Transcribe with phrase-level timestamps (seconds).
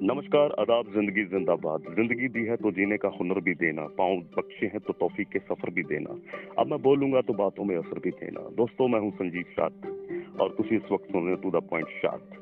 [0.00, 4.66] नमस्कार आदाब जिंदगी जिंदाबाद जिंदगी दी है तो जीने का हुनर भी देना पाँव बख्शे
[4.66, 6.16] हैं तो तौफीक के सफर भी देना
[6.58, 9.94] अब मैं बोलूंगा तो बातों में असर भी देना दोस्तों मैं हूं संजीव शाद
[10.40, 12.34] ਔਰ ਤੁਸੀਂ ਇਸ ਵਕਤ ਸੁਣ ਰਹੇ ਟੂ ਦਾ ਪੁਆਇੰਟ ਸ਼ਾਟ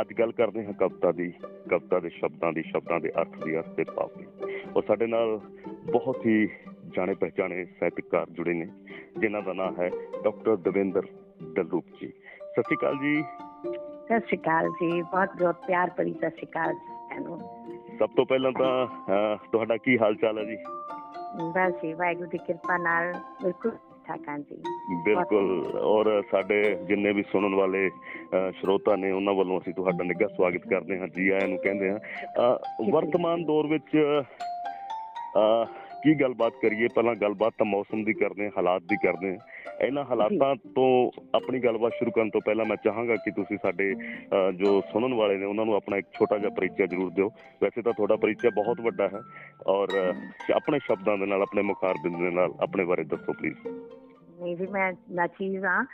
[0.00, 1.28] ਅੱਜ ਗੱਲ ਕਰਦੇ ਹਾਂ ਕਵਿਤਾ ਦੀ
[1.70, 4.26] ਕਵਿਤਾ ਦੇ ਸ਼ਬਦਾਂ ਦੀ ਸ਼ਬਦਾਂ ਦੇ ਅਰਥ ਦੀ ਅਰਥ ਦੇ ਭਾਵ ਦੀ
[4.76, 5.38] ਔਰ ਸਾਡੇ ਨਾਲ
[5.92, 6.46] ਬਹੁਤ ਹੀ
[6.96, 8.66] ਜਾਣੇ ਪਹਿਚਾਣੇ ਸਾਹਿਤਕਾਰ ਜੁੜੇ ਨੇ
[9.18, 9.90] ਜਿਨ੍ਹਾਂ ਦਾ ਨਾਮ ਹੈ
[10.24, 11.06] ਡਾਕਟਰ ਦਵਿੰਦਰ
[11.42, 16.30] ਦਲਰੂਪ ਜੀ ਸਤਿ ਸ਼੍ਰੀ ਅਕਾਲ ਜੀ ਸਤਿ ਸ਼੍ਰੀ ਅਕਾਲ ਜੀ ਬਹੁਤ ਬਹੁਤ ਪਿਆਰ ਭਰੀ ਸਤਿ
[16.30, 16.74] ਸ਼੍ਰੀ ਅਕਾਲ
[17.17, 20.57] ਤੁਹਾਨੂੰ ਸਭ ਤੋਂ ਪਹਿਲਾਂ ਤਾਂ ਤੁਹਾਡਾ ਕੀ ਹਾਲ ਚਾਲ ਹੈ ਜੀ?
[21.53, 23.11] ਬਸ ਜੀ ਵਾਹਿਗੁਰੂ ਦੀ ਕਿਰਪਾ ਨਾਲ
[23.43, 23.71] ਬਿਲਕੁਲ
[24.07, 24.55] ਠੀਕ ਹਾਂ ਜੀ।
[25.05, 27.89] ਬਿਲਕੁਲ ਔਰ ਸਾਡੇ ਜਿੰਨੇ ਵੀ ਸੁਣਨ ਵਾਲੇ
[28.33, 32.55] ਸਰੋਤਾ ਨੇ ਉਹਨਾਂ ਵੱਲੋਂ ਅਸੀਂ ਤੁਹਾਡਾ ਨਿੱਘਾ ਸਵਾਗਤ ਕਰਦੇ ਹਾਂ ਜੀ ਆਇਆਂ ਨੂੰ ਕਹਿੰਦੇ ਹਾਂ।
[32.91, 33.95] ਵਰਤਮਾਨ ਦੌਰ ਵਿੱਚ
[36.03, 36.87] ਕੀ ਗੱਲਬਾਤ ਕਰੀਏ?
[36.87, 39.37] ਪਹਿਲਾਂ ਗੱਲਬਾਤ ਤਾਂ ਮੌਸਮ ਦੀ ਕਰਦੇ ਹਾਂ ਹਾਲਾਤ ਦੀ ਕਰਦੇ ਹਾਂ।
[39.85, 43.93] ਇਹਨਾਂ ਹਾਲਾਤਾਂ ਤੋਂ ਆਪਣੀ ਗੱਲਬਾਤ ਸ਼ੁਰੂ ਕਰਨ ਤੋਂ ਪਹਿਲਾਂ ਮੈਂ ਚਾਹਾਂਗਾ ਕਿ ਤੁਸੀਂ ਸਾਡੇ
[44.55, 47.29] ਜੋ ਸੁਣਨ ਵਾਲੇ ਨੇ ਉਹਨਾਂ ਨੂੰ ਆਪਣਾ ਇੱਕ ਛੋਟਾ ਜਿਹਾ ਪਰਿਚੈ ਜ਼ਰੂਰ ਦਿਓ।
[47.63, 49.21] ਵੈਸੇ ਤਾਂ ਤੁਹਾਡਾ ਪਰਿਚੈ ਬਹੁਤ ਵੱਡਾ ਹੈ।
[49.67, 49.87] ਔਰ
[50.55, 53.67] ਆਪਣੇ ਸ਼ਬਦਾਂ ਦੇ ਨਾਲ ਆਪਣੇ ਮੁਖਾਰਬਿੰਦ ਦੇ ਨਾਲ ਆਪਣੇ ਬਾਰੇ ਦੱਸੋ ਪਲੀਜ਼
[54.41, 55.85] ਨਹੀਂ ਵੀ ਮੈਂ ਨਾਚੀਜ਼ ਹਾਂ।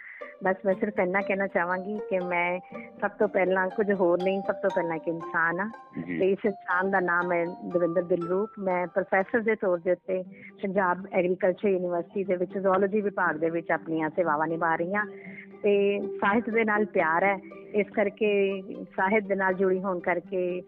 [0.44, 2.59] ਬਸ ਮੈਂ ਸਿਰਫ ਇੰਨਾ ਕਹਿਣਾ ਚਾਹਾਂਗੀ ਕਿ ਮੈਂ
[3.02, 6.45] ਸਭ ਤੋਂ ਪਹਿਲਾਂ ਕੁਝ ਹੋਰ ਨਹੀਂ ਸਭ ਤੋਂ ਪਹਿਲਾਂ ਇੱਕ ਇਨਸਾਨ ਹਾਂ। ਤੇ ਜੀ ਇਸ
[6.45, 10.23] ਇਨਸਾਨ ਦਾ ਨਾਮ ਹੈ ਦਵਿੰਦਰ ਦਿਲਰੂਪ। ਮੈਂ ਪ੍ਰੋਫੈਸਰ ਦੇ ਤੌਰ ਦੇ ਉੱਤੇ
[10.63, 15.05] ਪੰਜਾਬ ਐਗਰੀਕਲਚਰ ਯੂਨੀਵਰਸਿਟੀ ਦੇ ਵਿੱਚ ਜ਼ੂਲੋਜੀ ਵਿਭਾਗ ਦੇ ਵਿੱਚ ਆਪਣੀਆਂ ਸੇਵਾਵਾਂ ਨਿਭਾ ਰਹੀ ਹਾਂ।
[15.63, 17.38] ਤੇ ਸਾਹਿਤ ਦੇ ਨਾਲ ਪਿਆਰ ਹੈ।
[17.73, 20.61] ਇਸ ਕਰਕੇ ਸਾਹਿਤ ਦੇ ਨਾਲ ਜੁੜੀ ਹੋਣ ਕਰਕੇ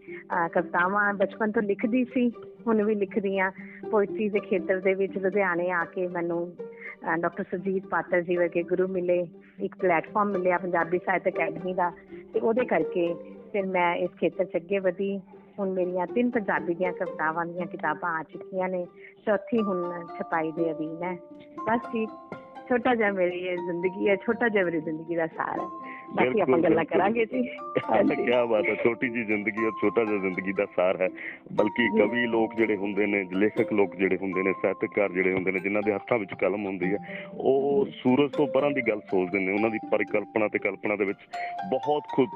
[0.52, 2.32] ਕਵਿਤਾਵਾਂ ਬਚਪਨ ਤੋਂ ਲਿਖਦੀ ਸੀ
[2.66, 3.50] ਹੁਣ ਵੀ ਲਿਖਦੀ ਹਾਂ।
[3.90, 6.52] ਪੋਇਟਰੀ ਦੇ ਖੇਤਰ ਦੇ ਵਿੱਚ ਲੁਧਿਆਣੇ ਆ ਕੇ ਮੈਨੂੰ
[7.14, 9.26] ਡਾਕਟਰ ਸੁਰਜੀਤ ਪਾਤਰ ਜੀ ਵਰਗੇ ਗੁਰੂ ਮਿਲੇ,
[9.60, 11.92] ਇੱਕ ਪਲੇਟਫਾਰਮ ਮਿਲਿਆ ਪੰਜਾਬੀ ਸਾਹਿਤ ਅਕੈਡਮੀ ਦਾ
[12.34, 13.14] ਤੇ ਉਹਦੇ ਕਰਕੇ
[13.52, 15.20] ਫਿਰ ਮੈਂ ਇਸ ਖੇਤਰ 'ਚ ਅੱਗੇ ਵਧੀ।
[15.58, 18.86] ਹੁਣ ਮੇਰੀਆਂ ਤਿੰਨ ਪੰਜਾਬੀ ਦੀਆਂ ਕਵਿਤਾਵਾਂ ਦੀਆਂ ਕਿਤਾਬਾਂ ਆ ਚੁੱਕੀਆਂ ਨੇ।
[19.26, 21.16] ਚੌਥੀ ਹੁਣ ਛਪਾਈ ਦੇ ਅਧੀਨ ਹੈ।
[21.64, 22.06] ਬਸ ਜੀ,
[22.68, 26.58] ਛੋਟਾ ਜਿਹਾ ਮੇਰੀ ਇਹ ਜ਼ਿੰਦਗੀ ਹੈ, ਛੋਟਾ ਜਿਹਾ ਮੇਰੀ ਜ਼ਿੰਦਗੀ ਦਾ ਸਾਰ ਹੈ। ਬਾਕੀ ਆਪਾਂ
[26.58, 27.42] ਗੱਲਾਂ। ਕਰਾਂਗੇ ਜੀ।
[28.26, 31.08] ਕੀ ਬਾਤ ਹੈ ਛੋਟੀ ਜੀ ਜ਼ਿੰਦਗੀ ਔਰ ਛੋਟਾ ਜਿਹਾ ਜ਼ਿੰਦਗੀ ਦਾ ਸਾਰ ਹੈ।
[31.52, 35.60] ਬਲਕਿ। ਕਵੀ ਲੋਕ ਜਿਹੜੇ ਹੁੰਦੇ ਨੇ ਲੇਖਕ ਲੋਕ ਜਿਹੜੇ ਹੁੰਦੇ ਨੇ ਸਾਹਿਤਕਾਰ ਜਿਹੜੇ ਹੁੰਦੇ ਨੇ
[35.60, 39.52] ਜਿਨ੍ਹਾਂ ਦੇ ਹੱਥਾਂ ਵਿੱਚ ਕਲਮ ਹੁੰਦੀ ਹੈ ਉਹ ਸੂਰਜ ਤੋਂ ਪਰਾਂ ਦੀ ਗੱਲ ਸੋਚਦੇ ਨੇ।
[39.52, 41.18] ਉਹਨਾਂ ਦੀ ਪਰਿਕਲਪਨਾ ਤੇ ਕਲਪਨਾ ਦੇ ਵਿੱਚ
[41.70, 42.28] ਬਹੁਤ ਖੁਦ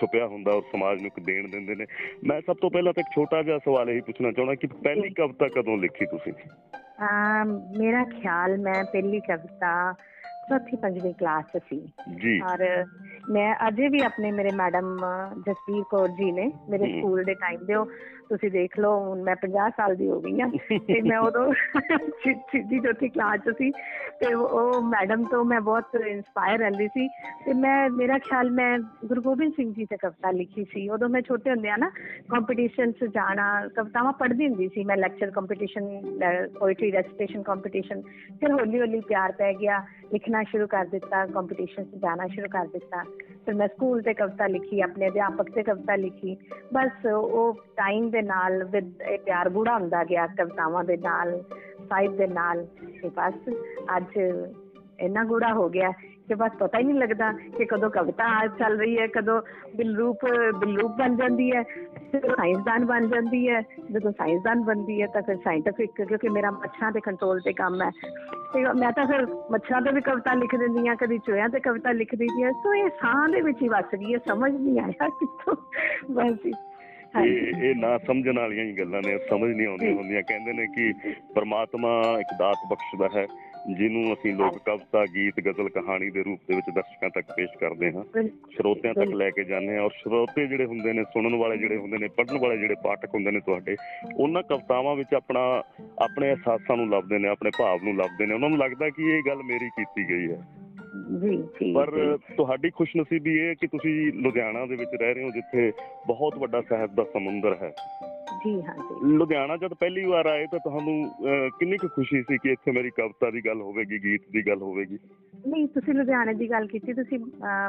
[0.00, 1.86] ਛੁਪਿਆ ਹੁੰਦਾ ਔਰ ਸਮਾਜ ਨੂੰ ਇੱਕ ਦੇਣ ਦਿੰਦੇ ਨੇ।
[2.24, 5.48] ਮੈਂ ਸਭ ਤੋਂ ਪਹਿਲਾਂ ਤਾਂ ਇੱਕ ਛੋਟਾ ਜਿਹਾ ਸਵਾਲ ਇਹੀ ਪੁੱਛਣਾ ਚਾਹੁੰਦਾ ਕਿ ਪਹਿਲੀ ਕਵਿਤਾ
[5.48, 6.32] ਕਦੋਂ ਲਿਖੀ ਤੁਸੀਂ?
[6.32, 9.94] ਅਮ, ਮੇਰਾ ਖਿਆਲ ਮੈਂ ਪਹਿਲੀ ਕਵਿਤਾ
[10.50, 12.84] ਚੌਥੀ ਪੰਜਵੀਂ ਕਲਾਸ 'ਚ ਸੀ। ਜੀ। ਔਰ
[13.22, 14.96] ਮੈਂ ਅਜੇ ਵੀ ਆਪਣੇ ਮੇਰੇ ਮੈਡਮ
[15.46, 17.86] ਜਸਵੀਰ ਕੌਰ ਜੀ ਨੇ ਮੇਰੇ। ਸਕੂਲ ਦੇ ਟਾਈਮ ਦੇ ਉਹ
[18.28, 20.46] ਤੁਸੀਂ ਦੇਖ ਲਓ ਹੁਣ ਮੈਂ 50 ਸਾਲ ਦੀ ਹੋ ਗਈ ਆ
[20.86, 21.52] ਤੇ ਮੈਂ ਉਦੋਂ
[22.50, 23.70] ਸਿੱਧੀ ਚੌਥੀ ਕਲਾਸ 'ਚ ਸੀ
[24.20, 27.08] ਤੇ ਉਹ- ਮੈਡਮ ਤੋਂ ਮੈਂ ਬਹੁਤ ਇਨਸਪਾਇਰ ਰਹਿੰਦੀ ਸੀ
[27.44, 31.22] ਤੇ ਮੈਂ ਮੇਰਾ ਖਿਆਲ ਮੈਂ ਗੁਰੂ ਗੋਬਿੰਦ ਸਿੰਘ ਜੀ ਤੇ ਕਵਿਤਾ ਲਿਖੀ ਸੀ ਉਦੋਂ ਮੈਂ
[31.22, 31.90] ਛੋਟੇ ਹੁੰਦੇ ਆ ਨਾ
[32.30, 35.88] ਕੰਪੀਟੀਸ਼ਨ 'ਚ ਜਾਣਾ ਕਵਿਤਾਵਾਂ ਪੜ੍ਹਦੀ ਹੁੰਦੀ ਸੀ ਮੈਂ lecture competition
[36.58, 38.02] poetry recitation competition
[38.40, 39.82] ਫਿਰ ਹੌਲੀ ਹੌਲੀ ਪਿਆਰ ਪੈ ਗਿਆ
[40.12, 43.02] ਲਿਖਣਾ ਸ਼ੁਰੂ ਕਰ ਦਿੱਤਾ ਕੰਪੀਟੀਸ਼ਨ 'ਚ ਜਾਣਾ ਸ਼ੁਰੂ ਕਰ ਦਿੱਤਾ
[43.46, 46.36] ਫਿਰ ਮੈਂ ਸਕੂਲ ਤੇ ਕਵਿਤਾ ਲਿਖੀ, ਆਪਣੇ ਅਧਿਆਪਕ ਤੇ ਕਵਿਤਾ ਲਿਖੀ।
[46.74, 51.42] ਬਸ ਉਹ ਟਾਈਮ ਦੇ ਨਾਲ ਵਿਦ ਇਹ ਪਿਆਰ ਗੂੜਾ ਹੁੰਦਾ ਗਿਆ ਕਵਿਤਾਵਾਂ ਦੇ ਨਾਲ,
[51.88, 52.66] ਸਾਹਿਤ ਦੇ ਨਾਲ।
[53.02, 53.48] ਤੇ ਬਸ
[53.96, 54.18] ਅੱਜ
[55.00, 55.92] ਇੰਨਾ ਗੂੜਾ ਹੋ ਗਿਆ।
[56.32, 59.42] ਕਿ ਬਸ ਪਤਾ ਹੀ ਨਹੀਂ ਲੱਗਦਾ ਕਿ ਕਦੋਂ ਕਵਿਤਾ ਆ ਚੱਲ ਰਹੀ ਹੈ ਕਦੋਂ
[59.76, 60.18] ਬਿਲਰੂਪ
[60.58, 61.62] ਬਿਲਰੂਪ ਬਣ ਜਾਂਦੀ ਹੈ
[62.12, 63.60] ਫਿਰ ਸਾਇੰਸਦਾਨ ਬਣ ਜਾਂਦੀ ਹੈ।
[63.92, 67.90] ਜਦੋਂ ਸਾਇੰਸਦਾਨ ਬਣਦੀ ਹੈ ਤਾਂ ਫਿਰ ਸਾਇੰਟਿਫਿਕ ਕਿਉਂਕਿ ਮੇਰਾ ਮੱਛਰਾਂ ਦੇ ਕੰਟਰੋਲ ਤੇ ਕੰਮ ਹੈ।
[68.54, 71.92] ਤੇ ਮੈਂ ਤਾਂ ਫਿਰ ਮੱਛਰਾਂ ਤੇ ਵੀ ਕਵਿਤਾ ਲਿਖ ਦਿੰਦੀ ਹਾਂ ਕਦੀ ਚੋਇਆਂ ਤੇ ਕਵਿਤਾ
[71.92, 75.08] ਲਿਖ ਦਿੰਦੀ ਹਾਂ। ਸੋ ਇਹ ਸਾਹ ਦੇ ਵਿੱਚ ਹੀ ਵੱਸ ਗਈ ਹੈ ਸਮਝ ਨਹੀਂ ਆਇਆ
[75.08, 75.56] ਕਿੱਥੋਂ।
[76.10, 76.46] ਬਸ
[77.24, 80.92] ਇਹ ਇਹ ਨਾ ਸਮਝਣ ਵਾਲੀਆਂ ਹੀ ਗੱਲਾਂ ਨੇ ਸਮਝ ਨਹੀਂ ਆਉਂਦੀਆਂ। ਹੁੰਦੀਆਂ। ਕਹਿੰਦੇ ਨੇ ਕਿ
[81.34, 83.26] ਪ੍ਰਮਾਤਮਾ ਇੱਕ ਦਾਤ ਬਖਸ਼ਦਾ ਹੈ।
[83.70, 87.92] ਜਿਹਨੂੰ ਅਸੀਂ ਲੋਕ ਕਵਿਤਾ ਗੀਤ ਗਜ਼ਲ ਕਹਾਣੀ ਦੇ ਰੂਪ ਦੇ ਵਿੱਚ ਦਰਸ਼ਕਾਂ ਤੱਕ ਪੇਸ਼ ਕਰਦੇ
[87.92, 88.22] ਹਾਂ।
[88.56, 91.98] ਸਰੋਤਿਆਂ ਤੱਕ ਲੈ ਕੇ ਜਾਂਦੇ ਹਾਂ ਔਰ ਸਰੋਤੇ ਜਿਹੜੇ ਹੁੰਦੇ ਨੇ ਸੁਣਨ ਵਾਲੇ ਜਿਹੜੇ ਹੁੰਦੇ
[91.98, 93.76] ਨੇ ਪੜ੍ਹਨ ਵਾਲੇ ਜਿਹੜੇ ਪਾਠਕ ਹੁੰਦੇ ਨੇ ਤੁਹਾਡੇ
[94.16, 95.62] ਉਹਨਾਂ ਕਵਿਤਾਵਾਂ ਵਿੱਚ ਆਪਣਾ
[95.98, 99.22] ਆਪਣੇ ਅਹਿਸਾਸਾਂ ਨੂੰ ਲੱਭਦੇ ਨੇ ਆਪਣੇ ਭਾਵ ਨੂੰ ਲੱਭਦੇ ਨੇ। ਉਹਨਾਂ ਨੂੰ ਲੱਗਦਾ ਕਿ ਇਹ
[99.26, 100.46] ਗੱਲ ਮੇਰੀ ਕੀਤੀ ਗਈ ਹੈ।
[101.20, 105.72] ਜੀ ਪਰ। ਤੁਹਾਡੀ ਖੁਸ਼ਨਸੀਬੀ ਇਹ ਹੈ ਕਿ ਤੁਸੀਂ ਲੁਧਿਆਣਾ ਦੇ ਵਿੱਚ ਰਹਿ ਰਹੇ ਹੋ ਜਿੱਥੇ
[106.06, 107.72] ਬਹੁਤ ਵੱਡਾ ਸਾਹਿਤ ਦਾ ਸਮੁੰਦਰ ਹੈ।
[108.46, 111.10] ਜੀ ਹਾਂ ਜੀ। ਲੁਧਿਆਣਾ ਜਦ ਪਹਿਲੀ ਵਾਰ ਆਏ ਤਾਂ ਤੁਹਾਨੂੰ
[111.60, 114.98] ਕਿੰਨੀ ਕੁ ਖੁਸ਼ੀ ਸੀ ਕਿ ਇੱਥੇ ਮੇਰੀ ਕਵਿਤਾ ਦੀ ਗੱਲ ਹੋਵੇਗੀ ਗੀਤ ਦੀ ਗੱਲ ਹੋਵੇਗੀ।
[115.48, 117.18] ਨਹੀਂ ਤੁਸੀਂ ਲੁਧਿਆਣੇ ਦੀ ਗੱਲ ਕੀਤੀ ਤੁਸੀਂ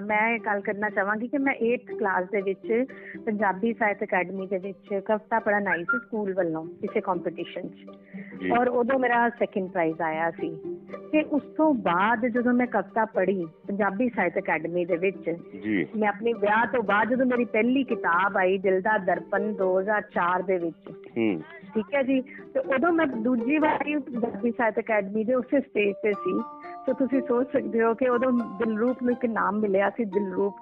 [0.04, 2.86] ਮੈਂ ਇਹ ਗੱਲ ਕਰਨਾ ਚਾਹਾਂਗੀ ਕਿ ਮੈਂ 8th ਕਲਾਸ ਦੇ ਵਿੱਚ
[3.26, 8.68] ਪੰਜਾਬੀ ਸਾਹਿਤ ਅਕੈਡਮੀ ਦੇ ਵਿੱਚ ਕਵਿਤਾ ਪੜ੍ਹਨ ਆਈ ਸੀ ਸਕੂਲ ਵੱਲੋਂ ਕਿਸੇ ਕੰਪੀਟੀਸ਼ਨ 'ਚ। ਔਰ
[8.68, 10.52] ਉਦੋਂ ਮੇਰਾ ਸੈਕਿੰਡ ਪ੍ਰਾਈਜ਼ ਆਇਆ ਸੀ।
[11.12, 15.30] ਤੇ ਉਸ ਤੋਂ ਬਾਅਦ ਜਦੋਂ ਮੈਂ ਕਵਿਤਾ ਪੜ੍ਹੀ ਪੰਜਾਬੀ ਸਾਹਿਤ ਅਕੈਡਮੀ ਦੇ ਵਿੱਚ
[15.64, 20.42] ਜੀ। ਮੈਂ ਆਪਣੇ ਵਿਆਹ ਤੋਂ ਬਾਅਦ ਜਦੋਂ ਮੇਰੀ ਪਹਿਲੀ ਕਿਤਾਬ ਆਈ ਦਿਲ ਦਾ ਦਰਪਣ 2004
[20.44, 21.42] ਦੇ ਵਿੱਚ ਹੂੰ।
[21.74, 22.22] ਠੀਕ ਹੈ ਜੀ?
[22.22, 26.40] ਤੇ ਉਦੋਂ ਮੈਂ ਦੂਜੀ ਵਾਰੀ ਪੰਜਾਬੀ ਸਾਹਿਤ ਅਕੈਡਮੀ ਦੇ ਉਸੇ ਸਟੇਜ ਤੇ ਸੀ।
[26.86, 30.54] ਸੋ ਤੁਸੀਂ ਸੋਚ ਸਕਦੇ ਹੋ ਕਿ ਉਦੋਂ ਦਿਲਰੂਪ ਨੂੰ ਇੱਕ ਨਾਮ ਮਿਲਿਆ ਸੀ, ਦਿਲਰੂਪ।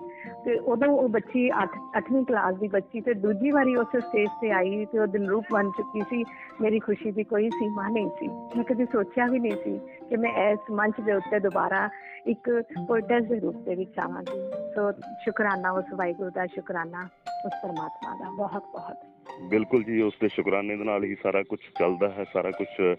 [0.46, 1.68] ਤੇ ਉਦੋਂ ਉਹ ਬੱਚੀ 8
[1.98, 5.70] 8ਵੀਂ ਕਲਾਸ ਦੀ ਬੱਚੀ ਤੇ ਦੂਜੀ ਵਾਰੀ ਉਸ ਸਟੇਜ ਤੇ ਆਈ ਤੇ ਉਹ ਦਿਲਰੂਪ ਬਣ
[5.70, 6.24] ਚੁੱਕੀ ਸੀ।
[6.62, 10.50] ਮੇਰੀ ਖੁਸ਼ੀ ਦੀ ਕੋਈ ਸੀਮਾ ਨਹੀਂ ਸੀ। ਮੈਂ ਕਦੇ ਸੋਚਿਆ ਵੀ ਨਹੀਂ ਸੀ ਕਿ ਮੈਂ
[10.52, 11.90] ਇਸ ਮੰਚ ਦੇ ਉੱਤੇ ਦੁਬਾਰਾ
[12.28, 17.00] ਇੱਕ ਪੋਇਟਸ ਦੇ ਰੂਪ ਦੇ ਵਿੱਚ ਆਵਾਂਗੀ। ਸੋ ਸ਼ੁਕਰਾਨਾ ਉਸ ਵਾਹਿਗੁਰੂ ਦਾ, ਸ਼ੁਕਰਾਨਾ
[17.46, 21.60] ਉਸ ਪਰਮਾਤਮਾ ਦਾ। ਬਹੁਤ ਬਹੁਤ ਬਿਲਕੁਲ ਜੀ ਉਸ ਦੇ ਸ਼ੁਕਰਾਨੇ ਦੇ ਨਾਲ ਹੀ ਸਾਰਾ ਕੁਝ
[21.80, 22.96] ਚੱਲਦਾ ਹੈ ਸਾਰਾ ਕੁਝ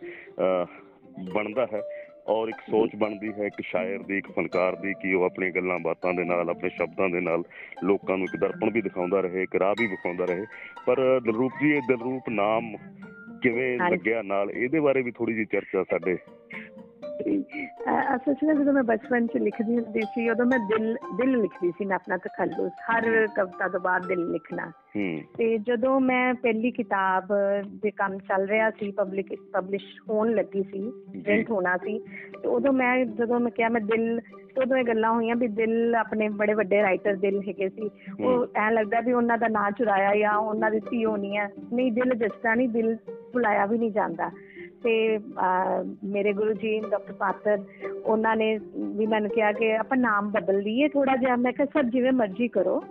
[1.32, 1.82] ਬਣਦਾ ਹੈ
[2.28, 5.78] ਔਰ ਇੱਕ ਸੋਚ ਬਣਦੀ ਹੈ ਇੱਕ ਸ਼ਾਇਰ ਦੀ ਇੱਕ ਫਨਕਾਰ ਦੀ ਕਿ ਉਹ ਆਪਣੀਆਂ ਗੱਲਾਂ
[5.78, 7.42] ਬਾਤਾਂ ਦੇ ਨਾਲ ਆਪਣੇ ਸ਼ਬਦਾਂ ਦੇ ਨਾਲ
[7.84, 10.44] ਲੋਕਾਂ ਨੂੰ ਇੱਕ ਦਰਪਣ ਵੀ ਦਿਖਾਉਂਦਾ ਰਹੇ ਇੱਕ ਰਾਹ ਵੀ ਵਿਖਾਉਂਦਾ ਰਹੇ
[10.86, 12.76] ਪਰ ਦਿਲਰੂਪ ਜੀ ਇਹ ਦਿਲਰੂਪ ਨਾਮ
[13.42, 16.18] ਕਿਵੇਂ। ਲੱਗਿਆ ਨਾਲ ਇਹਦੇ ਬਾਰੇ ਵੀ ਥੋੜੀ ਜਿਹੀ ਚਰਚਾ ਸਾਡੇ
[18.16, 21.84] ਅਸਲ 'ਚ ਜਦੋਂ ਮੈਂ ਬਚਪਨ 'ਚ ਲਿਖਦੀ ਹੁੰਦੀ ਸੀ ਉਦੋਂ ਮੈਂ ਦਿਲ ਦਿਲ ਲਿਖਦੀ ਸੀ
[21.84, 24.70] ਮੈਂ ਆਪਣਾ ਤਖੱਲੁਸ ਹਰ ਕਵਿਤਾ ਤੋਂ ਬਾਅਦ ਦਿਲ ਲਿਖਣਾ।
[25.38, 27.24] ਤੇ ਜਦੋਂ ਮੈਂ ਪਹਿਲੀ ਕਿਤਾਬ
[27.82, 30.92] ਦੇ ਕੰਮ ਚੱਲ ਰਿਹਾ ਸੀ ਪਬਲਿਕ ਪਬਲਿਸ਼ ਹੋਣ ਲੱਗੀ ਸੀ
[31.24, 31.98] ਪ੍ਰਿੰਟ ਹੋਣਾ ਸੀ
[32.42, 34.20] ਤੇ ਉਦੋਂ ਮੈਂ ਜਦੋਂ ਮੈਂ ਕਿਹਾ ਮੈਂ ਦਿਲ
[34.62, 37.90] ਉਦੋਂ ਇਹ ਗੱਲਾਂ ਹੋਈਆਂ ਵੀ ਦਿਲ ਆਪਣੇ ਬੜੇ ਵੱਡੇ ਰਾਈਟਰ ਦਿਲ ਹੈਗੇ ਸੀ।
[38.24, 41.92] ਉਹ ਐ ਲੱਗਦਾ ਵੀ ਉਹਨਾਂ ਦਾ ਨਾਂ ਚੁਰਾਇਆ ਜਾਂ ਉਹਨਾਂ ਦੀ ਧੀ ਹੋਣੀ ਹੈ ਨਹੀਂ
[41.92, 42.96] ਦਿਲ ਜਸਦਾ ਨਹੀਂ ਦਿਲ
[43.32, 44.30] ਭੁਲਾਇਆ ਵੀ ਨਹੀਂ ਜਾਂਦਾ।
[44.84, 45.18] ਤੇ
[46.04, 47.58] ਮੇਰੇ ਗੁਰੂ ਜੀ ਡਾਕਟਰ ਪਾਤਰ
[48.04, 51.82] ਉਹਨਾਂ ਨੇ ਵੀ ਮੈਨੂੰ ਕਿਹਾ ਕਿ ਆਪਾਂ ਨਾਮ ਬਦਲ ਲਈਏ ਥੋੜਾ ਜਿਹਾ। ਮੈਂ ਕਿਹਾ ਸਰ
[51.82, 52.82] ਜਿਵੇਂ ਮਰਜ਼ੀ ਕਰੋ।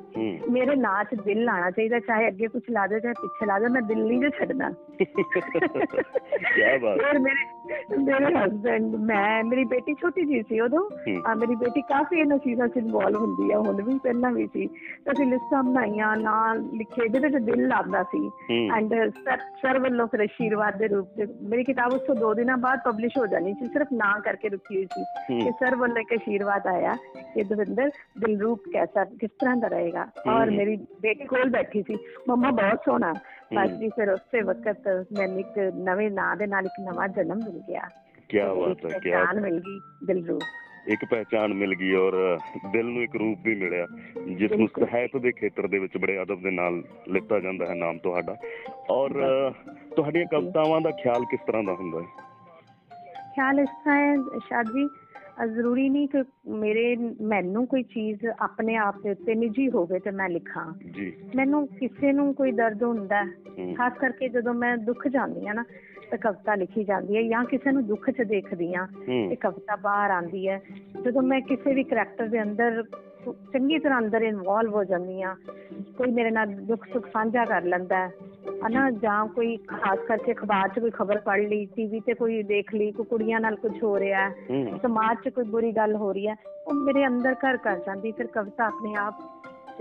[0.49, 3.67] ਮੇਰੇ ਨਾਂ 'ਚ ਦਿਲ ਲਾਣਾ ਚਾਹੀਦਾ ਚਾਹੇ ਅੱਗੇ ਕੁਝ ਲਾ ਦੇ ਚਾਹੇ ਪਿੱਛੇ ਲਾ ਦੇ
[3.67, 4.69] ਮੈਂ ਦਿਲ ਨਹੀਂ ਛੱਡਣਾ
[5.01, 10.89] ਕੀ ਬਾਤ। ਫਿਰ ਮੇਰੇ ਮੇਰੇ ਹਸਬੰਡ ਮੈਂ ਮੇਰੀ ਬੇਟੀ ਛੋਟੀ ਜੀ ਸੀ ਉਦੋਂ।
[11.25, 14.67] ਆ ਮੇਰੀ ਬੇਟੀ ਕਾਫੀ ਇਹਨਾਂ ਚੀਜ਼ਾਂ 'ਚ ਇਨਵੋਲਵ ਹੁੰਦੀ ਆ ਹੁਣ ਵੀ ਪਹਿਲਾਂ ਵੀ ਸੀ।
[15.05, 18.31] ਤਾਂ ਅਸੀਂ ਲਿਸਟਾਂ ਬਣਾਈਆਂ ਨਾਂ ਲਿਖੇ ਜਿਹਦੇ 'ਚ ਦਿਲ ਲੱਗਦਾ ਸੀ।
[18.77, 19.11] ਐਂਡ
[19.61, 23.17] ਸਰ ਵੱਲੋਂ ਫਿਰ ਆਸ਼ੀਰਵਾਦ ਦੇ ਰੂਪ ਚ ਮੇਰੀ ਕਿਤਾਬ ਉਸ ਤੋਂ ਦੋ ਦਿਨਾਂ ਬਾਅਦ ਪਬਲਿਸ਼
[23.17, 26.95] ਹੋ ਜਾਣੀ ਸੀ ਸਿਰਫ ਨਾਂ ਕਰਕੇ ਰੁਕੀ ਹੋਈ ਸੀ। ਕਿ ਸਰ ਵੱਲੋਂ ਇੱਕ ਆਸ਼ੀਰਵਾਦ ਆਇਆ
[27.35, 30.07] ਕਿ ਦਵਿੰਦਰ ਦਿਲਰੂਪ ਕੈਸਾ ਕਿਸ ਤਰ੍ਹਾਂ ਦਾ ਰਹੇਗਾ?
[30.29, 31.97] ਔਰ। ਮੇਰੀ ਬੇਟੀ ਕੋਲ ਬੈਠੀ ਸੀ।
[32.27, 33.13] ਮੰਮਾ ਬਹੁਤ ਸੋਹਣਾ।
[33.51, 34.87] ਜੀ ਫਿਰ ਉਸੇ ਵਕਤ
[35.17, 37.89] ਮੈਨੂੰ ਇੱਕ ਨਵੇਂ ਨਾਂ ਦੇ ਨਾਲ ਇੱਕ ਨਵਾਂ ਜਨਮ ਮਿਲ ਗਿਆ।
[38.29, 40.41] ਕੀ ਬਾਤ ਹੈ ਕੀ ਪਹਿਚਾਣ ਮਿਲ ਗਈ ਦਿਲਰੂਪ
[40.87, 42.39] ਇੱਕ ਪਹਿਚਾਣ ਮਿਲ ਗਈ ਔਰ
[42.71, 43.87] ਦਿਲ ਨੂੰ ਇੱਕ ਰੂਪ ਵੀ ਮਿਲਿਆ
[44.37, 47.97] ਜਿਸ ਨੂੰ। ਸਾਹਿਤ ਦੇ ਖੇਤਰ ਦੇ ਵਿੱਚ ਬੜੇ ਅਦਬ ਦੇ ਨਾਲ ਲਿੱਤਾ ਜਾਂਦਾ ਹੈ ਨਾਮ
[47.97, 48.35] ਤੁਹਾਡਾ।
[48.89, 49.11] ਔਰ
[49.95, 52.05] ਤੁਹਾਡੀਆਂ ਕਵਿਤਾਵਾਂ ਦਾ ਖਿਆਲ ਕਿਸ ਤਰ੍ਹਾਂ ਦਾ ਹੁੰਦਾ ਹੈ?
[53.35, 54.67] ਖਿਆਲ ਇਸ ਤਰ੍ਹਾਂ ਹੈ ਸ਼ਾਦ
[55.55, 60.29] ਜ਼ਰੂਰੀ ਨਹੀਂ ਕਿ ਮੇਰੇ ਮੈਨੂੰ ਕੋਈ ਚੀਜ਼ ਆਪਣੇ ਆਪ ਦੇ ਉੱਤੇ ਨਿੱਜੀ ਹੋਵੇ ਤੇ ਮੈਂ
[60.29, 63.25] ਲਿਖਾਂ। ਜੀ। ਮੈਨੂੰ ਕਿਸੇ ਨੂੰ ਕੋਈ ਦਰਦ ਹੁੰਦਾ।
[63.77, 65.63] ਖਾਸ ਕਰਕੇ ਜਦੋਂ ਮੈਂ ਦੁੱਖ ਜਾਂਦੀ ਆ ਨਾ
[66.11, 69.75] ਤਾਂ ਕਵਿਤਾ ਲਿਖੀ ਜਾਂਦੀ ਹੈ ਜਾਂ ਕਿਸੇ ਨੂੰ ਦੁੱਖ 'ਚ ਦੇਖਦੀ ਆ ਹੂੰ। ਤੇ ਕਵਿਤਾ
[69.75, 70.61] ਬਾਹਰ ਆਉਂਦੀ ਹੈ।
[71.05, 72.83] ਜਦੋਂ ਮੈਂ ਕਿਸੇ ਵੀ ਕਰੈਕਟਰ ਦੇ ਅੰਦਰ
[73.53, 75.35] ਚੰਗੀ ਤਰ੍ਹਾਂ ਅੰਦਰ ਇਨਵੋਲਵ ਹੋ ਜਾਂਦੀ ਆ
[75.97, 78.09] ਕੋਈ ਮੇਰੇ ਨਾਲ ਦੁੱਖ ਸੁੱਖ ਸਾਂਝਾ ਕਰ ਲੈਂਦਾ
[78.61, 82.73] ਹਨਾ ਜਾਂ ਕੋਈ ਖਾਸ ਕਰਕੇ ਅਖਬਾਰ 'ਚ ਕੋਈ ਖਬਰ ਪੜ੍ਹ ਲਈ ਟੀਵੀ ਤੇ ਕੋਈ ਦੇਖ
[82.73, 84.29] ਲਈ ਕੋਈ ਕੁੜੀਆਂ ਨਾਲ ਕੁਝ ਹੋ ਰਿਹਾ
[84.83, 86.35] ਸਮਾਜ 'ਚ ਕੋਈ ਬੁਰੀ ਗੱਲ ਹੋ ਰਹੀ ਹੈ
[86.67, 89.21] ਉਹ ਮੇਰੇ ਅੰਦਰ ਘਰ ਕਰ ਜਾਂਦੀ ਫਿਰ ਕਵਿਤਾ ਆਪਣੇ ਆਪ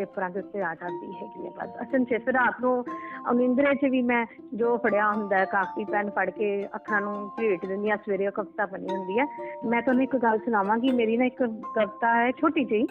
[0.01, 2.85] ਪੇਪਰਾਂ ਦੇ ਉੱਤੇ ਆ ਜਾਂਦੀ ਹੈਗੀ ਹੈ ਬਸ। ਅਸਲ 'ਚ ਫਿਰ ਰਾਤ ਨੂੰ
[3.31, 4.25] ਅਨਿੰਦਰੇ 'ਚ ਵੀ ਮੈਂ
[4.55, 8.67] ਜੋ ਫੜਿਆ ਹੁੰਦਾ ਕਾਪੀ ਪੈਨ ਫੜ ਕੇ ਅੱਖਾਂ ਨੂੰ ਭੇਟ ਦਿੰਦੀ ਹਾਂ ਸਵੇਰੇ ਉਹ ਕਵਿਤਾ
[8.67, 9.25] ਬਣੀ ਹੁੰਦੀ ਹੈ।
[9.65, 11.43] ਮੈਂ ਤੁਹਾਨੂੰ ਇੱਕ ਗੱਲ ਸੁਣਾਵਾਂਗੀ ਮੇਰੀ ਨਾ ਇੱਕ
[11.75, 12.87] ਕਵਿਤਾ ਹੈ ਛੋਟੀ ਜਿਹੀ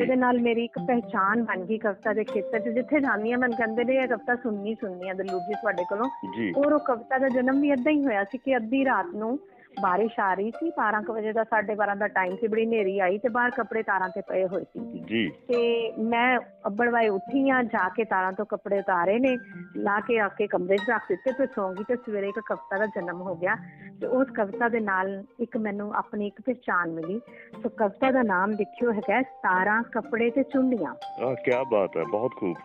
[0.00, 3.56] ਉਹਦੇ ਨਾਲ ਮੇਰੀ ਇੱਕ ਪਹਿਚਾਨ ਬਣ ਗਈ ਕਵਿਤਾ ਦੇ ਖੇਤਰ 'ਚ ਜਿੱਥੇ ਜਾਂਦੀ ਹਾਂ ਮੈਨੂੰ
[3.56, 6.08] ਕਹਿੰਦੇ ਨੇ ਇਹ ਕਵਿਤਾ ਸੁਣਨੀ ਸੁਣਨੀ ਹੈ ਦਲੂਰ ਜੀ ਤੁਹਾਡੇ ਕੋਲੋਂ।
[6.56, 9.38] ਔਰ ਉਹ ਕਵਿਤਾ ਦਾ ਜਨਮ ਵੀ ਏਦਾਂ ਹੀ ਹੋਇਆ ਸੀ ਕਿ ਅੱਧੀ ਰਾਤ ਨੂੰ
[9.82, 13.18] ਬਾਰਿਸ਼ ਆ ਰਹੀ ਸੀ 12 ਕੁ ਵਜੇ ਦਾ 12:30 ਦਾ ਟਾਈਮ ਸੀ ਬੜੀ ਹਨੇਰੀ ਆਈ
[13.18, 17.88] ਤੇ ਬਾਹਰ ਕੱਪੜੇ ਤਾਰਾਂ ਤੇ ਪਏ ਹੋਏ ਸੀ। ਜੀ। ਤੇ ਮੈਂ ਅੱਬੜਵਾਏ ਉੱਠੀ ਆ ਜਾ
[17.88, 19.38] ਕੇ ਤਾਰਾਂ ਤੋਂ ਕੱਪੜੇ ਉਤਾਰੇ ਨੇ
[19.76, 22.78] ਲਾ ਕੇ ਆ ਕੇ ਕਮਰੇ 'ਚ ਰੱਖ ਦਿੱਤੇ ਤੇ ਸੌਂ ਗਈ ਤੇ ਸਵੇਰੇ ਇੱਕ ਕਵਿਤਾ
[22.78, 23.56] ਦਾ ਜਨਮ ਹੋ ਗਿਆ।
[24.00, 27.20] ਤੇ ਉਸ ਕਵਿਤਾ ਦੇ ਨਾਲ ਇੱਕ ਮੈਨੂੰ ਆਪਣੀ ਇੱਕ ਪਹਿਚਾਨ ਮਿਲੀ।
[27.62, 30.94] ਸੋ ਕਵਿਤਾ ਦਾ ਨਾਮ ਦੇਖਿਓ ਹੈਗਾ ਤਾਰਾਂ ਕੱਪੜੇ ਤੇ ਚੁੰਡੀਆਂ।
[31.24, 32.56] ਆ ਕੀ ਬਾਤ ਹੈ ਬਹੁਤ ਖੂਬ।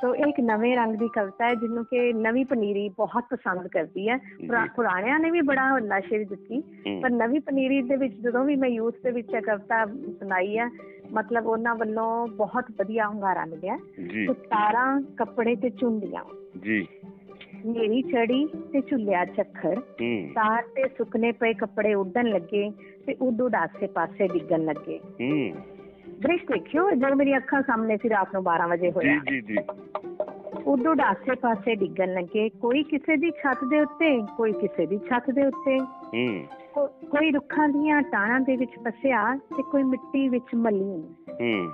[0.00, 4.08] ਸੋ ਇਹ ਇੱਕ ਨਵੇਂ ਰੰਗ ਦੀ ਕਵਿਤਾ ਹੈ ਜਿਹਨੂੰ ਕਿ ਨਵੀਂ ਪਨੀਰੀ ਬਹੁਤ ਪਸੰਦ ਕਰਦੀ
[4.08, 4.16] ਹੈ।
[4.76, 6.62] ਪੁਰਾਣਿਆਂ ਨੇ ਵੀ ਬੜਾ ਨਸ਼ੇ ਦਿੱਤੀ।
[7.00, 10.68] ਪਰ ਨਵੀਂ ਪਨੀਰੀ ਦੇ ਵਿੱਚ ਜਦੋਂ ਵੀ ਮੈਂ ਯੂਥ ਦੇ ਵਿੱਚ ਇਹ ਕਵਿਤਾ ਸੁਣਾਈ ਹੈ
[11.12, 13.76] ਮਤਲਬ ਉਹਨਾਂ ਵੱਲੋਂ ਬਹੁਤ ਵਧੀਆ ਹੁੰਗਾਰਾ ਮਿਲਿਆ।
[14.26, 16.24] ਸੋ ਤਾਰਾਂ ਕੱਪੜੇ ਤੇ ਚੁੰਡੀਆਂ।
[16.62, 16.86] ਜੀ।
[17.66, 19.80] ਮੇਰੀ ਚੜੀ ਤੇ ਝੁੱਲਿਆ ਚੱਖਰ।
[20.34, 22.70] ਤਾਰ ਤੇ ਸੁੱਕਨੇ ਪਏ ਕੱਪੜੇ ਉੱਡਣ ਲੱਗੇ
[23.06, 25.52] ਤੇ ਉੱਡ ਉੱਡ ਆਸੇ ਪਾਸੇ ਡਿੱਗਣ ਲੱਗੇ। ਹੂੰ।
[26.22, 29.56] ਦ੍ਰਿਸ਼ ਦੇਖਿਓ ਜੋ ਮੇਰੀ ਅੱਖਾਂ ਸਾਹਮਣੇ ਸੀ ਰਾਤ ਨੂੰ 12 ਵਜੇ ਹੋਇਆ ਜੀ ਜੀ
[30.66, 35.30] ਉੱਡ ਆਸੇ ਪਾਸੇ ਡਿੱਗਣ ਲੱਗੇ ਕੋਈ ਕਿਸੇ ਦੀ ਛੱਤ ਦੇ ਉੱਤੇ ਕੋਈ ਕਿਸੇ ਦੀ ਛੱਤ
[35.30, 41.02] ਦੇ ਉੱਤੇ ਹੂੰ ਕੋਈ ਰੁੱਖਾਂ ਦੀਆਂ ਟਾਹਣਾਂ ਦੇ ਵਿੱਚ ਫਸਿਆ ਤੇ ਕੋਈ ਮਿੱਟੀ ਵਿੱਚ ਮਲੀਨ
[41.40, 41.72] ਹੂੰ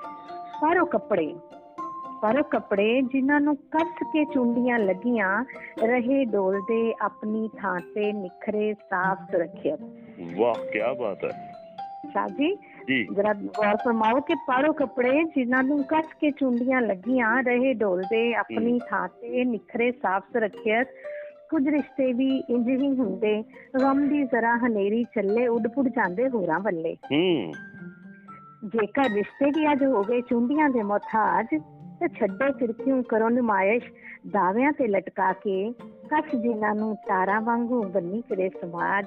[0.62, 1.34] ਪਰ ਉਹ ਕੱਪੜੇ
[2.22, 5.44] ਪਰ ਉਹ ਕੱਪੜੇ ਜਿਨ੍ਹਾਂ ਨੂੰ ਕੱਸ ਕੇ ਚੁੰਡੀਆਂ ਲੱਗੀਆਂ
[5.84, 9.80] ਰਹੇ ਡੋਲਦੇ ਆਪਣੀ ਥਾਂ ਤੇ ਨਿਖਰੇ ਸਾਫ਼ ਸੁਰੱਖਿਅਤ
[10.38, 11.30] ਵਾਹ ਕੀ ਬਾਤ ਹੈ
[12.12, 12.56] ਸ਼ਾਹ ਜੀ ਜੀ
[12.94, 18.80] ਜਰਾ ਗੌਰ ਫਰਮਾਓ ਕਿ ਪਾੜੋ ਕੱਪੜੇ ਜਿਨ੍ਹਾਂ ਨੂੰ ਕੱਸ ਕੇ ਚੁੰਡੀਆਂ ਲੱਗੀਆਂ ਰਹੇ ਡੋਲਦੇ ਆਪਣੀ
[18.88, 20.88] ਥਾਂ ਤੇ ਨਿਖਰੇ ਸਾਫ਼ ਸੁਰੱਖਿਅਤ।
[21.50, 23.44] ਕੁਝ ਰਿਸ਼ਤੇ ਵੀ ਇੰਜ ਹੀ ਹੁੰਦੇ
[23.82, 27.52] ਗਮ ਦੀ ਜ਼ਰਾ ਹਨੇਰੀ ਚੱਲੇ ਉੱਡ ਪੁੱਡ ਜਾਂਦੇ ਹੋਰਾਂ ਵੱਲੇ। ਹੂੰ।
[28.64, 31.46] ਜੇਕਰ ਰਿਸ਼ਤੇ ਵੀ ਅੱਜ ਹੋ ਗਏ ਚੁੰਡੀਆਂ ਦੇ ਮੁਹਤਾਜ
[32.00, 33.84] ਤੇ ਛੱਡੋ ਫਿਰ ਕਿਉਂ ਕਰੋ ਨੁਮਾਇਸ਼
[34.30, 35.72] ਦਾਅਵਿਆਂ ਤੇ ਲਟਕਾ ਕੇ
[36.10, 39.06] ਕੱਸ ਜਿਨ੍ਹਾਂ ਨੂੰ ਤਾਰਾਂ ਵਾਂਗੂ ਬੰਨੀ ਕਰੇ ਸਮਾਜ।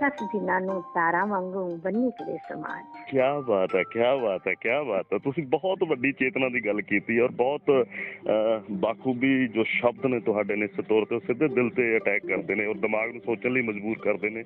[0.00, 4.68] ਕੱਸ ਜਿਨ੍ਹਾਂ ਨੂੰ ਤਾਰਾਂ ਵਾਂਗੂ ਬੰਨੀ ਕਰੇ ਸਮਾਜ। ਕੀ ਬਾਤ ਹੈ ਕੀ ਬਾਤ ਹੈ ਕੀ
[4.88, 10.06] ਬਾਤ ਹੈ। ਤੁਸੀਂ ਬਹੁਤ ਵੱਡੀ ਚੇਤਨਾ ਦੀ ਗੱਲ ਕੀਤੀ ਔਰ ਬਹੁਤ ਅਹ, ਬਾਖੂਬੀ ਜੋ ਸ਼ਬਦ
[10.06, 13.10] ਨੇ ਤੁਹਾਡੇ ਨੇ ਇਸ ਤੌਰ ਤੇ ਉਹ ਸਿੱਧੇ ਦਿਲ ਤੇ ਅਟੈਕ ਕਰਦੇ ਨੇ ਔਰ ਦਿਮਾਗ
[13.10, 14.42] ਨੂੰ ਸੋਚਣ ਲਈ ਮਜਬੂਰ ਕਰਦੇ ਨੇ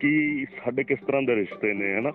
[0.00, 2.12] ਕਿ ਸਾਡੇ ਕਿਸ ਤਰ੍ਹਾਂ ਦੇ ਰਿਸ਼ਤੇ ਨੇ ਹਨਾ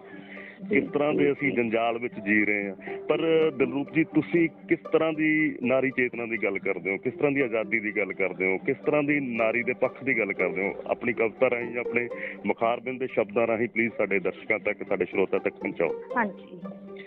[0.70, 2.76] ਕਿਸ ਤਰ੍ਹਾਂ ਦੇ ਅਸੀਂ ਜੰਜਾਲ ਵਿੱਚ ਜੀ ਰਹੇ ਹਾਂ।
[3.08, 6.98] ਪਰ ਦਿਲਰੂਪ ਜੀ ਤੁਸੀਂ ਕਿਸ ਤਰ੍ਹਾਂ ਦੀ ਨਾਰੀ ਚੇਤਨਾ ਦੀ ਗੱਲ ਕਰਦੇ ਹੋ?
[6.98, 8.58] ਕਿਸ ਤਰ੍ਹਾਂ ਦੀ ਆਜ਼ਾਦੀ ਦੀ ਗੱਲ ਕਰਦੇ ਹੋ?
[8.58, 10.76] ਕਿਸ ਤਰ੍ਹਾਂ ਦੀ ਨਾਰੀ ਦੇ ਪੱਖ ਦੀ ਗੱਲ ਕਰਦੇ ਹੋ?
[10.88, 12.08] ਆਪਣੀ ਕਵਿਤਾ ਰਾਹੀਂ ਜਾਂ ਆਪਣੇ
[12.46, 16.60] ਮੁਖਾਰਬਿੰਦ ਦੇ ਸ਼ਬਦਾਂ ਰਾਹੀਂ ਪਲੀਜ਼ ਸਾਡੇ ਦਰਸ਼ਕਾਂ ਤੱਕ ਸਾਡੇ ਸਰੋਤਾ ਤੱਕ ਪਹੁੰਚਾਓ। ਹਾਂਜੀ।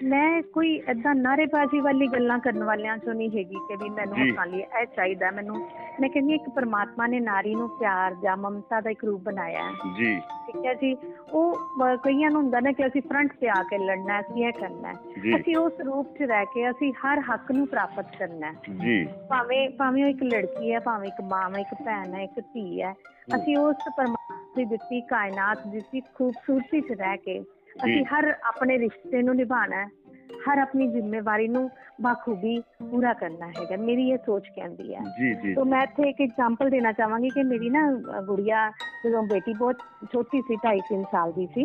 [0.03, 4.47] ਮੈਂ ਕੋਈ ਏਦਾਂ ਨਾਰੇਬਾਜ਼ੀ ਵਾਲੀ ਗੱਲਾਂ ਕਰਨ ਵਾਲਿਆਂ ਚੋਂ ਨਹੀਂ ਹੈਗੀ ਕਿ ਵੀ ਮੈਨੂੰ। ਹੱਕਾਂ
[4.47, 5.69] ਲਈ ਇਹ ਚਾਹੀਦਾ। ਮੈਨੂੰ
[6.01, 9.73] ਮੈਂ ਕਹਿੰਦੀ ਇੱਕ ਪਰਮਾਤਮਾ ਨੇ ਨਾਰੀ ਨੂੰ ਪਿਆਰ ਜਾਂ ਮਮਤਾ ਦਾ ਇੱਕ ਰੂਪ ਬਣਾਇਆ ਹੈ।
[9.99, 10.97] ਜੀ। ਠੀਕ ਹੈ ਜੀ।
[11.33, 11.57] ਉਹ
[11.97, 14.93] ਕਈਆਂ ਨੂੰ ਹੁੰਦਾ ਨਾ ਕਿ ਅਸੀਂ ਫਰੰਟ ਤੇ ਆ ਕੇ ਲੜਨਾ ਹੈ, ਅਸੀਂ ਇਹ ਕਰਨਾ
[15.37, 20.05] ਅਸੀਂ ਉਸ ਰੂਪ 'ਚ ਰਹਿ ਕੇ ਅਸੀਂ ਹਰ ਹੱਕ ਨੂੰ ਪ੍ਰਾਪਤ ਕਰਨਾ ਜੀ। ਭਾਵੇਂ ਭਾਵੇਂ
[20.05, 22.93] ਉਹ ਇੱਕ ਲੜਕੀ ਹੈ ਭਾਵੇਂ ਇੱਕ ਮਾਂ ਹੈ ਇੱਕ ਭੈਣ ਹੈ ਇੱਕ ਧੀ ਹੈ
[23.37, 27.41] ਅਸੀਂ ਉਸ ਪਰਮਾਤਮਾ ਦੀ ਦਿੱਤੀ ਕਾਇਨਾਤ ਦੀ ਦਿੱਤੀ ਖੂਬਸੂਰਤੀ 'ਚ ਰਹਿ ਕੇ
[27.85, 29.89] ਅਸੀਂ ਹਰ ਆਪਣੇ ਰਿਸ਼ਤੇ ਨੂੰ ਨਿਭਾਉਣਾ ਹੈ।
[30.29, 31.71] ਹਰ ਆਪਣੀ ਜ਼ਿੰਮੇਵਾਰੀ ਨੂੰ
[32.03, 32.59] ਬਾਖੂਬੀ
[32.91, 36.71] ਪੂਰਾ ਕਰਨਾ ਹੈਗਾ ਮੇਰੀ ਇਹ ਸੋਚ ਕਹਿੰਦੀ ਹੈ। ਜੀ ਜੀ ਤੋਂ ਮੈਂ ਇੱਥੇ ਇੱਕ ਐਗਜ਼ਾਮਪਲ
[36.71, 37.81] ਦੇਣਾ ਚਾਹਾਂਗੀ ਕਿ ਮੇਰੀ ਨਾ
[38.21, 38.69] ਗੁੜੀਆ
[39.05, 39.79] ਜਦੋਂ ਬੇਟੀ ਬਹੁਤ
[40.13, 41.65] ਛੋਟੀ ਸੀ 2.5 ਸਾਲ ਦੀ ਸੀ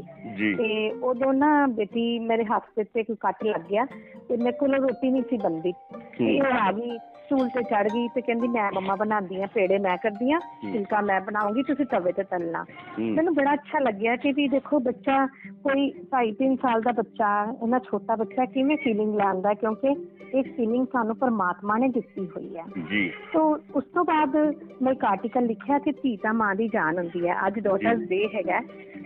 [0.57, 3.85] ਤੇ ਉਦੋਂ ਨਾ ਬੇਟੀ ਮੇਰੇ ਹੱਥ ਤੇ ਕੋਈ ਕੱਟ ਲੱਗ ਗਿਆ
[4.29, 5.73] ਤੇ ਮੇਰੇ ਕੋਲ ਰੋਟੀ ਨਹੀਂ ਸੀ ਬੰਦੀ
[6.21, 9.97] ਇਹ ਆ ਗਈ ਸਟੂਲ ਤੇ ਚੜ ਗਈ ਤੇ ਕਹਿੰਦੀ ਮੈਂ ਮੰਮਾ ਬਣਾਉਂਦੀ ਆ ਪੇੜੇ ਮੈਂ
[9.97, 12.65] ਕਰਦੀ ਆ ਫੁਲਕਾ ਮੈਂ ਬਣਾਉਂਗੀ ਤੁਸੀਂ ਤਵੇ ਤੇ ਤਲਣਾ।
[12.99, 15.25] ਮੈਨੂੰ ਬੜਾ ਅੱਛਾ ਲੱਗਿਆ ਕਿ ਵੀ ਦੇਖੋ ਬੱਚਾ
[15.63, 17.31] ਕੋਈ 2.5 3 ਸਾਲ ਦਾ ਬੱਚਾ
[17.63, 19.95] ਇਹਨਾਂ ਛੋਟਾ ਬੱਚਾ ਕਿਵੇਂ ਫੀਲਿੰਗ ਲੈਂਦਾ ਕਿਉਂਕਿ
[20.33, 24.35] ਇਹ ਫੀਲਿੰਗ ਸਾਨੂੰ ਪਰਮਾਤਮਾ ਨੇ ਦਿੱਤੀ ਹੋਈ ਹੈ। ਜੀ। ਤੋ ਉਸ ਤੋਂ ਬਾਅਦ
[24.81, 28.27] ਮੈਂ ਇੱਕ ਆਰਟੀਕਲ ਲਿਖਿਆ ਕਿ ਧੀ ਤਾਂ ਮਾਂ ਦੀ ਜਾਨ ਹੁੰਦੀ ਹੈ। ਅੱਜ ਡਾਟਰਸ ਡੇ
[28.35, 28.61] ਹੈਗਾ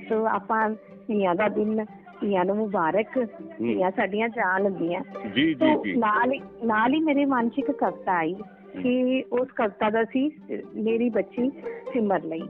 [0.09, 0.69] ਸੋ ਆਪਾਂ
[1.07, 1.85] ਧੀਆਂ ਦਾ ਦਿਨ
[2.21, 3.19] ਧੀਆਂ ਨੂੰ ਮੁਬਾਰਕ
[3.57, 5.01] ਧੀਆਂ ਸਾਡੀਆਂ ਜਾਨ ਹੁੰਦੀਆਂ।
[5.35, 8.33] ਜੀ ਜੀ ਜੀ। ਨਾਲ ਹੀ ਨਾਲ ਹੀ ਮੇਰੇ ਮਨ 'ਚ ਇੱਕ ਕਵਿਤਾ ਆਈ
[8.81, 10.29] ਕਿ ਉਸ ਕਵਿਤਾ ਦਾ ਸੀ
[10.75, 11.49] ਮੇਰੀ ਬੱਚੀ
[11.93, 12.41] ਸਿਮਰ ਲਈ।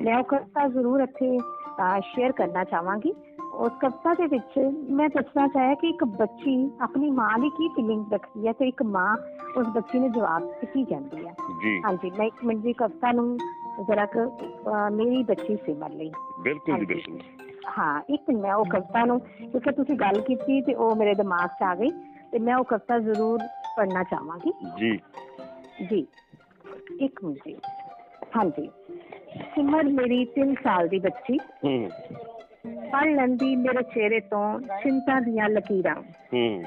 [0.00, 1.38] ਮੈਂ ਉਹ ਕਵਿਤਾ ਜ਼ਰੂਰ ਇੱਥੇ
[2.00, 3.12] ਸ਼ੇਅਰ ਕਰਨਾ ਚਾਹਾਂਗੀ।
[3.54, 4.58] ਉਸ ਕਵਿਤਾ ਦੇ ਵਿੱਚ
[4.90, 8.82] ਮੈਂ ਦੱਸਣਾ ਚਾਹਿਆ ਕਿ ਇੱਕ ਬੱਚੀ ਆਪਣੀ ਮਾਂ ਲਈ ਕੀ ਫੀਲਿੰਗ ਰੱਖਦੀ ਹੈ ਤੇ ਇੱਕ
[8.82, 9.16] ਮਾਂ
[9.56, 13.36] ਉਸ ਬੱਚੀ ਨੂੰ ਜਵਾਬ ਕੀ ਕਹਿੰਦੀ ਹੈ। ਜੀ। ਹਾਂਜੀ ਮੈਂ ਇੱਕ ਮਿੰਟ ਦੀ ਕਵਿਤਾ ਨੂੰ
[13.88, 14.06] ਜਰਾ
[14.92, 16.10] ਮੇਰੀ ਬੱਚੀ ਸਿਮਰ ਲਈ।
[16.42, 17.47] ਬਿਲਕੁਲ ਜੀ। ਬਿਲਕੁਲ।
[17.78, 21.62] ਹਾਂ ਇੱਕ ਮੈਂ ਉਹ ਕਵਿਤਾ ਨੂੰ ਕਿਉਂਕਿ ਤੁਸੀਂ ਗੱਲ ਕੀਤੀ ਤੇ ਉਹ ਮੇਰੇ ਦਿਮਾਗ 'ਚ
[21.62, 21.90] ਆ ਗਈ
[22.32, 23.38] ਤੇ ਮੈਂ ਉਹ ਕਵਿਤਾ ਜ਼ਰੂਰ
[23.76, 24.98] ਪੜ੍ਹਨਾ ਚਾਹਾਂਗੀ। ਜੀ।
[25.90, 26.06] ਜੀ
[27.00, 27.56] ਇੱਕ ਮਿੰਟ ਜੀ।
[28.36, 28.70] ਹਾਂਜੀ।
[29.54, 31.90] ਸਿਮਰ ਮੇਰੀ 3 ਸਾਲ ਦੀ ਬੱਚੀ। ਹੂੰ
[32.92, 35.94] ਪੜ੍ਹ ਲੈਂਦੀ ਮੇਰੇ ਚਿਹਰੇ ਤੋਂ ਚਿੰਤਾ ਦੀਆਂ ਲਕੀਰਾਂ।
[36.34, 36.64] ਹੂੰ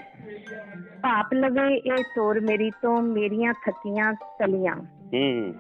[1.04, 4.76] ਭਾਪ ਲਵੇ ਇਹ ਤੋਰ ਮੇਰੀ ਤੋਂ ਮੇਰੀਆਂ ਥਕੀਆਂ ਤਲੀਆਂ।
[5.14, 5.54] ਹੂੰ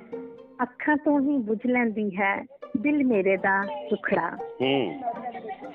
[0.63, 2.45] ਅੱਖਾਂ ਤੋਂ ਹੀ ਬੁਝ ਲੈਂਦੀ ਹੈ
[2.77, 5.01] ਦਿਲ ਮੇਰੇ ਦਾ ਦੁਖੜਾ। ਹੂੰ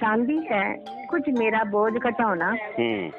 [0.00, 3.10] ਚਾਹੁੰਦੀ ਹੈ ਕੁਝ ਮੇਰਾ ਬੋਝ ਘਟਾਉਣਾ ਹੂੰ।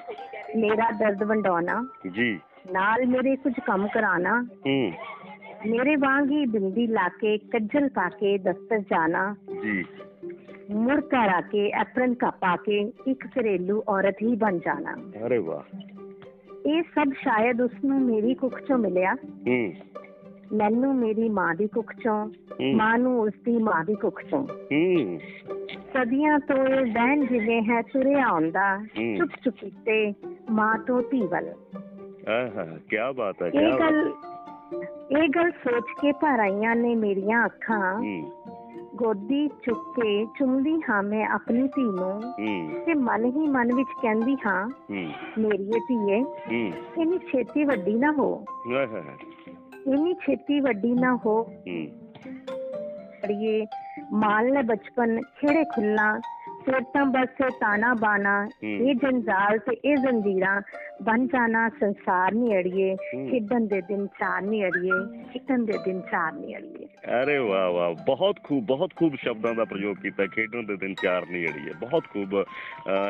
[0.56, 2.40] ਮੇਰਾ ਦਰਦ ਵੰਡਾਉਣਾ ਜੀ।
[2.72, 4.92] ਨਾਲ ਮੇਰੇ ਕੁਝ ਕੰਮ ਕਰਾਉਣਾ ਹੂੰ।
[5.68, 9.86] ਮੇਰੇ ਵਾਂਗ ਹੀ ਬਿੰਦੀ ਲਾ ਕੇ ਕੱਜਲ ਪਾ ਕੇ ਦਫ਼ਤਰ ਜਾਣਾ ਜੀ।
[10.72, 14.94] ਮੁੜ ਘਰ ਆ ਕੇ ਐਪਰਨ ਕਾ ਪਾ ਕੇ ਇੱਕ ਘਰੇਲੂ ਔਰਤ ਹੀ ਬਣ ਜਾਣਾ।
[15.28, 15.78] ਅਰੇ ਵਾਹ।
[16.66, 19.14] ਇਹ ਸਭ ਸ਼ਾਇਦ ਉਸ ਨੂੰ ਮੇਰੀ ਕੁੱਖ ਚੋਂ ਮਿਲਿਆ।
[19.48, 19.74] ਹੂੰ।
[20.54, 22.30] ਮੈਨੂੰ ਮੇਰੀ ਮਾਂ ਦੀ ਕੁੱਖ ਚੋਂ
[22.76, 24.48] ਮਾਂ ਨੂੰ ਉਸ ਦੀ ਮਾਂ ਦੀ ਕੁੱਖ ਚੋਂ।
[25.94, 28.78] ਸਦੀਆਂ ਤੋਂ ਇਹ ਵਹਿਣ ਜਿਵੇਂ ਹੈ ਤੁਰਿਆ ਆਉਂਦਾ।
[29.18, 30.14] ਚੁੱਪ ਚੁਪੀਤੇ
[30.52, 31.54] ਮਾਂ ਤੋਂ ਧੀ ਵੱਲ
[32.30, 34.12] ਆਹਾ ਕੀ ਬਾਤ ਹੈ ਕੀ ਗੱਲ
[35.12, 38.02] ਇਹ ਗੱਲ ਸੋਚ ਕੇ ਭਰ ਆਈਆਂ ਨੇ ਮੇਰੀਆਂ ਅੱਖਾਂ।
[38.96, 42.22] ਗੋਦੀ ਚੁੱਕ ਕੇ ਚੁੰਮਦੀ ਹਾਂ ਮੈਂ ਆਪਣੀ ਧੀ ਨੂੰ
[42.86, 44.68] ਤੇ ਮਨ ਹੀ ਮਨ ਵਿੱਚ ਕਹਿੰਦੀ ਹਾਂ
[45.40, 46.24] ਮੇਰੀਏ ਧੀਏ
[47.02, 48.46] ਇੰਨੀ ਛੇਤੀ ਵੱਡੀ ਨਾ ਹੋ।
[49.88, 51.42] ਇੰਨੀ ਛੇਤੀ ਵੱਡੀ ਨਾ ਹੋ
[53.24, 53.66] ਅੜੀਏ
[54.14, 56.20] ਮਾਲ ਨੇ ਬਚਪਨ ਖੇੜੇ ਖੁੱਲਾ
[56.66, 60.62] ਫਿਰ ਤਾਂ ਬਸ ਤਾਣਾ ਬਾਣਾ ਇਹ ਜੰਜਾਲ ਤੇ ਇਹ ਜ਼ੰਜੀਰਾਂ
[61.02, 66.34] ਬਣ ਜਾਣਾ ਸੰਸਾਰ ਨਹੀਂ ਅੜੀਏ। ਖੇਡਣ ਦੇ ਦਿਨ ਚਾਰ ਨਹੀਂ ਅੜੀਏ ਖੇਡਣ ਦੇ ਦਿਨ ਚਾਰ
[66.34, 66.88] ਨਹੀਂ ਅੜੀਏ।
[67.24, 71.26] ਅਰੇ ਵਾਹ ਵਾਹ। ਬਹੁਤ ਖੂਬ ਬਹੁਤ ਖੂਬ ਸ਼ਬਦਾਂ ਦਾ ਪ੍ਰਯੋਗ ਕੀਤਾ ਖੇਡਣ ਦੇ ਦਿਨ ਚਾਰ
[71.30, 72.36] ਨਹੀਂ ਅੜੀ ਹੈ ਬਹੁਤ ਖੂਬ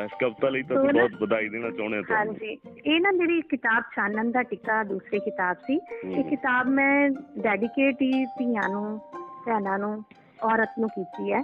[0.04, 3.82] ਇਸ ਕਵਿਤਾ ਲਈ ਤਾਂ ਬਹੁਤ ਵਧਾਈ ਦੇਣਾ ਚਾਹੁੰਦੇ ਹਾਂ ਤੁਹਾਨੂੰ। ਹਾਂਜੀ। ਇਹ ਨਾ ਮੇਰੀ ਕਿਤਾਬ
[3.96, 8.98] ਚਾਨਣ ਦਾ ਟਿੱਕਾ ਦੂਸਰੀ ਕਿਤਾਬ ਸੀ। ਇਹ। ਕਿਤਾਬ ਮੈਂ ਡੈਡੀਕੇਟ ਹੀ ਧੀਆਂ ਨੂੰ
[9.46, 10.04] ਭੈਣਾਂ ਨੂੰ
[10.42, 11.42] ਔਰਤ ਨੂੰ ਕੀਤੀ ਹੈ।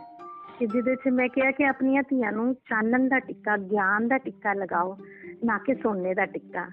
[0.58, 4.52] ਕਿ ਜਿਹਦੇ 'ਚ ਮੈਂ ਕਿਹਾ ਕਿ ਆਪਣੀਆਂ ਧੀਆਂ ਨੂੰ ਚਾਨਣ ਦਾ ਟਿੱਕਾ ਗਿਆਨ ਦਾ ਟਿੱਕਾ
[4.52, 4.98] ਲਗਾਓ।
[5.44, 6.66] ਨਾ ਕਿ ਸੋਨੇ ਦਾ ਟਿੱਕਾ।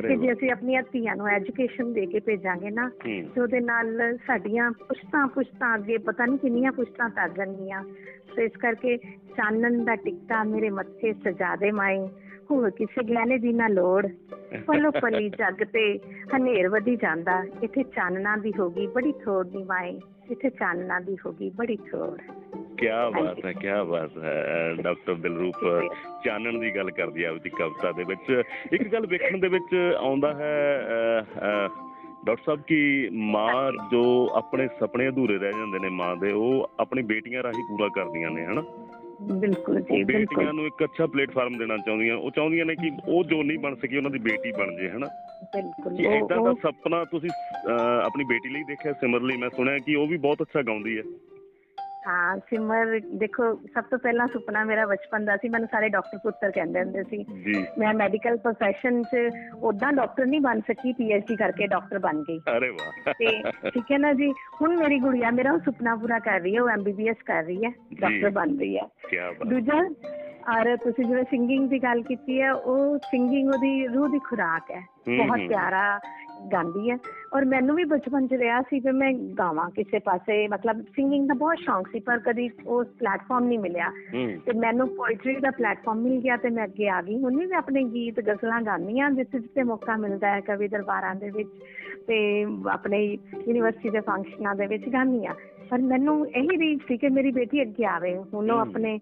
[0.00, 4.70] ਕਿ ਜੇ ਅਸੀਂ ਆਪਣੀਆਂ ਧੀਆਂ ਨੂੰ ਐਜੂਕੇਸ਼ਨ ਦੇ ਕੇ ਭੇਜਾਂਗੇ ਨਾ ਤੇ ਉਹਦੇ ਨਾਲ ਸਾਡੀਆਂ
[4.70, 7.82] ਪੁਸ਼ਤਾਂ ਪੁਸ਼ਤਾਂ ਅੱਗੇ ਪਤਾ ਨਹੀਂ ਕਿੰਨੀਆਂ ਪੁਸ਼ਤਾਂ ਤਰ ਜਾਣਗੀਆਂ।
[8.36, 8.96] ਤੇ ਇਸ ਕਰਕੇ
[9.36, 12.08] ਚਾਨਣ ਦਾ ਟਿੱਕਾ ਮੇਰੇ ਮੱਥੇ ਸਜਾ ਦੇ ਮਾਏ।
[12.50, 14.06] ਹੋਰ ਕਿਸੇ ਗਹਿਣੇ ਦੀ ਨਾ ਲੋੜ।
[14.66, 15.98] ਪਲੋ ਪਲੀ ਜੱਗ ਤੇ
[16.36, 21.50] ਹਨੇਰ ਵਧੀ ਜਾਂਦਾ। ਇੱਥੇ ਚਾਨਣਾ ਦੀ ਹੋਗੀ ਬੜੀ ਥੋੜ ਦੀ ਮਾਏ। ਇੱਥੇ ਚਾਨਣਾ ਦੀ ਹੋਗੀ
[21.50, 22.18] ਬੜੀ ਥੋੜ
[22.84, 25.88] ਕੀ ਬਾਤ ਹੈ ਕੀ ਬਾਤ ਹੈ ਡਾਕਟਰ ਦਿਲਰੂਪ
[26.24, 30.34] ਚਾਨਣ ਦੀ ਗੱਲ ਕਰਦੀ ਆ ਆਪਦੀ ਕਵਿਤਾ ਦੇ ਵਿੱਚ। ਇੱਕ ਗੱਲ ਵੇਖਣ ਦੇ ਵਿੱਚ ਆਉਂਦਾ
[30.34, 30.82] ਹੈ
[32.24, 37.02] ਡਾਕਟਰ ਸਾਹਿਬ ਕਿ ਮਾਂ ਜੋ ਆਪਣੇ ਸੁਪਨੇ ਅਧੂਰੇ ਰਹਿ ਜਾਂਦੇ ਨੇ ਮਾਂ ਦੇ ਉਹ ਆਪਣੀ
[37.02, 38.62] ਬੇਟੀਆਂ ਰਾਹੀਂ ਪੂਰਾ ਕਰਦੀਆਂ ਨੇ ਹਨਾ?
[39.22, 43.24] ਬਿਲਕੁਲ ਜੀ ਬਿਲਕੁਲ। ਬੇਟੀਆਂ ਨੂੰ ਇੱਕ ਅੱਛਾ ਪਲੇਟਫਾਰਮ ਦੇਣਾ ਚਾਹੁੰਦੀਆਂ ਉਹ ਚਾਹੁੰਦੀਆਂ ਨੇ ਕਿ ਉਹ
[43.24, 45.06] ਜੋ ਨਹੀਂ ਬਣ ਸਕੀ ਉਹਨਾਂ ਦੀ ਬੇਟੀ ਬਣ ਜੇ ਹਨਾ?
[45.56, 47.30] ਬਿਲਕੁਲ। ਉਹ- ਇਦਾਂ ਦਾ ਸੁਪਨਾ ਤੁਸੀਂ
[48.04, 51.02] ਆਪਣੀ ਬੇਟੀ ਲਈ ਦੇਖਿਆ ਸਿਮਰ ਲਈ ਮੈਂ ਸੁਣਿਆ ਕਿ ਉਹ ਵੀ ਬਹੁਤ ਅੱਛਾ ਗਾਉਂਦੀ ਹੈ।
[52.06, 56.50] ਹਾਂ ਸਿਮਰ ਦੇਖੋ ਸਭ ਤੋਂ ਪਹਿਲਾਂ ਸੁਪਨਾ ਮੇਰਾ ਬਚਪਨ ਦਾ ਸੀ ਮੈਨੂੰ ਸਾਰੇ ਡਾਕਟਰ ਪੁੱਤਰ
[56.50, 57.24] ਕਹਿੰਦੇ ਹੁੰਦੇ ਸੀ।
[57.78, 59.30] ਮੈਂ ਮੈਡੀਕਲ profession 'ਚ
[59.62, 63.98] ਉਦਾਂ ਡਾਕਟਰ ਨਹੀਂ ਬਣ ਸਕੀ ਪੀਐਚਡੀ ਕਰਕੇ ਡਾਕਟਰ ਬਣ ਗਈ। ਅਰੇ ਵਾਹ। ਤੇ ਠੀਕ ਹੈ
[63.98, 67.64] ਨਾ ਜੀ ਹੁਣ ਮੇਰੀ ਗੁੜੀਆ ਮੇਰਾ ਸੁਪਨਾ ਪੂਰਾ ਕਰ ਰਹੀ ਹੈ ਉਹ ਐਮਬੀਬੀਐਸ ਕਰ ਰਹੀ
[67.64, 67.70] ਹੈ
[68.00, 69.78] ਡਾਕਟਰ ਬਣ ਰਹੀ ਹੈ। ਕੀ ਬਾਤ। ਦੂਜਾ
[70.58, 74.93] ਔਰ ਤੁਸੀਂ ਜਿਵੇਂ ਸਿੰਗਿੰਗ ਦੀ ਗੱਲ ਕੀਤੀ ਹੈ ਉਹ ਸਿੰਗਿੰਗ ਉਹਦੀ ਰੂਹ ਦੀ ਖੁਰਾਕ ਹੈ।
[75.08, 76.00] ਬਹੁਤ। ਪਿਆਰਾ
[76.52, 76.96] ਗਾਉਂਦੀ ਹੈ।
[77.34, 81.34] ਔਰ ਮੈਨੂੰ ਵੀ ਬਚਪਨ 'ਚ ਰਿਹਾ ਸੀ ਕਿ ਮੈਂ ਗਾਵਾਂ ਕਿਸੇ ਪਾਸੇ। ਮਤਲਬ ਸਿੰਗਿੰਗ ਦਾ
[81.34, 83.90] ਬਹੁਤ ਸ਼ੌਂਕ ਸੀ ਪਰ ਕਦੀ ਉਸ ਪਲੇਟਫਾਰਮ ਨਹੀਂ ਮਿਲਿਆ।
[84.46, 87.58] ਤੇ ਮੈਨੂੰ ਪੋਇਟਰੀ ਦਾ ਪਲੇਟਫਾਰਮ ਮਿਲ ਗਿਆ ਤੇ ਮੈਂ ਅੱਗੇ ਆ ਗਈ। ਹੁਣ ਵੀ ਮੈਂ
[87.58, 91.48] ਆਪਣੇ ਗੀਤ ਗਜ਼ਲਾਂ ਗਾਉਂਦੀ ਹਾਂ ਜਿੱਥੇ ਜਿੱਥੇ ਮੌਕਾ ਮਿਲਦਾ ਹੈ ਕਵੀ ਦਰਬਾਰਾਂ ਦੇ ਵਿੱਚ
[92.06, 93.04] ਤੇ ਆਪਣੇ
[93.48, 95.34] ਯੂਨੀਵਰਸਿਟੀ ਦੇ ਫੰਕਸ਼ਨਾਂ ਦੇ ਵਿੱਚ ਗਾਉਂਦੀ ਹਾਂ।
[95.70, 98.98] ਪਰ ਮੈਨੂੰ ਇਹੀ ਰੀਝ ਸੀ ਕਿ ਮੇਰੀ ਬੇਟੀ ਅੱਗੇ ਆਵੇ। ਹੁਣ ਉਹ। ਆਪਣੇ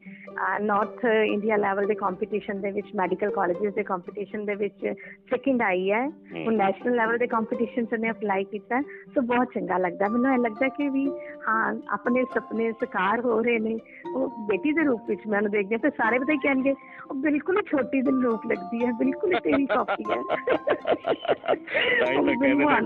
[0.61, 4.87] ਨਾਰਥ ਇੰਡੀਆ ਲੈਵਲ ਦੇ ਕੰਪੀਟੀਸ਼ਨ ਦੇ ਵਿੱਚ ਮੈਡੀਕਲ ਕਾਲਜਸ ਦੇ ਕੰਪੀਟੀਸ਼ਨ ਦੇ ਵਿੱਚ
[5.31, 8.81] ਸੈਕਿੰਡ ਆਈ ਹੈ। ਹੁਣ ਨੈਸ਼ਨਲ ਲੈਵਲ ਦੇ ਕੰਪੀਟੀਸ਼ਨ 'ਚ ਨੇ ਅਪਲਾਈ ਕੀਤਾ।
[9.15, 11.07] ਸੋ ਬਹੁਤ ਚੰਗਾ ਲੱਗਦਾ। ਮੈਨੂੰ ਇਹ ਲੱਗਦਾ ਕਿ ਵੀ
[11.49, 13.77] ਹਾਂ ਆਪਣੇ ਸੁਪਨੇ ਸਾਕਾਰ ਹੋ ਰਹੇ ਨੇ।
[14.15, 16.75] ਉਹ ਬੇਟੀ ਦੇ ਰੂਪ ਵਿੱਚ ਮੈਨੂੰ ਦੇਖਦੇ ਤੇ ਸਾਰੇ ਪਤਾ ਹੀ ਕਹਿਣਗੇ
[17.11, 20.21] ਉਹ ਬਿਲਕੁਲ ਛੋਟੀ ਦਿਲ ਰੂਪ ਲੱਗਦੀ ਹੈ। ਬਿਲਕੁਲ ਤੇਰੀ ਕਾਪੀ ਹੈ।
[22.05, 22.81] ਤਾਂ ਹੀ ਉਹ ਹੈ।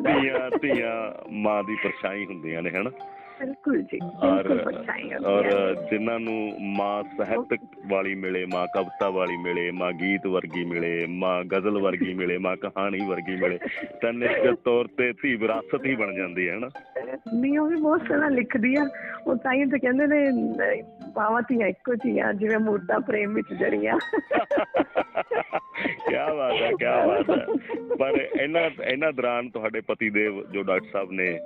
[0.00, 0.94] ਧੀਆਂ ਧੀਆਂ
[1.32, 2.90] ਮਾਂ ਦੀ ਪਰਛਾਈ ਹੁੰਦੀਆਂ ਨੇ ਹਨਾ?
[3.42, 9.92] ਬਿਲਕੁਲ ਜੀ ਬਿਲਕੁਲ ਔਰ ਜਿਨ੍ਹਾਂ ਨੂੰ ਮਾਂ ਸਾਹਿਤਕ ਵਾਲੀ ਮਿਲੇ ਮਾਂ ਕਵਿਤਾ ਵਾਲੀ ਮਿਲੇ ਮਾਂ
[9.92, 13.58] ਗੀਤ ਵਰਗੀ ਮਿਲੇ ਮਾਂ ਗਜ਼ਲ ਵਰਗੀ ਮਿਲੇ ਮਾਂ ਕਹਾਣੀ ਵਰਗੀ ਮਿਲੇ
[14.02, 16.68] ਤਾਂ ਨਿਸ਼ਚਿਤ ਤੌਰ ਤੇ ਧੀ ਵਿਰਾਸਤ ਹੀ ਬਣ ਜਾਂਦੀ ਹੈ ਹਨਾ?
[17.34, 18.86] ਨਹੀਂ ਉਹ ਵੀ ਬਹੁਤ ਸੋਹਣਾ ਲਿਖਦੀ ਆ।
[19.26, 20.30] ਉਹ ਤਾਂ ਹੀ ਤਾਂ ਕਹਿੰਦੇ ਨੇ
[21.14, 23.98] ਬਾਵਾਂ ਧੀਆਂ ਇੱਕੋ ਜਿਹੀਆਂ ਜਿਵੇਂ ਮੂਰਤਾ ਪ੍ਰੇਮ ਵਿੱਚ ਜੜੀਆਂ।
[26.08, 27.46] ਕੀ ਬਾਤ ਹੈ ਕੀ ਬਾਤ ਹੈ।
[27.98, 31.38] ਪਰ ਇਹਨਾਂ ਇਹਨਾਂ ਦੌਰਾਨ ਤੁਹਾਡੇ ਪਤੀ ਦੇਵ ਜੋ ਡਾਕਟਰ ਸਾਹਿਬ ਨੇ।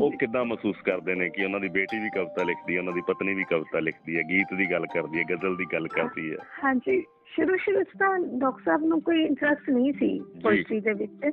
[0.00, 3.00] ਉਹ ਕਿੱਦਾਂ ਮਹਿਸੂਸ ਕਰਦੇ ਨੇ ਕਿ ਉਹਨਾਂ ਦੀ ਬੇਟੀ ਵੀ ਕਵਿਤਾ ਲਿਖਦੀ ਹੈ ਉਹਨਾਂ ਦੀ
[3.08, 6.36] ਪਤਨੀ ਵੀ ਕਵਿਤਾ ਲਿਖਦੀ ਹੈ ਗੀਤ ਦੀ ਗੱਲ ਕਰਦੀ ਹੈ ਗਜ਼ਲ ਦੀ ਗੱਲ ਕਰਦੀ ਹੈ।
[6.64, 7.00] ਹਾਂਜੀ
[7.34, 11.30] ਸ਼ੁਰੂ ਸ਼ੁਰੂ ਤਾਂ ਡਾਕਟਰ ਸਾਹਿਬ ਨੂੰ ਕੋਈ ਇੰਟਰਸਟ ਨਹੀਂ ਸੀ ਪੋਇਟਰੀ ਦੇ ਵਿੱਚ।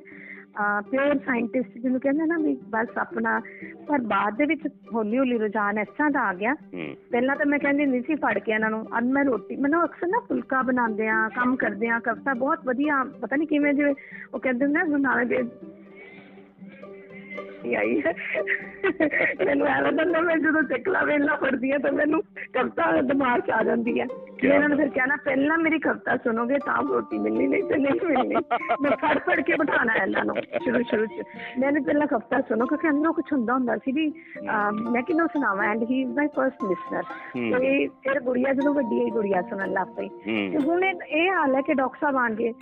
[0.90, 3.40] ਪਿਓਰ ਸਾਇੰਟਿਸਟ ਜਿਹਨੂੰ ਕਹਿੰਦੇ ਨਾ ਵੀ ਬਸ ਆਪਣਾ
[3.88, 6.54] ਪਰ ਬਾਅਦ ਦੇ ਵਿੱਚ ਹੌਲੀ ਹੌਲੀ ਰੁਝਾਨ ਇਸ ਤਰ੍ਹਾਂ ਦਾ ਆ ਗਿਆ।
[7.12, 10.08] ਪਹਿਲਾਂ ਤਾਂ ਮੈਂ ਕਹਿੰਦੀ ਨਹੀਂ ਸੀ ਫੜ ਕੇ ਇਹਨਾਂ ਨੂੰ। ਅੱਜ ਮੈਂ ਰੋਟੀ ਮੈਨੂੰ ਅਕਸਰ
[10.08, 13.94] ਨਾ ਫੁਲਕਾ ਬਣਾਉਂਦੇ ਆ ਕੰਮ ਕਰਦੇ ਆ ਕਵਿਤਾ ਬਹੁਤ ਵਧੀਆ ਪਤਾ ਨਹੀਂ ਕਿਵੇਂ ਜਿਵੇਂ
[14.34, 15.24] ਉਹ ਕਹਿੰਦੇ ਨੇ ਨਾ
[17.66, 18.14] ਇਹ ਆਈ। ਹੈ
[19.46, 22.22] ਮੈਨੂੰ ਐਵੇਂ ਲੱਗਦਾ ਮੈਂ ਜਦੋਂ ਚੱਕਲਾ ਵੇਲਾ ਪੜਦੀ ਆ ਤਾਂ ਮੈਨੂੰ
[22.54, 24.06] ਕਵਿਤਾ ਦਿਮਾਗ 'ਚ ਆ ਜਾਂਦੀ ਹੈ।
[24.40, 28.00] ਕਿਆ ਇਹਨਾਂ ਨੂੰ ਫਿਰ ਕਹਿਣਾ ਪਹਿਲਾਂ ਮੇਰੀ ਕਵਿਤਾ ਸੁਣੋਗੇ ਤਾਂ ਰੋਟੀ ਮਿਲਣੀ ਨਹੀਂ ਤੇ ਨਹੀਂ
[28.06, 28.36] ਮਿਲਣੀ।
[28.82, 31.24] ਮੈਂ ਫੜ ਫੜ ਕੇ ਬਿਠਾਣਾ ਇਹਨਾਂ ਨੂੰ ਸ਼ੁਰੂ ਸ਼ੁਰੂ 'ਚ।
[31.60, 34.08] ਮੈਨੂੰ ਪਹਿਲਾਂ ਕਵਿਤਾ ਸੁਣੋ ਕਿਉਂਕਿ ਅੰਦਰੋਂ ਕੁਝ ਹੁੰਦਾ ਹੁੰਦਾ ਸੀ ਵੀ
[34.92, 37.04] ਮੈਂ ਕਿਹਨੂੰ ਸੁਣਾਵਾਂ and he is my first listener.
[37.60, 40.10] ਤੇ ਫਿਰ ਗੁੜੀਆ ਜਦੋਂ ਵੱਡੀ ਹੋਈ ਗੁੜੀਆ ਸੁਣਨ ਲੱਗ ਪਈ।
[40.52, 42.54] ਤੇ ਹੁਣ ਇਹ ਹਾਲ ਹੈ ਕਿ ਡਾਕਟਰ ਸਾਹਿਬ ਆਣਗੇ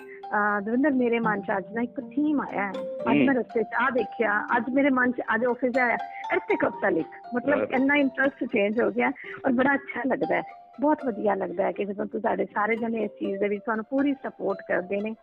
[0.61, 2.71] ਦਵਿੰਦਰ ਮੇਰੇ ਮਨ ਚ ਅੱਜ ਨਾ ਇੱਕ ਥੀਮ ਆਇਆ ਹੈ।
[3.11, 5.97] ਅੱਜ। ਮੈਂ ਰਸਤੇ ਚ ਆ ਦੇਖਿਆ। ਅੱਜ ਮੇਰੇ ਮਨ ਚ ਅੱਜ ਆਫਿਸ ਆਇਆ
[6.35, 9.07] ਇੱਥੇ ਕਵਿਤਾ ਲਿਖ। ਮਤਲਬ। ਇੰਨਾ ਇੰਟਰਸਟ ਚੇਂਜ ਹੋ ਗਿਆ
[9.45, 10.41] ਔਰ ਬੜਾ ਅੱਛਾ ਲੱਗਦਾ ਹੈ।
[10.81, 14.13] ਬਹੁਤ ਵਧੀਆ ਲੱਗਦਾ ਹੈ ਕਿ ਜਦੋਂ ਤੁਹਾਡੇ ਸਾਰੇ ਜਣੇ ਇਸ ਚੀਜ਼ ਦੇ ਵਿੱਚ ਤੁਹਾਨੂੰ ਪੂਰੀ
[14.13, 15.15] ਸਪੋਰਟ ਕਰਦੇ ਨੇ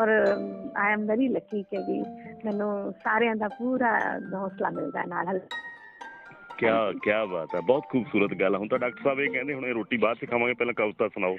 [0.00, 0.08] ਔਰ
[0.76, 2.00] ਆਈ ਐਮ ਵੈਰੀ ਲੱਕੀ ਕਿ ਵੀ
[2.44, 3.98] ਮੈਨੂੰ ਸਾਰਿਆਂ ਦਾ ਪੂਰਾ
[4.34, 5.40] ਹੌਸਲਾ ਮਿਲਦਾ ਨਾਲ
[6.58, 9.74] ਕਿਆ ਕਿਆ ਬਾਤ ਹੈ ਬਹੁਤ ਖੂਬਸੂਰਤ ਗੱਲ ਹੁਣ ਤਾਂ ਡਾਕਟਰ ਸਾਹਿਬ ਇਹ ਕਹਿੰਦੇ ਹੁਣ ਇਹ
[9.74, 11.36] ਰੋਟੀ ਬਾਅਦ ਚ ਖਾਵਾਂਗੇ ਪਹਿਲਾਂ ਕਵਿਤਾ ਸੁਣਾਓ।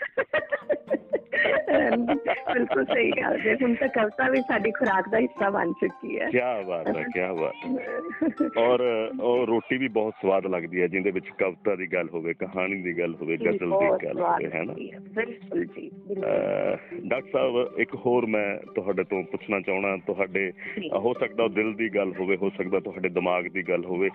[2.53, 6.29] ਬਿਲਕੁਲ ਸਹੀ ਗੱਲ ਹੈ ਹੁਣ ਤਾਂ ਕਵਿਤਾ ਵੀ ਸਾਡੀ ਖੁਰਾਕ ਦਾ ਹਿੱਸਾ ਬਣ ਚੁੱਕੀ ਹੈ।
[6.29, 8.81] ਕਿਆ ਬਾਤ ਹੈ ਕਿਆ ਬਾਤ ਔਰ
[9.21, 12.97] ਉਹ ਰੋਟੀ ਵੀ ਬਹੁਤ ਸਵਾਦ ਲੱਗਦੀ ਹੈ ਜਿੰਦੇ ਵਿੱਚ ਕਵਿਤਾ ਦੀ ਗੱਲ ਹੋਵੇ ਕਹਾਣੀ ਦੀ
[12.99, 14.73] ਗੱਲ ਹੋਵੇ ਗਜ਼ਲ ਦੀ ਗੱਲ ਹੋਵੇ ਹੈ ਨਾ।
[15.15, 15.89] ਬਿਲਕੁਲ ਜੀ
[17.05, 20.51] ਡਾਕਟਰ ਸਾਹਿਬ ਇੱਕ ਹੋਰ ਮੈਂ ਤੁਹਾਡੇ ਤੋਂ ਪੁੱਛਣਾ ਚਾਹਣਾ ਤੁਹਾਡੇ
[20.93, 24.09] ਹੋ ਸਕਦਾ ਉਹ ਦਿਲ ਦੀ ਗੱਲ ਹੋਵੇ ਹੋ ਸਕਦਾ ਤੁਹਾਡੇ ਦਿਮਾਗ ਦੀ ਗੱਲ ਹੋਵੇ।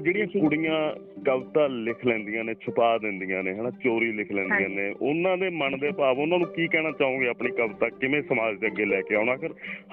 [0.00, 0.94] ਜਿਹੜੀਆਂ। ਕੁੜੀਆਂ
[1.24, 5.78] ਕਵਿਤਾ ਲਿਖ ਲੈਂਦੀਆਂ ਨੇ ਛੁਪਾ ਦਿੰਦੀਆਂ ਨੇ ਹਨਾ ਚੋਰੀ ਲਿਖ ਲੈਂਦੀਆਂ। ਨੇ। ਉਹਨਾਂ ਦੇ ਮਨ
[5.78, 7.88] ਦੇ ਭਾਵ ਉਹਨਾਂ ਨੂੰ ਕੀ ਕਹਿਣਾ ਚਾਹੋਗੇ ਆਪਣੀ ਕਵਿਤਾ?
[7.88, 9.36] ਕਿਵੇਂ ਸਮਾਜ ਦੇ ਅੱਗੇ ਲੈ ਕੇ ਆਉਣਾ?
[9.36, 9.48] ਕਰ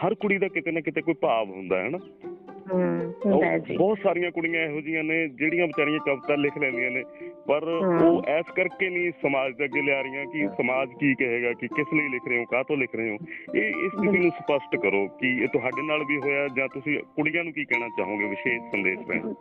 [0.08, 2.00] ਹਰ ਕੁੜੀ ਦਾ ਕਿਤੇ ਨਾ ਕਿਤੇ ਕੋਈ ਭਾਵ ਹੁੰਦਾ ਹੈ ਹਨਾ?
[3.78, 7.04] ਬਹੁਤ ਸਾਰੀਆਂ ਕੁੜੀਆਂ ਇਹੋ ਜਿਹੀਆਂ ਨੇ ਜਿਹੜੀਆਂ ਵਿਚਾਰੀਆਂ ਕਵਿਤਾ ਲਿਖ ਲੈਂਦੀਆਂ ਨੇ।
[7.48, 7.64] ਪਰ।
[8.02, 11.94] ਉਹ ਐਸ ਕਰਕੇ ਨਹੀਂ ਸਮਾਜ ਦੇ ਅੱਗੇ ਲਿਆ ਰਹੀਆਂ ਕਿ ਸਮਾਜ ਕੀ ਕਹੇਗਾ ਕਿ ਕਿਸ
[11.94, 13.18] ਲਈ ਲਿਖ ਰਹੇ ਹੋ ਕਾਹ ਤੋਂ ਲਿਖ ਰਹੇ ਹੋ?
[13.56, 17.44] ਇਹ ਇਸ ਸਥਿਤੀ ਨੂੰ ਸਪਸ਼ਟ ਕਰੋ ਕਿ ਇਹ ਤੁਹਾਡੇ ਨਾਲ ਵੀ ਹੋਇਆ ਜਾਂ ਤੁਸੀਂ ਕੁੜੀਆਂ
[17.44, 18.26] ਨੂੰ ਕੀ ਕਹਿਣਾ ਚਾਹੋਗੇ?
[18.26, 19.34] ਵਿਸ਼ੇਸ਼ ਸੰਦੇਸ਼ ਦੇਣ।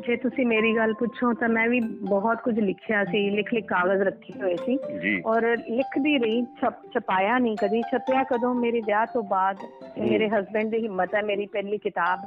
[0.00, 4.02] ਜੇ ਤੁਸੀਂ ਮੇਰੀ ਗੱਲ ਪੁੱਛੋ ਤਾਂ ਮੈਂ ਵੀ ਬਹੁਤ ਕੁਝ ਲਿਖਿਆ ਸੀ ਲਿਖ ਲਿਖ ਕਾਗਜ਼
[4.02, 4.78] ਰੱਖੇ ਹੋਏ ਸੀ।
[5.26, 8.54] ਔਰ ਲਿਖਦੀ ਰਹੀ ਛਪ ਛਪਾਇਆ ਨਹੀਂ ਕਦੀ ਛਪਿਆ ਕਦੋਂ?
[8.54, 9.56] ਮੇਰੇ ਵਿਆਹ ਤੋਂ ਬਾਅਦ
[9.98, 12.20] ਮੇਰੇ ਹਸਬੰਡ ਦੀ ਹਿੰਮਤ ਹੈ ਮੇਰੀ ਪਹਿਲੀ ਕਿਤਾਬ।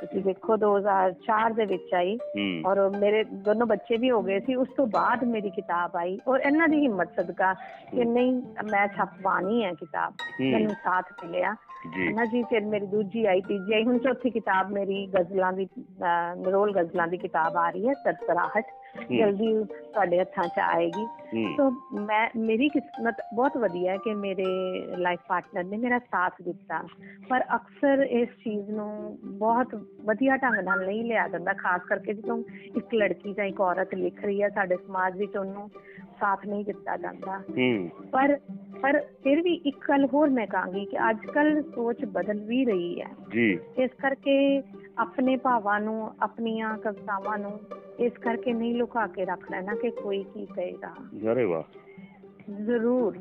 [0.00, 2.18] ਤੁਸੀਂ ਦੇਖੋ 2004 ਦੇ ਵਿੱਚ ਆਈ।
[2.66, 6.40] ਔਰ ਮੇਰੇ ਦੋਨੋਂ ਬੱਚੇ ਵੀ ਹੋ ਗਏ ਸੀ ਉਸ ਤੋਂ ਬਾਅਦ ਮੇਰੀ ਕਿਤਾਬ ਆਈ। ਔਰ
[6.40, 7.52] ਇਹਨਾਂ ਦੀ ਹਿੰਮਤ ਸਦਕਾ
[7.90, 8.32] ਕਿ ਨਹੀਂ
[8.70, 11.54] ਮੈਂ ਛਪਵਾਣੀ ਹੈ ਕਿਤਾਬ। ਮੈਨੂੰ ਸਾਥ ਮਿਲਿਆ।
[11.86, 15.66] ਜੀ। ਨਾ ਜੀ ਫਿਰ ਮੇਰੀ ਦੂਜੀ ਆਈ ਤੀਜੀ ਆਈ ਹੁਣ ਚੌਥੀ ਕਿਤਾਬ ਮੇਰੀ ਗਜ਼ਲਾਂ ਦੀ
[16.36, 18.64] ਨਰੋਲ ਗਜ਼ਲਾਂ ਦੀ ਕਿਤਾਬ ਆ ਰਹੀ ਹੈ ਸਰਸਰਾਹਟ।
[19.10, 21.06] ਜਲਦੀ ਤੁਹਾਡੇ ਹੱਥਾਂ 'ਚ ਆਏਗੀ।
[21.56, 24.44] ਸੋ ਮੈਂ ਮੇਰੀ ਕਿਸਮਤ ਬਹੁਤ ਵਧੀਆ ਹੈ ਕਿ ਮੇਰੇ
[24.96, 26.82] ਲਾਈਫ ਪਾਰਟਨਰ ਨੇ ਮੇਰਾ ਸਾਥ ਦਿੱਤਾ।
[27.28, 32.38] ਪਰ ਅਕਸਰ ਇਸ ਚੀਜ਼ ਨੂੰ ਬਹੁਤ ਵਧੀਆ ਢੰਗ ਨਾਲ ਨਹੀਂ ਲਿਆ ਜਾਂਦਾ ਖਾਸ ਕਰਕੇ ਜਦੋਂ
[32.76, 35.70] ਇੱਕ ਲੜਕੀ ਜਾਂ ਇੱਕ ਔਰਤ ਲਿਖ ਰਹੀ ਹੈ ਸਾਡੇ ਸਮਾਜ ਵਿੱਚ ਉਹਨੂੰ
[36.22, 37.42] ਸਾਥ ਨਹੀਂ ਦਿੱਤਾ ਜਾਂਦਾ।
[38.12, 38.38] ਪਰ
[38.82, 43.00] ਪਰ ਫਿਰ ਵੀ ਇੱਕ ਗੱਲ ਹੋਰ ਮੈਂ ਕਹਾਂਗੀ ਕਿ ਅੱਜ ਕੱਲ ਸੋਚ ਬਦਲ ਵੀ ਰਹੀ
[43.00, 44.62] ਹੈ। ਜੀ। ਇਸ ਕਰਕੇ
[44.98, 47.60] ਆਪਣੇ ਭਾਵਾਂ ਨੂੰ ਆਪਣੀਆਂ ਕਵਿਤਾਵਾਂ ਨੂੰ
[47.98, 50.94] ਇਸ ਕਰਕੇ ਨਹੀਂ ਲੁਕਾ ਕੇ ਰੱਖ ਲੈਣਾ ਕਿ ਕੋਈ ਕੀ ਕਹੇਗਾ।
[51.32, 51.62] ਅਰੇ ਵਾਹ।
[52.64, 53.18] ਜ਼ਰੂਰ।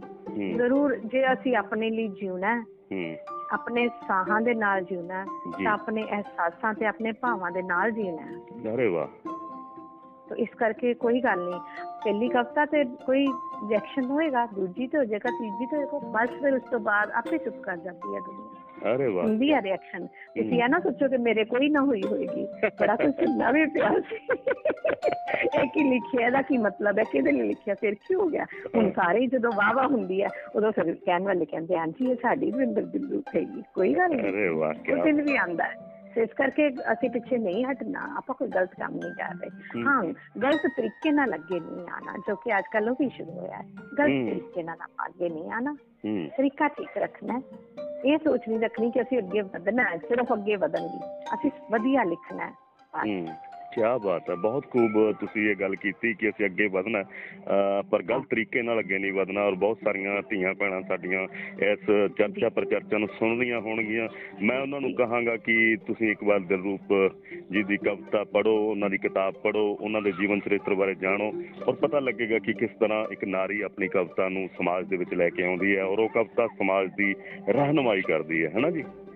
[0.58, 5.26] ਜ਼ਰੂਰ ਜੇ ਅਸੀਂ ਆਪਣੇ ਲਈ ਜਿਉਣਾ ਹੈ, ਆਪਣੇ ਸਾਹਾਂ ਦੇ ਨਾਲ ਜਿਉਣਾ
[5.64, 9.08] ਤਾਂ ਆਪਣੇ ਅਹਿਸਾਸਾਂ ਤੇ ਆਪਣੇ ਭਾਵਾਂ ਦੇ ਨਾਲ ਜੀਣਾ ਹੈ। ਅਰੇ ਵਾਹ।
[10.30, 11.60] ਤਾਂ ਇਸ ਕਰਕੇ ਕੋਈ ਗੱਲ ਨਹੀਂ।
[12.04, 13.26] ਪਹਿਲੀ ਕਵਿਤਾ ਤੇ ਕੋਈ
[13.70, 17.38] ਰਿਐਕਸ਼ਨ ਹੋਏਗਾ ਦੂਜੀ ਤੇ ਹੋ ਜਾਏਗਾ ਤੀਜੀ ਤੇ ਹੋਏਗਾ ਬਸ ਫਿਰ ਉਸ ਤੋਂ ਬਾਅਦ ਆਪੇ
[17.38, 21.18] ਚੁੱਪ ਕਰ ਜਾਂਦੀ ਹੈ ਦੁਨੀਆ ਅਰੇ ਵਾਹ ਹੁੰਦੀ ਹੈ ਰਿਐਕਸ਼ਨ ਤੁਸੀਂ ਇਹ ਨਾ ਸੋਚੋ ਕਿ
[21.18, 22.46] ਮੇਰੇ ਕੋਈ ਨਾ ਹੋਈ ਹੋਏਗੀ
[22.80, 24.16] ਬੜਾ ਕੁਝ ਸੁਣਨਾ ਵੀ ਪਿਆ ਸੀ
[25.56, 28.92] ਇਹ ਕੀ ਲਿਖਿਆ ਇਹਦਾ ਕੀ ਮਤਲਬ ਹੈ ਕਿਹਦੇ ਲਈ ਲਿਖਿਆ ਫਿਰ ਕੀ ਹੋ ਗਿਆ ਹੁਣ
[28.92, 32.16] ਸਾਰੇ ਹੀ ਜਦੋਂ ਵਾਹ ਵਾਹ ਹੁੰਦੀ ਹੈ ਉਦੋਂ ਫਿਰ ਕਹਿਣ ਵਾਲੇ ਕਹਿੰਦੇ ਹਾਂ ਜੀ ਇਹ
[32.16, 35.90] ਸਾਡੀ ਵਿੰਦਰ ਬਿੰਦੂ ਹੈਗੀ ਕੋਈ ਗੱਲ ਨਹੀਂ ਅਰੇ ਵਾਹ ਕੀ ਉਹ ਦਿਨ ਵੀ ਆਂਦਾ ਹੈ
[36.15, 39.50] ਤੇ ਇਸ ਕਰਕੇ ਅਸੀਂ ਪਿੱਛੇ ਨਹੀਂ ਹਟਣਾ ਆਪਾਂ ਕੋਈ ਗਲਤ ਕੰਮ ਨਹੀਂ ਕਰ ਰਹੇ।
[39.86, 40.04] ਹਾਂ
[40.43, 43.63] ਗਲਤ ਤਰੀਕੇ ਨਾਲ ਅੱਗੇ ਨਹੀਂ ਆਣਾ ਜੋ ਕਿ ਅੱਜ ਕੱਲ੍ਹ ਵੀ ਸ਼ੁਰੂ ਹੋਇਆ ਹੈ
[43.97, 45.76] ਗਲਤ। ਤਰੀਕੇ ਨਾਲ ਆਪਾਂ ਅੱਗੇ ਨਹੀਂ ਆਣਾ
[46.38, 47.41] ਤਰੀਕਾ ਠੀਕ ਰੱਖਣਾ।
[48.06, 51.00] ਇਹ ਸੋਚ ਨਹੀਂ ਰੱਖਣੀ ਕਿ ਅਸੀਂ ਅੱਗੇ ਵਧਣਾ ਹੈ ਸਿਰਫ ਅੱਗੇ ਵਧਣਗੇ
[51.34, 52.52] ਅਸੀਂ ਵਧੀਆ ਲਿਖਣਾ।
[53.06, 53.28] ਹੂੰ
[53.75, 57.84] ਕੀ ਬਾਤ ਹੈ ਬਹੁਤ ਖੂਬ ਤੁਸੀਂ ਇਹ ਗੱਲ ਕੀਤੀ ਕਿ ਅਸੀਂ ਅੱਗੇ ਵਧਣਾ ਹੈ, ਅਹ
[57.84, 61.27] ਪਰ ਗਲਤ ਤਰੀਕੇ ਨਾਲ ਅੱਗੇ ਨਹੀਂ ਵਧਣਾ ਔਰ ਬਹੁਤ ਸਾਰੀਆਂ ਧੀਆਂ ਭੈਣਾਂ ਸਾਡੀਆਂ
[61.71, 61.79] ਇਸ
[62.17, 64.07] ਚਰਚਾ ਪ੍ਰਚਰਚਾ ਨੂੰ ਸੁਣਦੀਆਂ ਹੋਣਗੀਆਂ।
[64.41, 66.93] ਮੈਂ ਉਹਨਾਂ ਨੂੰ ਕਹਾਂਗਾ ਕਿ ਤੁਸੀਂ ਇੱਕ ਵਾਰ ਦਿਲਰੂਪ
[67.51, 71.31] ਜੀ ਦੀ ਕਵਿਤਾ ਪੜ੍ਹੋ ਉਹਨਾਂ ਦੀ ਕਿਤਾਬ ਪੜ੍ਹੋ ਉਹਨਾਂ ਦੇ ਜੀਵਨ ਚਰਿੱਤਰ ਬਾਰੇ ਜਾਣੋ
[71.67, 75.29] ਔਰ ਪਤਾ ਲੱਗੇਗਾ ਕਿ ਕਿਸ ਤਰ੍ਹਾਂ ਇੱਕ ਨਾਰੀ ਆਪਣੀ ਕਵਿਤਾ ਨੂੰ ਸਮਾਜ ਦੇ ਵਿੱਚ ਲੈ
[75.29, 77.15] ਕੇ ਆਉਂਦੀ ਹੈ ਔਰ ਉਹ ਕਵਿਤਾ ਸਮਾਜ ਦੀ
[77.49, 79.11] ਰਹਿਨੁਮਾਈ ਕਰਦੀ ਹੈ ਹੈਨਾ ਜੀ ਜੀ?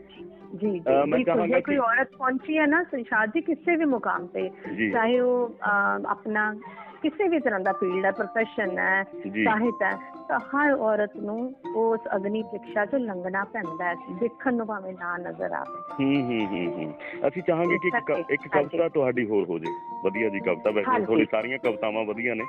[0.56, 4.26] ਮੈਂ ਬਿਲਕੁਲ ਚਾਹਾਂਗਾ ਜੇ ਕੋਈ ਕਿ- ਔਰਤ ਪਹੁੰਚੀ ਹੈ ਨਾ ਸੰਸ਼ਾਦ ਜੀ ਕਿਸੇ ਵੀ ਮੁਕਾਮ
[4.28, 4.50] ਤੇ
[4.92, 5.66] ਚਾਹੇ ਉਹ
[6.08, 6.54] ਆਪਣਾ
[7.02, 9.04] ਕਿਸੇ ਵੀ ਤਰ੍ਹਾਂ ਦਾ ਫੀਲਡ ਹੈ ਪ੍ਰੋਫੈਸ਼ਨ ਹੈ
[9.44, 9.92] ਸਾਹਿਤ ਹੈ
[10.30, 11.38] ਤਾਂ ਹਰ ਔਰਤ ਨੂੰ
[11.76, 16.66] ਉਸ ਅਗਨੀ ਪ੍ਰੀਖਿਆ ਚੋਂ ਲੰਘਣਾ ਪੈਂਦਾ ਹੈ ਦੇਖਣ ਨੂੰ ਭਾਵੇਂ ਨਾ ਨਜ਼ਰ ਆਵੇ ਹੂੰ ਹੂੰ
[16.70, 16.94] ਹੂੰ
[17.28, 17.92] ਅਸੀਂ ਚਾਹਾਂਗੇ ਕਿ
[18.30, 19.74] ਇੱਕ ਕਵਿਤਾ ਤੁਹਾਡੀ ਹੋਰ ਹੋ ਜੇ
[20.06, 22.44] ਵਧੀਆ ਜੀ ਕਵਿਤਾ ਵੈਸੇ। ਤੁਹਾਡੀ ਸਾਰੀਆਂ ਕਵਿਤਾਵਾਂ ਵਧੀਆ ਨੇ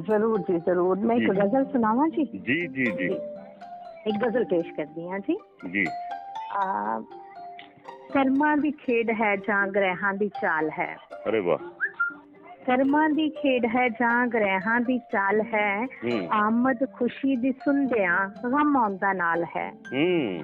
[0.00, 3.06] ਜ਼ਰੂਰ ਜੀ ਜ਼ਰੂਰ ਮੈਂ ਇੱਕ। ਗਜ਼ਲ ਸੁਣਾਵਾਂ ਜੀ ਜੀ ਜੀ ਜੀ
[4.06, 5.36] ਇੱਕ ਗਜ਼ਲ ਪੇਸ਼ ਕਰਦੀ ਹਾਂ ਜੀ
[5.70, 5.84] ਜੀ
[8.12, 10.96] ਕਰਮਾਂ ਦੀ ਖੇਡ ਹੈ ਜਾਂ ਗ੍ਰਹਿਾਂ ਦੀ ਚਾਲ ਹੈ
[11.28, 11.58] ਅਰੇ ਵਾਹ
[12.66, 18.76] ਕਰਮਾਂ ਦੀ ਖੇਡ ਹੈ ਜਾਂ ਗ੍ਰਹਿਾਂ ਦੀ ਚਾਲ ਹੈ ਹੂੰ ਆਮਦ ਖੁਸ਼ੀ ਦੀ ਸੁਣਦਿਆਂ ਗਮ
[18.76, 20.42] ਆਉਂਦਾ ਨਾਲ ਹੈ ਹੂੰ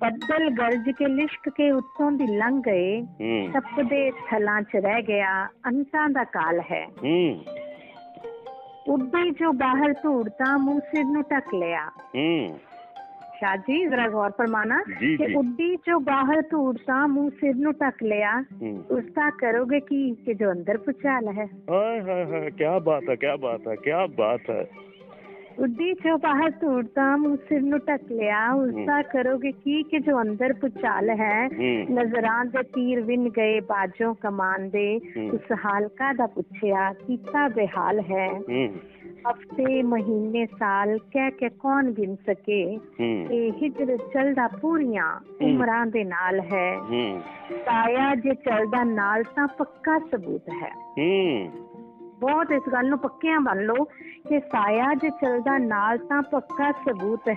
[0.00, 5.48] ਬੱਦਲ ਗਰਜ ਕੇ ਲਿਸ਼ਕ ਕੇ ਉੱਤੋਂ ਦੀ ਲੰਘ ਗਏ ਹੂੰ ਤਪਦੇ ਥਲਾਂ 'ਚ ਰਹਿ ਗਿਆ
[5.66, 7.44] ਅੰਤਾਂ ਦਾ ਕਾਲ ਹੈ ਹੂੰ
[8.88, 11.90] ਉੱਡੀ ਜੋ ਬਾਹਰ ਧੂੜਤਾ ਮੂੰਹ ਸਿਰ ਨੂੰ ਟਕ ਲਿਆ
[13.36, 17.54] ਹੂੰ ਸ਼ਾਹ ਜੀ ਜ਼ਰਾ ਗੌਰ ਫਰਮਾਨਾ ਜੀ ਕਿ ਜੀ ਉੱਡੀ ਜੋ ਬਾਹਰ ਧੂੜਤਾ ਮੂੰਹ ਸਿਰ
[17.54, 22.24] ਨੂੰ ਟਕ ਲਿਆ ਹੂੰ ਉਸ ਦਾ ਕਰੋਗੇ ਕੀ ਕਿ ਜੋ ਅੰਦਰ ਪੁਚਾਲ ਹੈ ਹਾਏ ਹਾਏ
[22.24, 24.66] ਹਾਏ ਕੀ ਬਾਤ ਹੈ ਕੀ ਬਾਤ ਹੈ ਕੀ ਬਾਤ ਹੈ
[25.58, 30.22] ਉੱਡੀ ਜੋ ਬਾਹਰ ਧੂੜਤਾ ਮੂੰਹ ਸਿਰ ਨੂੰ ਟਕ ਲਿਆ ਉਸ ਦਾ ਕਰੋਗੇ ਕੀ ਕਿ ਜੋ
[30.22, 34.98] ਅੰਦਰ ਪੁਚਾਲ ਹੈ ਹੂੰ ਨਜ਼ਰਾਂ ਦੇ ਤੀਰ ਵਿਨ ਗਏ ਬਾਜੋਂ ਕਮਾਨ ਦੇ
[39.30, 42.78] ਹਫ਼ਤੇ ਮਹੀਨੇ ਸਾਲ ਕਹਿ ਕੇ ਕੌਣ ਗਿਣ ਸਕੇ?
[43.30, 46.78] ਇਹ ਹਿਜਰ ਚੱਲਦਾ ਪੂਰੀਆਂ ਉਮਰਾਂ ਦੇ ਨਾਲ ਹੈ।
[47.50, 50.74] ਸਾਇਆ ਜੇ ਚੱਲਦਾ ਨਾਲ ਤਾਂ ਪੱਕਾ ਸਬੂਤ ਹੈ।
[52.20, 53.84] ਬਹੁਤ ਇਸ ਗੱਲ ਨੂੰ ਪੱਕਿਆਂ ਮੰਨ ਲਓ
[54.28, 57.28] ਕਿ ਸਾਇਆ ਜੇ ਚੱਲਦਾ ਨਾਲ ਤਾਂ ਪੱਕਾ ਸਬੂਤ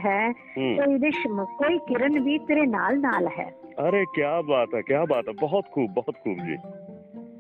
[0.57, 3.53] ਹੂੰ। ਕੋਈ ਰਿਸ਼ਮ ਕੋਈ ਕਿਰਨ ਵੀ ਤੇਰੇ ਨਾਲ ਨਾਲ ਹੈ।
[3.89, 6.55] ਅਰੇ ਕੀ ਬਾਤ ਹੈ ਕੀ ਬਾਤ ਹੈ। ਬਹੁਤ ਖੂਬ ਬਹੁਤ ਖੂਬ ਜੀ।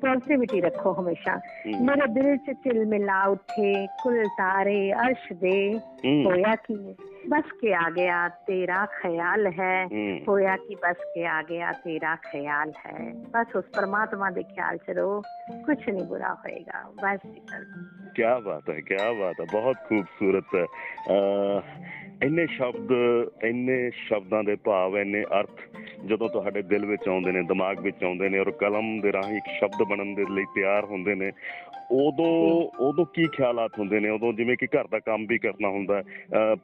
[0.01, 6.23] ਪੋਜ਼ਿਟਿਵਿਟੀ ਰੱਖੋ ਹਮੇਸ਼ਾ ਹੂੰ ਮੇਰੇ ਦਿਲ 'ਚ ਚਿਲ ਮਿਲਾ ਉੱਠੇ ਕੁਲ ਤਾਰੇ ਅਰਸ਼ ਦੇ ਹੂੰ
[6.25, 6.95] ਹੋਇਆ ਕੀ
[7.29, 12.15] ਬਸ ਕੇ ਆ ਗਿਆ ਤੇਰਾ ਖਿਆਲ ਹੈ ਹੂੰ ਹੋਇਆ ਕਿ ਬਸ ਕੇ ਆ ਗਿਆ ਤੇਰਾ
[12.15, 15.21] ਖਿਆਲ ਹੈ ਬਸ ਉਸ ਪਰਮਾਤਮਾ ਦੇ ਖਿਆਲ ਚ ਰਹੋ
[15.65, 18.81] ਕੁਝ ਨਹੀਂ ਬੁਰਾ ਹੋਏਗਾ ਬਸ ਜੀ ਬਸ। ਕੀ ਬਾਤ ਹੈ
[22.23, 22.91] ਇੰਨੇ ਸ਼ਬਦ
[23.43, 25.61] ਇੰਨੇ ਸ਼ਬਦਾਂ ਦੇ ਭਾਵ ਇੰਨੇ ਅਰਥ
[26.05, 29.49] ਜਦੋਂ ਤੁਹਾਡੇ ਦਿਲ ਵਿੱਚ ਆਉਂਦੇ ਨੇ ਦਿਮਾਗ ਵਿੱਚ ਆਉਂਦੇ ਨੇ ਔਰ ਕਲਮ ਦੇ ਰਾਹੀਂ ਇੱਕ
[29.59, 31.31] ਸ਼ਬਦ ਬਣਨ ਦੇ ਲਈ ਤਿਆਰ ਹੁੰਦੇ ਨੇ
[31.91, 32.31] ਉਦੋਂ
[32.79, 36.03] ਉਦੋਂ ਕੀ ਖਿਆਲਾਤ ਹੁੰਦੇ ਨੇ ਉਦੋਂ ਜਿਵੇਂ ਕਿ ਘਰ ਦਾ ਕੰਮ ਵੀ ਕਰਨਾ ਹੁੰਦਾ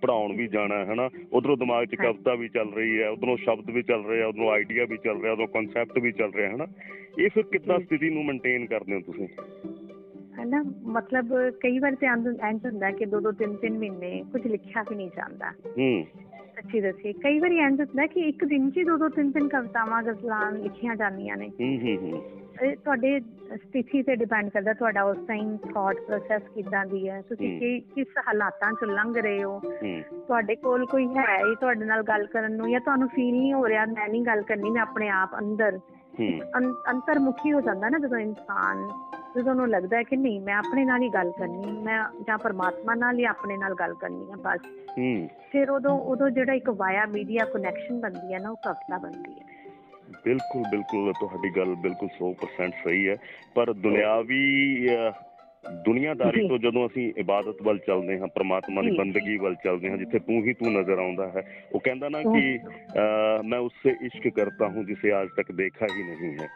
[0.02, 3.70] ਪੜ੍ਹਾਉਣ ਵੀ ਜਾਣਾ ਹੈ ਹਨਾ ਉਧਰੋਂ ਦਿਮਾਗ 'ਚ। ਕਵਿਤਾ ਵੀ ਚੱਲ ਰਹੀ ਹੈ ਉਧਰੋਂ ਸ਼ਬਦ
[3.70, 6.68] ਵੀ ਚੱਲ ਰਹੇ ਆ ਉਧਰੋਂ ਆਈਡੀਆ ਵੀ ਚੱਲ ਰਿਹਾ ਉਧਰੋਂ ਕਨਸੈਪਟ ਵੀ ਚੱਲ ਰਿਹਾ ਹਨਾ
[7.20, 9.28] ਇਹ ਫਿਰ ਜੀ। ਸਥਿਤੀ ਨੂੰ ਮੇਨਟੇਨ ਕਰਦੇ ਹੋ ਤੁਸੀਂ
[10.40, 12.08] ਹੈ ਨਾ ਮਤਲਬ ਕਈ ਵਾਰ ਤੇ
[12.50, 16.06] ਇੰਝ ਹੁੰਦਾ ਕਿ ਦੋ ਦੋ ਤਿੰਨ ਤਿੰਨ ਮਹੀਨੇ ਕੁਝ ਲਿਖਿਆ ਵੀ ਨਹੀਂ ਜਾਂਦਾ। ਹੂੰ।
[16.56, 20.04] ਸੱਚੀ ਦੱਸੀ ਕਈ ਵਾਰੀ ਇੰਝ ਹੁੰਦਾ ਕਿ ਇੱਕ ਦਿਨ 'ਚ ਦੋ ਦੋ ਤਿੰਨ ਤਿੰਨ ਕਵਿਤਾਵਾਂ
[20.04, 22.24] ਗਜ਼ਲਾਂ ਲਿਖੀਆਂ ਜਾਂਦੀਆਂ ਨੇ। ਹੂੰ ਹੂੰ ਹੂੰ।
[22.64, 23.20] ਇਹ ਤੁਹਾਡੇ
[23.56, 27.22] ਸਥਿਤੀ ਤੇ ਡਿਪੈਂਡ ਕਰਦਾ ਤੁਹਾਡਾ ਉਸ ਟਾਈਮ ਥਾਟ ਪ੍ਰੋਸੈਸ ਕਿਦਾਂ ਦੀ ਹੈ?
[27.22, 29.62] ਤੁਸੀਂ। ਕੀ ਕਿਸ ਹਾਲਾਤਾਂ 'ਚ ਲੰਘ ਰਹੇ ਹੋ?
[30.12, 33.68] ਤੁਹਾਡੇ ਕੋਲ ਕੋਈ ਹੈ ਹੀ ਤੁਹਾਡੇ ਨਾਲ ਗੱਲ ਕਰਨ ਨੂੰ ਜਾਂ ਤੁਹਾਨੂੰ ਫੀਲ ਨਹੀਂ ਹੋ
[33.68, 35.80] ਰਿਹਾ ਮੈਂ ਨਹੀਂ ਗੱਲ ਕਰਨੀ ਮੈਂ ਆਪਣੇ ਆਪ ਅੰਦਰ।
[36.90, 38.90] ਅੰਤਰਮੁਖੀ ਹੋ ਜਾਂਦਾ ਨਾ ਜਦੋਂ ਇਨਸਾਨ
[39.36, 42.96] ਜਦੋਂ ਉਹਨੂੰ ਲੱਗਦਾ ਹੈ ਕਿ ਨਹੀਂ ਮੈਂ ਆਪਣੇ ਨਾਲ ਹੀ ਗੱਲ ਕਰਨੀ ਮੈਂ ਜਾਂ ਪਰਮਾਤਮਾ
[42.96, 44.62] ਨਾਲ ਹੀ ਆਪਣੇ ਨਾਲ ਗੱਲ ਕਰਨੀ ਹੈ ਬਸ।
[44.98, 49.34] ਹੂੰ। ਫਿਰ ਉਦੋਂ ਉਦੋਂ ਜਿਹੜਾ ਇੱਕ ਵਾਇਆ ਮੀਡੀਆ ਕਨੈਕਸ਼ਨ ਬਣਦੀ ਹੈ ਨਾ ਉਹ ਕਵਿਤਾ ਬਣਦੀ
[49.34, 49.46] ਹੈ।
[50.26, 53.16] ਬਿਲਕੁਲ ਬਿਲਕੁਲ ਤੁਹਾਡੀ ਗੱਲ ਬਿਲਕੁਲ 100% ਸਹੀ ਹੈ।
[53.56, 54.46] ਪਰ ਦੁਨਿਆਵੀ
[55.86, 60.20] ਦੁਨੀਆਦਾਰੀ। ਤੋਂ ਜਦੋਂ ਅਸੀਂ ਇਬਾਦਤ ਵੱਲ ਚੱਲਦੇ ਹਾਂ ਪ੍ਰਮਾਤਮਾ ਦੀ। ਬੰਦਗੀ ਵੱਲ ਚੱਲਦੇ ਹਾਂ ਜਿੱਥੇ
[60.20, 61.44] ਤੂੰ ਹੀ ਤੂੰ ਨਜ਼ਰ ਆਉਂਦਾ ਹੈ
[61.74, 62.60] ਉਹ ਕਹਿੰਦਾ ਨਾ ਕਿ
[63.46, 66.48] ਮੈਂ ਉਸਸੇ ਇਸ਼ਕ ਕਰਤਾ ਹੂੰ ਜਿਸੇ ਆਜ ਤੱਕ ਦੇਖਾ ਹੀ ਨਹੀਂ ਹੈ।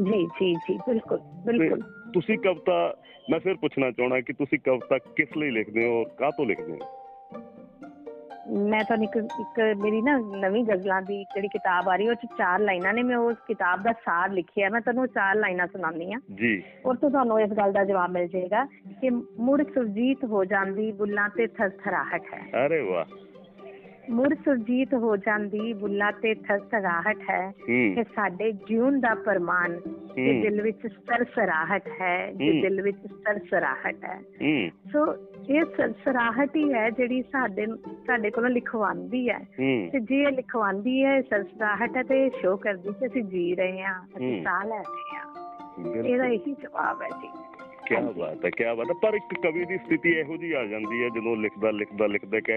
[0.00, 1.80] ਜੀ ਜੀ ਜੀ ਬਿਲਕੁਲ ਬਿਲਕੁਲ।
[2.12, 2.96] ਤੁਸੀਂ ਕਵਿਤਾ
[3.30, 6.78] ਮੈਂ ਫਿਰ ਪੁੱਛਣਾ ਚਾਹਣਾ ਕਿ ਤੁਸੀਂ ਕਵਿਤਾ ਕਿਸ ਲਈ ਲਿਖਦੇ ਹੋ ਕਾਹ ਤੋਂ ਲਿਖਦੇ ਹੋ?
[8.68, 12.26] ਮੈਂ ਤੁਹਾਨੂੰ ਇੱਕ ਇੱਕ ਮੇਰੀ ਨਾ ਨਵੀਂ ਗਜ਼ਲਾਂ ਦੀ ਜਿਹੜੀ ਕਿਤਾਬ ਆ ਰਹੀ ਉਹ ਚ
[12.38, 16.18] ਚਾਰ ਲਾਈਨਾਂ ਨੇ ਮੈਂ ਉਸ ਕਿਤਾਬ ਦਾ ਸਾਰ ਲਿਖਿਆ ਮੈਂ ਤੁਹਾਨੂੰ ਚਾਰ ਲਾਈਨਾਂ ਸੁਣਾਉਂਦੀ ਆ
[16.34, 18.64] ਜੀ। ਔਰ ਤੋਂ ਤੁਹਾਨੂੰ ਇਸ ਗੱਲ ਦਾ ਜਵਾਬ ਮਿਲ ਜਾਏਗਾ
[19.00, 23.04] ਕਿ ਮੁੜ ਸੁਰਜੀਤ ਹੋ ਜਾਂਦੀ ਬੁੱਲਾਂ ਤੇ ਥਰਥਰਾਹਟ ਹੈ। ਅਰੇ ਵਾਹ।
[24.10, 30.40] ਮੁੜ ਸੁਰਜੀਤ ਹੋ ਜਾਂਦੀ ਬੁੱਲਾਂ ਤੇ ਥਰਥਰਾਹਟ ਹੈ ਹੂੰ। ਕਿ ਸਾਡੇ ਜੀਵਨ ਦਾ ਪ੍ਰਮਾਣ ਹੂੰ।
[30.42, 34.20] ਦਿਲ ਵਿੱਚ ਸਰਸਰਾਹਟ ਹੈ ਜੇ। ਦਿਲ ਵਿੱਚ ਸਰਸਰਾਹਟ ਹੈ।
[34.92, 35.14] ਸੋ
[35.50, 37.66] ਇਹ ਸਰਸਰਾਹਟ ਹੀ ਹੈ ਜਿਹੜੀ ਸਾਡੇ
[38.06, 39.38] ਸਾਡੇ ਕੋਲੋਂ ਲਿਖਵਾਉਂਦੀ ਹੈ।
[39.92, 44.02] ਤੇ ਜੇ ਇਹ ਲਿਖਵਾਉਂਦੀ ਹੈ ਸਰਸਰਾਹਟ ਹੈ ਤੇ ਸ਼ੋ ਕਰਦੀ ਕਿ ਅਸੀਂ ਜੀ ਰਹੇ ਹਾਂ
[44.16, 45.52] ਅਸੀਂ। ਸਾਹ ਲੈ ਰਹੇ ਹਾਂ।
[46.04, 47.28] ਇਹਦਾ ਇਹੀ ਜਵਾਬ ਹੈ ਜੀ।
[47.86, 51.02] ਕੀ ਬਾਤ ਹੈ ਕੀ ਬਾਤ ਹੈ। ਪਰ ਇੱਕ ਕਵੀ ਦੀ ਸਥਿਤੀ ਇਹੋ ਜੀ ਆ ਜਾਂਦੀ
[51.02, 52.50] ਹੈ ਜਦੋਂ ਲਿਖਦਾ ਲਿਖਦਾ ਲਿਖਦਾ ਇੱਕ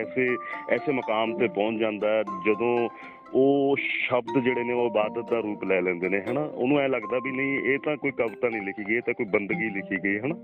[0.70, 2.90] ਐਸੇ ਮਕਾਮ ਤੇ ਪਹੁੰਚ ਜਾਂਦਾ ਹੈ ਜਦੋਂ
[3.34, 6.42] ਉਹ ਸ਼ਬਦ ਜਿਹੜੇ ਨੇ ਉਹ ਇਬਾਦਤ ਦਾ ਰੂਪ ਲੈ ਲੈਂਦੇ ਨੇ ਹਨਾ?
[6.42, 9.26] ਉਹਨੂੰ ਐ ਲੱਗਦਾ ਵੀ ਨਹੀਂ ਇਹ ਤਾਂ ਕੋਈ ਕਵਿਤਾ ਨਹੀਂ ਲਿਖੀ ਗਈ ਇਹ ਤਾਂ ਕੋਈ
[9.26, 10.36] ਬੰਦਗੀ ਲਿਖੀ ਗਈ ਹਨਾ?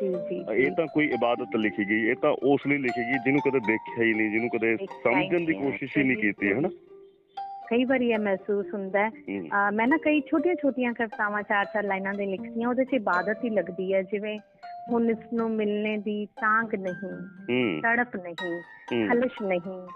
[0.00, 3.40] ਜੀ ਜੀ। ਇਹ ਤਾਂ ਕੋਈ ਇਬਾਦਤ ਲਿਖੀ ਗਈ ਇਹ ਤਾਂ ਉਸ ਲਈ ਲਿਖੀ ਗਈ ਜਿਹਨੂੰ
[3.40, 6.68] ਕਦੇ ਦੇਖਿਆ ਹੀ ਨਹੀਂ ਜਿਹਨੂੰ ਕਦੇ ਸਮਝਣ ਦੀ ਕੋਸ਼ਿਸ਼ ਹੀ ਨਹੀਂ ਕੀਤੀ ਹਨਾ?
[7.70, 12.14] ਕਈ ਵਾਰੀ ਇਹ ਮਹਿਸੂਸ ਹੁੰਦਾ ਹੈ। ਮੈਂ ਨਾ ਕਈ ਛੋਟੀਆਂ ਛੋਟੀਆਂ ਕਵਿਤਾਵਾਂ ਚਾਰ ਚਾਰ ਲਾਈਨਾਂ
[12.14, 14.38] ਦੇ ਲਿਖਦੀਆਂ ਉਹਦੇ 'ਚ ਇਬਾਦਤ ਹੀ ਲੱਗਦੀ ਹੈ। ਜਿਵੇਂ
[14.90, 19.86] ਹੁਣ ਇਸ ਨੂੰ ਮਿਲਣੇ ਦੀ ਤਾਂਗ ਨਹੀਂ ਤੜਪ ਨਹੀਂ ਹੂੰ। ਖਲਸ਼ ਨਹੀਂ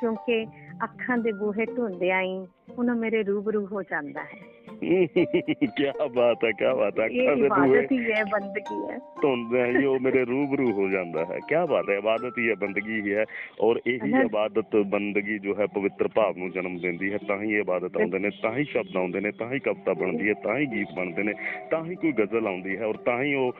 [0.00, 0.44] ਕਿਉਂਕਿ
[0.84, 2.36] ਅੱਖਾਂ ਦੇ ਬੂਹੇ ਢੁੰਦਿਆਂ ਹੀ
[2.78, 4.53] ਉਹਨਾਂ ਮੇਰੇ ਰੂਬਰੂ ਹੋ ਜਾਂਦਾ ਹੈ।
[4.84, 9.86] ਕੀ ਬਾਤ ਹੈ ਕੀ ਬਾਤ ਹੈ। ਅੱਖਾਂ ਦੇ ਦੂਏ ਹੀ ਹੈ ਬੰਦਗੀ ਹੈ। ਧੁੰਦ ਹੈ
[9.88, 13.24] ਉਹ ਮੇਰੇ ਰੂਬਰੂ ਹੋ ਜਾਂਦਾ ਹੈ। ਕੀ ਬਾਤ ਹੈ ਇਬਾਦਤ ਹੀ ਹੈ ਬੰਦਗੀ ਹੀ ਹੈ।
[13.60, 17.96] ਔਰ ਇਹੀ। ਇਬਾਦਤ ਬੰਦਗੀ ਜੋ ਹੈ ਪਵਿੱਤਰ ਭਾਵ ਨੂੰ ਜਨਮ ਦਿੰਦੀ ਹੈ। ਤਾਂ ਹੀ ਇਬਾਦਤ
[17.96, 20.94] ਆਉਂਦੇ ਨੇ ਤਾਂ ਹੀ ਸ਼ਬਦ ਆਉਂਦੇ ਨੇ ਤਾਂ ਹੀ ਕਵਿਤਾ ਬਣਦੀ ਹੈ ਤਾਂ ਹੀ ਗੀਤ
[20.96, 21.32] ਬਣਦੇ ਨੇ
[21.70, 23.52] ਤਾਂ ਹੀ ਕੋਈ ਗਜ਼ਲ ਆਉਂਦੀ ਹੈ। ਔਰ ਤਾਂ ਹੀ ਉਹ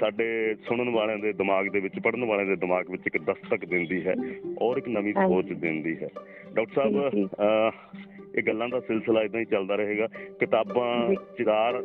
[0.00, 4.06] ਸਾਡੇ ਸੁਣਨ ਵਾਲਿਆਂ ਦੇ ਦਿਮਾਗ ਦੇ ਵਿੱਚ ਪੜਨ ਵਾਲਿਆਂ ਦੇ ਦਿਮਾਗ ਵਿੱਚ ਇੱਕ ਦਸਤਕ ਦਿੰਦੀ
[4.06, 4.14] ਹੈ
[4.62, 6.08] ਔਰ ਇੱਕ ਨਵੀਂ। ਸੋਚ ਦਿੰਦੀ ਹੈ।
[6.54, 10.06] ਡਾਕਟਰ ਸਾਹਿਬ ਜੀ, ਜੀ। ਇਹ ਗੱਲਾਂ ਦਾ ਸਿਲਸਿਲਾ ਇਦਾਂ ਹੀ ਚੱਲਦਾ ਰਹੇਗਾ
[10.40, 11.82] ਕਿਤਾਬਾਂ। ਚਾਰ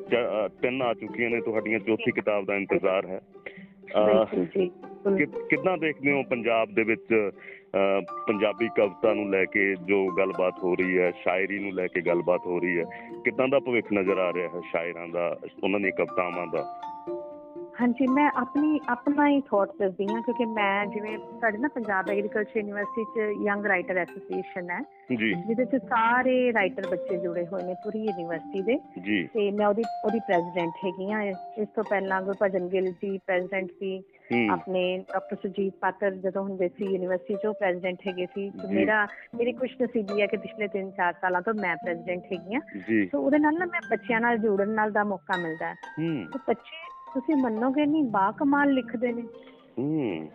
[0.62, 3.22] ਤਿੰਨ ਆ ਚੁੱਕੀਆਂ ਨੇ ਤੁਹਾਡੀਆਂ ਚੌਥੀ ਕਿਤਾਬ ਦਾ ਇੰਤਜ਼ਾਰ ਹੈ
[3.98, 7.32] ਅਹ, ਬਿਲਕੁਲ ਜੀ ਬਿਲਕੁਲ। ਕਿ- ਕਿੱਦਾਂ ਦੇਖਦੇ ਹੋ ਪੰਜਾਬ ਦੇ ਵਿੱਚ
[8.28, 12.46] ਪੰਜਾਬੀ ਕਵਿਤਾ ਨੂੰ ਲੈ ਕੇ ਜੋ ਗੱਲਬਾਤ ਹੋ ਰਹੀ ਹੈ ਸ਼ਾਇਰੀ ਨੂੰ ਲੈ ਕੇ ਗੱਲਬਾਤ
[12.46, 12.84] ਹੋ ਰਹੀ ਹੈ
[13.26, 16.64] ਕਿੱਦਾਂ ਦਾ ਭਵਿੱਖ ਨਜ਼ਰ ਆ ਰਿਹਾ ਹੈ ਸ਼ਾਇਰਾਂ ਦਾ ਉਹਨਾਂ ਦੀਆਂ ਕਵਿਤਾਵਾਂ ਦਾ
[17.82, 22.58] ਹਾਂਜੀ ਮੈਂ ਆਪਣੀ ਆਪਣਾ ਹੀ ਥਾਟ ਦੱਸਦੀ ਹਾਂ ਕਿਉਂਕਿ ਮੈਂ ਜਿਵੇਂ ਸਾਡੇ ਨਾ ਪੰਜਾਬ ਐਗਰੀਕਲਚਰ
[22.58, 24.80] ਯੂਨੀਵਰਸਿਟੀ ਚ ਯੰਗ ਰਾਈਟਰ ਐਸੋਸੀਏਸ਼ਨ ਹੈ
[25.12, 28.78] ਜਿਹਦੇ ਚ ਸਾਰੇ ਰਾਈਟਰ ਬੱਚੇ ਜੁੜੇ ਹੋਏ ਨੇ ਪੂਰੀ ਯੂਨੀਵਰਸਿਟੀ ਦੇ।
[29.34, 31.22] ਤੇ ਮੈਂ ਉਹਦੀ ਉਹਦੀ ਪ੍ਰੈਜ਼ੀਡੈਂਟ ਹੈਗੀ ਆ
[31.58, 34.02] ਇਸ ਤੋਂ ਪਹਿਲਾਂ ਗੁਰਭਜਨ ਗਿੱਲ ਜੀ ਪ੍ਰੈਜ਼ੀਡੈਂਟ ਸੀ।
[34.52, 34.82] ਆਪਣੇ
[35.14, 40.28] ਡਾਕਟਰ ਸੁਜੀਤ ਪਾਤਰ ਜਦੋਂ ਹੁੰਦੇ ਸੀ ਯੂਨੀਵਰਸਿਟੀ ਚੋਂ ਪ੍ਰੈਜ਼ੀਡੈਂਟ ਹੈਗੇ ਸੀ। ਮੇਰਾ ਮੇਰੀ ਖੁਸ਼ਨਸੀਬੀ ਹੈ
[40.28, 42.60] ਕਿ ਪਿਛਲੇ 3-4 ਸਾਲਾਂ ਤੋਂ ਮੈਂ ਪ੍ਰੈਜ਼ੀਡੈਂਟ ਹੈਗੀ ਆ
[43.12, 46.40] ਸੋ ਉਹਦੇ ਨਾਲ ਨਾ ਮੈਂ ਬੱਚਿਆਂ ਨਾਲ ਜੁੜਨ ਨਾਲ ਦਾ ਮੌਕਾ ਮਿਲਦਾ ਹੈ। ਹੂੰ। ਤੇ
[46.48, 49.22] ਬੱਚੇ ਤੁਸੀਂ ਮੰਨੋਗੇ ਨਹੀਂ ਬਾ ਕਮਾਲ ਲਿਖਦੇ ਨੇ।
[49.80, 50.30] ਹੂੰ।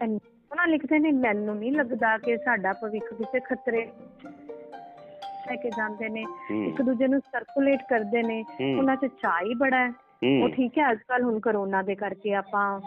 [0.50, 3.88] ਉਹਨਾਂ ਲਿਖਦੇ ਨੇ ਮੈਨੂੰ ਨਹੀਂ ਲੱਗਦਾ ਕਿ ਸਾਡਾ ਭਵਿੱਖ ਕਿਸੇ ਖਤਰੇ
[5.46, 8.44] ਲੈ ਕੇ ਜਾਂਦੇ ਨੇ। ਇੱਕ ਦੂਜੇ ਨੂੰ ਸਰਕੂਲੇਟ ਕਰਦੇ ਨੇ।
[8.78, 12.34] ਉਹਨਾਂ 'ਚ ਚਾਹ ਹੀ ਬੜਾ ਹੈ। ਉਹ ਠੀਕ ਹੈ ਅੱਜ ਕੱਲ ਹੁਣ ਕਰੋਨਾ ਦੇ ਕਰਕੇ
[12.34, 12.80] ਆਪਾਂ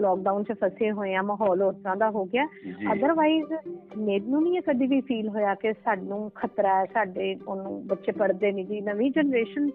[0.00, 2.46] ਲੋਕਡਾਊਨ 'ਚ ਫਸੇ ਹੋਏ ਆ ਮਾਹੌਲ ਉਸ ਤਰ੍ਹਾਂ ਦਾ ਹੋ ਗਿਆ।
[2.92, 3.52] ਅਦਰਵਾਈਜ਼
[3.98, 8.66] ਮੈਨੂੰ ਨਹੀਂ ਕਦੀ ਵੀ ਫੀਲ ਹੋਇਆ ਕਿ ਸਾਨੂੰ ਖਤਰਾ ਹੈ ਸਾਡੇ ਉਹਨੂੰ ਬੱਚੇ ਪੜ੍ਹਦੇ ਨਹੀਂ
[8.66, 9.70] ਜੀ। ਨਵੀਂ ਜਨਰੇਸ਼ਨ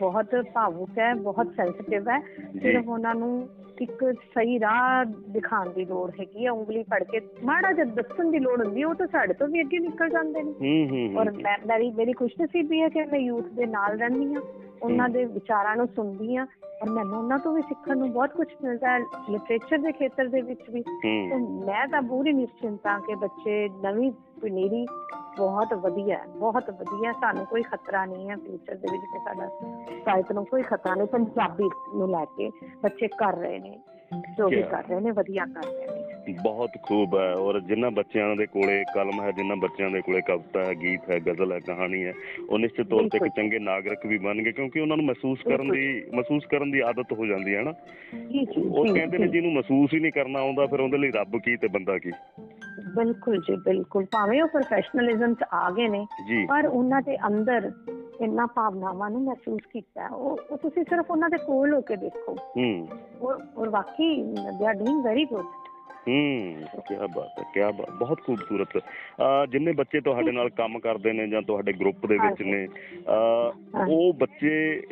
[0.00, 2.18] ਬਹੁਤ ਭਾਵੁਕ ਹੈ ਬਹੁਤ ਸੈਂਸਿਟਿਵ ਹੈ।
[2.62, 3.48] ਸਿਰਫ ਉਹਨਾਂ ਨੂੰ
[3.80, 8.38] ਇੱਕ ਸਹੀ ਰਾਹ ਦਿਖਾਉਣ ਦੀ ਲੋੜ ਹੈਗੀ ਹੈ ਉਂਗਲੀ ਫੜ ਕੇ। ਮਾੜਾ ਜਿਹਾ ਦੱਸਣ ਦੀ
[8.38, 11.30] ਲੋੜ ਹੁੰਦੀ ਉਹ ਤਾਂ ਸਾਡੇ ਤੋਂ ਵੀ ਅੱਗੇ ਨਿਕਲ ਜਾਂਦੇ ਨੇ। ਹੂੰ ਹੂੰ ਔਰ
[11.66, 14.42] ਮੇਰੀ ਮੇਰੀ ਖੁਸ਼ਨਸੀਬੀ ਹੈ ਕਿ ਮੈਂ ਯੂਥ ਦੇ ਨਾਲ ਰਹਿੰਦੀ ਹਾਂ।
[14.82, 16.46] ਉਹਨਾਂ ਦੇ ਵਿਚਾਰਾਂ ਨੂੰ ਸੁਣਦੀ ਹਾਂ
[16.82, 18.98] ਔਰ ਮੈਨੂੰ ਉਹਨਾਂ ਤੋਂ ਵੀ ਸਿੱਖਣ ਨੂੰ ਬਹੁਤ ਕੁਝ ਮਿਲਦਾ ਹੈ
[19.30, 21.36] ਲਿਟਰੇਚਰ ਦੇ ਖੇਤਰ ਦੇ ਵਿੱਚ ਵੀ। ਤੇ
[21.66, 24.10] ਮੈਂ ਤਾਂ ਪੂਰੀ ਨਿਸ਼ਚਿੰਤ ਹਾਂ ਕਿ ਬੱਚੇ ਨਵੀਂ
[24.40, 24.84] ਪਨੀਰੀ
[25.38, 29.48] ਬਹੁਤ ਵਧੀਆ ਬਹੁਤ ਵਧੀਆ। ਸਾਨੂੰ ਕੋਈ ਖਤਰਾ ਨਹੀਂ ਹੈ ਫਿਊਚਰ ਦੇ ਵਿੱਚ ਕਿ ਸਾਡਾ
[30.04, 32.50] ਸਾਹਿਤ ਨੂੰ ਕੋਈ ਖਤਰਾ ਨਹੀਂ ਪੰਜਾਬੀ ਨੂੰ ਲੈ ਕੇ
[32.82, 33.78] ਬੱਚੇ ਕਰ ਰਹੇ ਨੇ
[34.38, 34.62] ਜੋ ਵੀ?
[34.62, 35.95] ਕਰ ਰਹੇ ਨੇ ਵਧੀਆ ਕਰ ਰਹੇ ਨੇ।
[36.32, 40.64] ਬਹੁਤ ਖੂਬ ਹੈ ਔਰ ਜਿਨ੍ਹਾਂ ਬੱਚਿਆਂ ਦੇ ਕੋਲੇ ਕਲਮ ਹੈ ਜਿਨ੍ਹਾਂ ਬੱਚਿਆਂ ਦੇ ਕੋਲੇ ਕਵਿਤਾ
[40.64, 42.12] ਹੈ ਗੀਤ ਹੈ ਗਜ਼ਲ ਹੈ ਕਹਾਣੀ ਹੈ
[42.50, 46.02] ਉਹ ਨਿਸ਼ਚਿਤ ਤੌਰ ਤੇ ਇੱਕ। ਚੰਗੇ ਨਾਗਰਿਕ ਵੀ ਬਣਨਗੇ ਕਿਉਂਕਿ ਉਹਨਾਂ ਨੂੰ ਮਹਿਸੂਸ ਕਰਨ ਦੀ
[46.14, 47.72] ਮਹਿਸੂਸ ਕਰਨ ਦੀ ਆਦਤ ਹੋ ਜਾਂਦੀ ਹੈ ਨਾ।
[48.70, 51.68] ਉਹ ਕਹਿੰਦੇ ਨੇ। ਜਿਹਨੂੰ ਮਹਿਸੂਸ ਹੀ ਨਹੀਂ ਕਰਨਾ ਆਉਂਦਾ ਫਿਰ ਉਹਦੇ ਲਈ ਰੱਬ ਕੀ ਤੇ
[51.68, 52.10] ਬੰਦਾ ਕੀ?
[52.96, 56.06] ਬਿਲਕੁਲ ਜੀ ਬਿਲਕੁਲ। ਭਾਵੇਂ ਉਹ ਪ੍ਰੋਫੈਸ਼ਨਲਿਜ਼ਮ ਚ ਆ ਗਏ ਨੇ
[56.46, 57.72] ਪਰ ਉਹਨਾਂ ਦੇ ਅੰਦਰ
[58.20, 62.36] ਇੰਨਾ ਭਾਵਨਾਵਾਂ ਨੂੰ ਮਹਿਸੂਸ ਕੀਤਾ। ਉਹ ਉਹ ਤੁਸੀਂ ਸਿਰਫ ਉਹਨਾਂ ਦੇ ਕੋਲ ਹੋ ਕੇ ਦੇਖੋ।
[62.56, 62.88] ਹੂੰ।
[63.58, 65.44] ਔਰ ਵਾਕਈ they are doing very good
[66.08, 66.56] ਹੂੰ
[66.88, 68.82] ਕੀ ਬਾਤ ਹੈ ਕੀ ਬਾਤ ਬਹੁਤ ਖੂਬਸੂਰਤ।
[69.48, 72.68] ਜਿੰਨੇ ਬੱਚੇ ਤੁਹਾਡੇ ਨਾਲ ਕੰਮ ਕਰਦੇ ਨੇ ਜਾਂ ਤੁਹਾਡੇ ਗਰੁੱਪ ਦੇ ਵਿੱਚ। ਨੇ
[73.88, 74.82] ਉਹ ਬੱਚੇ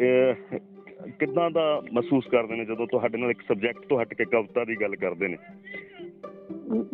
[1.19, 4.81] ਕਿੱਦਾਂ ਦਾ ਮਹਿਸੂਸ ਕਰਦੇ ਨੇ ਜਦੋਂ ਤੁਹਾਡੇ ਨਾਲ ਇੱਕ ਸਬਜੈਕਟ ਤੋਂ ਹਟ ਕੇ ਕਵਿਤਾ ਦੀ
[4.81, 5.37] ਗੱਲ ਕਰਦੇ ਨੇ?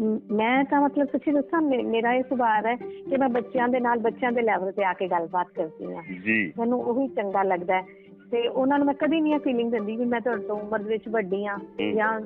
[0.00, 4.33] ਮ- ਤਾਂ ਮਤਲਬ ਸੱਚੀ ਦੱਸਾਂ ਮੇਰਾ ਇਹ ਸੁਭਾਅ ਹੈ ਕਿ ਮੈਂ ਬੱਚਿਆਂ ਦੇ ਨਾਲ ਬੱਚਿਆਂ
[4.33, 8.49] ਦੇ ਲੈਵਲ ਤੇ ਆ ਕੇ ਗੱਲਬਾਤ ਕਰਦੀ ਹਾਂ। ਜੀ। ਮੈਨੂੰ ਉਹੀ ਚੰਗਾ ਲੱਗਦਾ ਹੈ। ਤੇ
[8.49, 11.45] ਉਹਨਾਂ ਨੂੰ ਮੈਂ ਕਦੀ ਨਹੀਂ ਇਹ ਫੀਲਿੰਗ ਦਿੰਦੀ ਵੀ ਮੈਂ ਤੁਹਾਡੇ ਤੋਂ ਉਮਰ ਵਿੱਚ ਵੱਡੀ
[11.47, 11.57] ਆ।
[11.95, 12.21] ਜਾਂ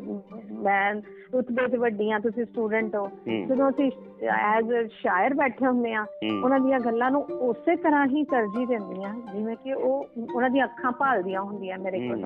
[0.63, 0.95] ਮੈਂ
[1.35, 3.09] ਰੁਤਬੇ 'ਚ ਵੱਡੀ ਆ ਤੁਸੀਂ ਸਟੂਡੈਂਟ ਹੋ।
[3.49, 3.91] ਜਦੋਂ ਅਸੀਂ
[4.29, 6.05] ਐਜ਼ ਸ਼ਾਇਰ ਬੈਠੇ ਹੁੰਦੇ ਆ
[6.43, 10.93] ਉਹਨਾਂ ਦੀਆਂ ਗੱਲਾਂ ਨੂੰ ਉਸੇ ਤਰ੍ਹਾਂ ਹੀ ਤਰਜੀਹ ਦਿੰਦੀਆਂ ਜਿਵੇਂ ਕਿ ਉਹ ਉਹਨਾਂ ਦੀਆਂ ਅੱਖਾਂ
[10.93, 12.25] ਭਾਲਦੀਆਂ ਹੁੰਦੀਆਂ ਮੇਰੇ ਕੋਲ।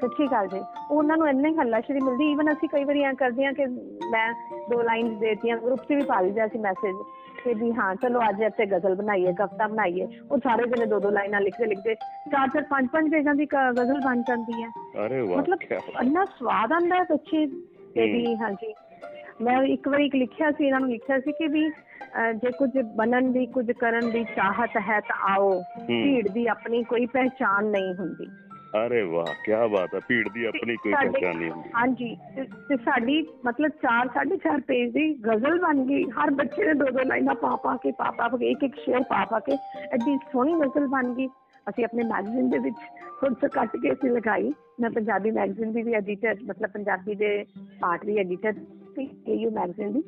[0.00, 0.60] ਸੱਚੀ ਗੱਲ ਜੀ
[0.90, 3.66] ਉਹਨਾਂ ਨੂੰ ਇੰਨਾ ਹੱਲਾਸ਼ੇਰੀ ਮਿਲਦੀ ਈਵਨ ਅਸੀਂ ਕਈ ਵਾਰੀ ਐਂ ਕਰਦੇ ਹਾਂ ਕਿ
[4.10, 4.32] ਮੈਂ
[4.70, 6.94] ਦੋ ਲਾਈਨਸ ਦੇਤੀਆਂ ਗਰੁੱਪ 'ਚ ਵੀ ਪਾ ਲਈਦਾ ਸੀ ਮੈਸੇਜ
[7.44, 11.10] ਕਿ ਵੀ ਹਾਂ ਚਲੋ ਅੱਜ ਇੱਥੇ ਗਜ਼ਲ ਬਣਾਈਏ ਕਵਿਤਾ ਬਣਾਈਏ ਉਹ ਸਾਰੇ ਜਣੇ ਦੋ ਦੋ
[11.10, 11.94] ਲਾਈਨਾਂ ਲਿਖਦੇ ਲਿਖਦੇ
[12.30, 13.46] ਚਾਰ ਚਾਰ ਪੰਜ ਪੰਜ ਪੇਜਾਂ ਦੀ
[13.80, 14.68] ਗਜ਼ਲ ਬਣ ਜਾਂਦੀ ਹੈ।
[15.06, 15.58] ਅਰੇ ਵਾਹ ਮਤਲਬ।
[16.02, 17.46] ਇੰਨਾ ਸਵਾਦ ਆਂਦਾ ਹੈ ਬੱਚੇ
[17.94, 18.74] ਤੇ ਵੀ ਹਾਂਜੀ।
[19.40, 21.70] ਮੈਂ ਇੱਕ ਵਾਰੀ ਇੱਕ ਲਿਖਿਆ ਸੀ ਇਹਨਾਂ ਨੂੰ ਲਿਖਿਆ ਸੀ ਕਿ ਵੀ
[22.34, 27.06] ਜੇ ਕੁਝ ਬਣਨ ਦੀ ਕੁਝ ਕਰਨ ਦੀ ਚਾਹਤ ਹੈ ਤਾਂ ਆਓ ਭੀੜ ਦੀ ਆਪਣੀ ਕੋਈ
[27.06, 28.26] ਪਹਿਚਾਨ ਨਹੀਂ ਹੁੰਦੀ।
[28.76, 32.16] ਅਰੇ ਵਾਹ ਕੀ ਬਾਤ ਹੈ ਭੀੜ ਦੀ ਆਪਣੀ ਕੋਈ ਪਹਿਚਾਨ ਨਹੀਂ ਹੁੰਦੀ। ਹਾਂਜੀ
[32.68, 37.04] ਤੇ ਸਾਡੀ ਮਤਲਬ 4 4.5 ਪੇਜ ਦੀ ਗਜ਼ਲ ਬਣ ਗਈ। ਹਰ ਬੱਚੇ ਨੇ ਦੋ ਦੋ
[37.06, 39.52] ਲਾਈਨਾਂ ਪਾ ਪਾ ਕੇ ਪਾ ਪਾ ਕੇ ਇੱਕ ਇੱਕ ਸ਼ੇਰ ਪਾ ਪਾ ਕੇ
[39.92, 41.28] ਐਡੀ ਸੋਹਣੀ ਗਜ਼ਲ ਬਣ ਗਈ।
[41.68, 42.76] ਅਸੀਂ ਆਪਣੇ ਮੈਗਜ਼ੀਨ ਦੇ ਵਿੱਚ
[43.20, 47.44] ਖੁਦ ਤੋਂ ਕੱਟ ਕੇ ਅਸੀਂ ਲਗਾਈ। ਮੈਂ ਪੰਜਾਬੀ ਮੈਗਜ਼ੀਨ ਦੀ ਵੀ ਐਡੀਟਰ ਮਤਲਬ ਪੰਜਾਬੀ ਦੇ
[47.80, 48.52] ਪਾਰਟ ਵੀ ਐਡੀਟਰ
[48.96, 50.02] ਸੀ ਏਯੂ ਮੈਗਜ਼ੀਨ ਦੀ।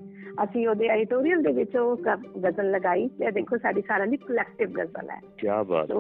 [0.45, 1.97] ਅਸੀਂ ਉਹਦੇ ਐਡੀਟੋਰੀਅਲ ਦੇ ਵਿੱਚ ਉਹ
[2.45, 5.97] ਗਜ਼ਲ ਲਗਾਈ। ਤੇ ਦੇਖੋ ਸਾਡੀ ਸਾਰਿਆਂ ਦੀ ਕਲੈਕਟਿਵ ਗਜ਼ਲ ਹੈ। ਕੀ ਬਾਤ ਹੈ।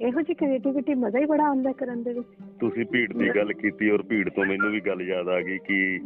[0.00, 2.26] ਇਹੋ ਜਿਹੀ ਕ੍ਰੀਏਟੀਵਿਟੀ ਮਜ਼ਾ ਹੀ ਬੜਾ ਆਉਂਦਾ ਕਰਨ ਦੇ ਵਿੱਚ।
[2.60, 5.98] ਤੁਸੀਂ ਭੀੜ ਦੀ ਗੱਲ ਕੀਤੀ ਔਰ ਭੀੜ ਤੋਂ ਮੈਨੂੰ ਵੀ ਗੱਲ ਯਾਦ ਆ ਗਈ ਕਿ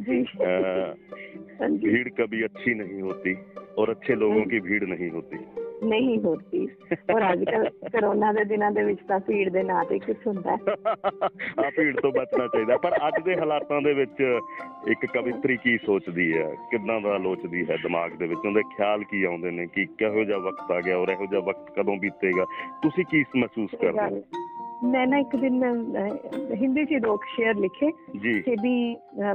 [1.85, 3.37] ਭੀੜ ਕਦੀ ਅੱਛੀ ਨਹੀਂ ਹੁੰਦੀ
[3.79, 5.39] ਔਰ ਅੱਛੇ ਲੋਕਾਂ ਦੀ ਭੀੜ ਨਹੀਂ ਹੁੰਦੀ।
[5.83, 6.67] ਨਹੀਂ ਹੋਤੀ
[7.15, 10.57] ਔਰ ਅੱਜ ਕੱਲ ਕਰੋਨਾ ਦੇ ਦਿਨਾਂ ਦੇ ਵਿੱਚ ਤਾਂ ਭੀੜ ਦੇ ਨਾਂ ਤੇ ਕੁਝ ਹੁੰਦਾ
[11.59, 14.23] ਆ ਭੀੜ ਤੋਂ ਬਚਣਾ ਚਾਹੀਦਾ। ਪਰ ਅੱਜ ਦੇ ਹਾਲਾਤਾਂ ਦੇ ਵਿੱਚ
[14.91, 16.49] ਇੱਕ ਕਵਿਤਰੀ ਕੀ ਸੋਚਦੀ ਹੈ?
[16.71, 18.41] ਕਿੰਨਾ ਦਾ ਲੋਚਦੀ ਹੈ ਦਿਮਾਗ ਦੇ ਵਿੱਚ?
[18.47, 19.67] ਉਹਦੇ ਖਿਆਲ ਕੀ ਆਉਂਦੇ ਨੇ?
[19.67, 22.45] ਕਿ ਕਿਹੋ ਜਿਹਾ ਵਕਤ ਆ ਗਿਆ ਔਰ ਇਹੋ ਜਿਹਾ ਵਕਤ ਕਦੋਂ ਬੀਤੇਗਾ?
[22.83, 24.01] ਤੁਸੀਂ ਕੀ ਮਹਿਸੂਸ ਕਰਦੇ?
[24.01, 24.23] ਹੋ
[24.85, 25.63] ਮੈਂ ਨਾ ਇੱਕ ਦਿਨ
[26.61, 27.91] ਹਿੰਦੀ 'ਚ ਦੋ ਸ਼ੇਅਰ ਲਿਖੇ
[28.41, 28.75] ਕਿ ਵੀ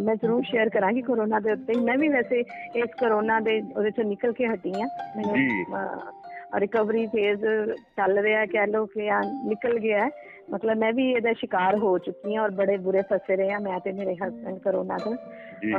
[0.01, 2.39] ਮੈਂ ਜ਼ਰੂਰ ਸ਼ੇਅਰ ਕਰਾਂਗੀ ਕਰੋਨਾ ਦੇ ਉੱਤੇ। ਮੈਂ ਵੀ ਵੈਸੇ
[2.75, 4.87] ਇਸ ਕਰੋਨਾ ਦੇ ਉਹਦੇ ਚੋਂ ਨਿਕਲ ਕੇ ਹਟੀ ਆ
[5.35, 5.47] ਜੀ।
[6.60, 7.44] ਰਿਕਵਰੀ ਫੇਜ਼
[7.96, 10.10] ਚੱਲ ਰਿਹਾ ਕਹਿ ਲਓ ਕਿ ਆ ਨਿਕਲ ਗਿਆ ਹੈ
[10.50, 13.78] ਮਤਲਬ ਮੈਂ ਵੀ ਇਹਦਾ ਸ਼ਿਕਾਰ ਹੋ ਚੁੱਕੀ ਹਾਂ ਔਰ ਬੜੇ ਬੁਰੇ ਫਸੇ ਰਹੇ ਆ ਮੈਂ
[13.80, 15.14] ਤੇ ਮੇਰੇ ਹਸਬੰਡ ਕਰੋਨਾ ਤੋਂ
[15.62, 15.70] ਜੀ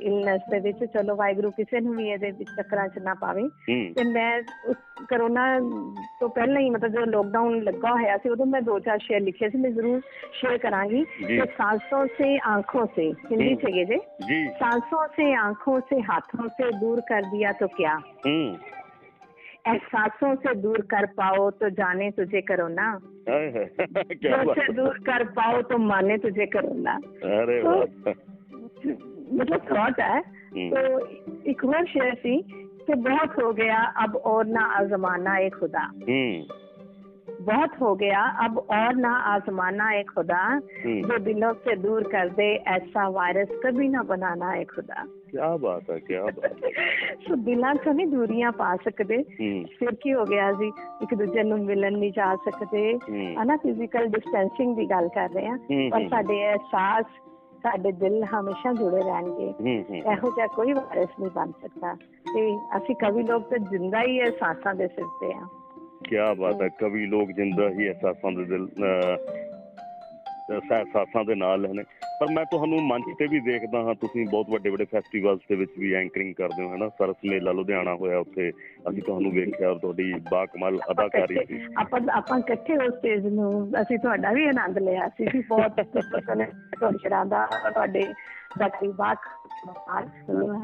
[0.00, 3.78] ਇਲਨੈਸ ਦੇ ਵਿੱਚ ਚਲੋ ਵਾਹਿਗੁਰੂ ਕਿਸੇ ਨੂੰ ਵੀ ਇਹਦੇ ਵਿੱਚ ਚੱਕਰਾਂ 'ਚ ਨਾ ਪਾਵੇ ਹੂੰ
[3.94, 4.76] ਤੇ ਮੈਂ ਉਸ
[5.08, 5.44] ਕਰੋਨਾ
[6.20, 9.48] ਤੋਂ ਪਹਿਲਾਂ ਹੀ ਮਤਲਬ ਜਦੋਂ ਲੋਕਡਾਊਨ ਲੱਗਾ ਹੋਇਆ ਸੀ ਉਦੋਂ ਮੈਂ ਦੋ ਚਾਰ ਸ਼ੇਅਰ ਲਿਖੇ
[9.48, 10.00] ਸੀ ਮੈਂ ਜ਼ਰੂਰ
[10.32, 15.28] ਸ਼ੇਅਰ ਕਰਾਂਗੀ ਜੀ। ਕਿ सांसों से आंखों से हिंदी हम्म। चाहिए जे ਜੀ सांसों से
[15.36, 17.94] आंखों से हाथों से दूर कर दिया तो क्या
[18.26, 18.36] ਹੂੰ
[19.67, 22.99] एहसासों से दूर कर पाओ तो जाने तुझे करो ना।
[24.53, 26.93] से दूर कर पाओ तो माने तुझे करो ना।
[27.41, 27.79] अरे तो,
[29.35, 30.21] मतलब थॉट है।
[30.69, 30.99] तो
[31.49, 32.41] एक वर्ष ऐसी थी
[32.87, 35.91] कि बहुत हो गया अब और ना आजमाना एक खुदा।
[37.42, 42.28] बहुत हो गया अब और ना आजमाना है खुदा हम्म। जो दिलों से दूर कर
[42.32, 46.82] दे ऐसा वायरस कभी ना बनाना है खुदा ਕੀ ਬਾਤ ਹੈ ਕੀ ਬਾਤ ਹੈ
[47.24, 50.68] ਸੋ ਦਿਲਾਂ ਚੋਂ ਨਹੀਂ ਦੂਰੀਆਂ ਪਾ ਸਕਦੇ ਹੂੰ ਫਿਰ ਕੀ ਹੋ ਗਿਆ ਜੀ
[51.02, 55.46] ਇੱਕ ਦੂਜੇ ਨੂੰ ਮਿਲਣ ਨਹੀਂ ਜਾ ਸਕਦੇ ਹੂੰ ਹਨਾ ਫਿਜ਼ੀਕਲ ਡਿਸਟੈਂਸਿੰਗ ਦੀ ਗੱਲ ਕਰ ਰਹੇ
[55.46, 57.04] ਹਾਂ ਹੂੰ, ਪਰ ਹੂੰ। ਸਾਡੇ ਅਹਿਸਾਸ
[57.64, 61.94] ਸਾਡੇ ਦਿਲ ਹਮੇਸ਼ਾ ਜੁੜੇ ਰਹਿਣਗੇ ਹੂੰ ਹੂੰ ਇਹੋ ਜਿਹਾ ਕੋਈ ਵਾਇਰਸ ਨਹੀਂ ਬਣ ਸਕਦਾ
[62.26, 65.46] ਤੇ ਅਸੀਂ ਕਵੀ ਲੋਕ ਤਾਂ ਜਿੰਦਾ ਹੀ ਅਹਿਸਾਸਾਂ ਦੇ ਸਿਰ ਤੇ ਆ
[66.09, 69.15] ਕਿਆ ਬਾਤ ਹੈ ਕਵੀ ਲੋਕ ਜਿੰਦਾ ਹੀ ਅਹਿਸਾਸਾਂ ਦੇ ਦਿਲ ਅਹ,
[70.51, 71.83] ਅਹ, ਅਹਿਸਾਸਾਂ ਦੇ ਨਾਲ ਨੇ।
[72.19, 75.71] ਪਰ ਮੈਂ ਤੁਹਾਨੂੰ ਮੰਚ ਤੇ ਵੀ ਦੇਖਦਾ ਹਾਂ ਤੁਸੀਂ ਬਹੁਤ ਵੱਡੇ ਵੱਡੇ ਫੈਸਟੀਵਲਸ ਦੇ ਵਿੱਚ
[75.79, 78.51] ਵੀ ਐਂਕਰਿੰਗ ਕਰਦੇ ਹੋ ਹੈ ਨਾ ਸਰਸ ਮੇਲਾ ਲੁਧਿਆਣਾ ਹੋਇਆ ਉੱਥੇ
[78.89, 83.99] ਅਸੀਂ ਤੁਹਾਨੂੰ ਵੇਖਿਆ ਔਰ ਤੁਹਾਡੀ ਬਾਕਮਾਲ ਅਦਾਕਾਰੀ ਸੀ। ਆਪਾਂ ਆਪਾਂ ਇਕੱਠੇ ਉਸ ਸਟੇਜ ਨੂੰ ਅਸੀਂ
[83.99, 85.71] ਤੁਹਾਡਾ ਵੀ ਆਨੰਦ ਲਿਆ ਸੀ ਬਹੁਤ
[86.19, 86.45] ਤੁਹਾਡੇ
[86.97, 88.03] ਸ਼ਰਾਂ ਦਾ ਤੁਹਾਡੇ
[88.59, 89.27] ਸਾਡੀ ਬਾਕ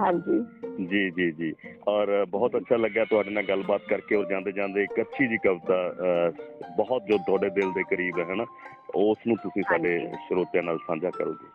[0.02, 0.40] ਹਾਂਜੀ।
[0.86, 1.54] ਜੀ ਜੀ ਜੀ।
[1.88, 5.76] ਔਰ ਬਹੁਤ ਅੱਛਾ ਲੱਗਿਆ ਤੁਹਾਡੇ ਨਾਲ ਗੱਲਬਾਤ ਕਰਕੇ ਔਰ ਜਾਂਦੇ ਜਾਂਦੇ ਇੱਕ ਅੱਛੀ ਜੀ ਕਵਿਤਾ
[6.78, 8.46] ਬਹੁਤ ਜੋ ਤੁਹਾਡੇ ਦਿਲ ਦੇ ਕਰੀਬ ਹੈ ਹੈ ਨਾ
[8.96, 10.00] ਉਸ ਨੂੰ ਤੁਸੀਂ ਸਾਡੇ।
[10.30, 11.48] ਸਰੋਤਿਆਂ ਨਾਲ ਸਾਂਝਾ ਕਰੋ ਜੀ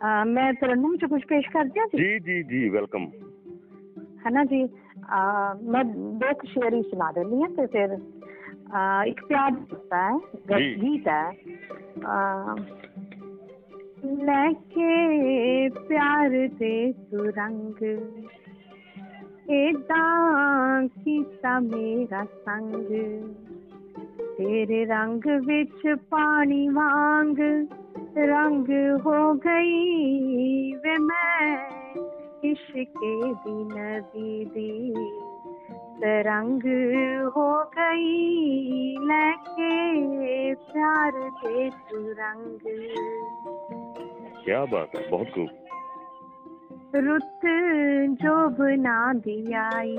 [0.00, 2.18] ਅਹ ਮੈਂ ਤਰਨਮ ਚ ਕੁਝ ਪੇਸ਼ ਕਰ ਦਿਆਂ ਜੀ?
[2.18, 3.06] ਜੀ ਜੀ ਵੈਲਕਮ।
[4.26, 4.62] ਹੈ ਨਾ ਜੀ
[5.62, 7.98] ਮੈਂ ਦੋ ਸ਼ੇਰ ਸੁਣਾ ਦਿੰਦੀ ਹਾਂ ਤੇ ਫਿਰ
[9.06, 11.30] ਇੱਕ ਪਿਆਰ ਦਿੱਤਾ ਹੈ ਗੀਤ ਹੈ।
[14.04, 17.84] ਲੈ ਕੇ ਪਿਆਰ ਦੇ ਸੁਰੰਗ।
[19.50, 22.86] ਏਦਾਂ ਕੀਤਾ ਮੇਰਾ ਸੰਗ।
[24.38, 27.40] ਤੇਰੇ ਰੰਗ ਵਿੱਚ ਪਾਣੀ ਵਾਂਗ
[28.18, 28.68] ਰੰਗ
[29.06, 31.58] ਹੋ ਗਈ ਵੇ ਮੈਂ
[32.44, 34.94] ਇਸ਼ਕੇ ਦੀ ਨਦੀ ਦੀ।
[36.00, 36.62] ਤਰੰਗ
[37.36, 42.66] ਹੋ ਗਈ ਲੈ ਕੇ ਪਿਆਰ ਦੇ ਸੁਰੰਗ।
[44.45, 45.49] ਕਿਆ ਬਾਤ ਹੈ ਬਹੁਤ ਖੂਬ
[46.95, 47.45] ਰੁੱਤ
[48.23, 49.93] ਜੋ ਬਨਾ ਦੀ ਆਈ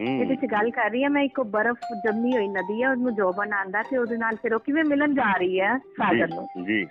[0.00, 3.14] ਇਹਦੇ ਹੂੰ ਚ ਗੱਲ ਕਰ ਰਹੀ ਹਾਂ ਮੈਂ ਇੱਕ ਬਰਫ਼ ਜੰਮੀ ਹੋਈ ਨਦੀ ਹੈ ਉਹਨੂੰ
[3.14, 6.64] ਜੋਬਨ ਆਂਦਾ ਤੇ ਉਹਦੇ ਨਾਲ ਫਿਰ ਉਹ ਕਿਵੇਂ ਮਿਲਣ ਜਾ ਰਹੀ ਹੈ ਸਾਗਰ ਨੂੰ ਜੀ
[6.64, 6.86] ਜੀ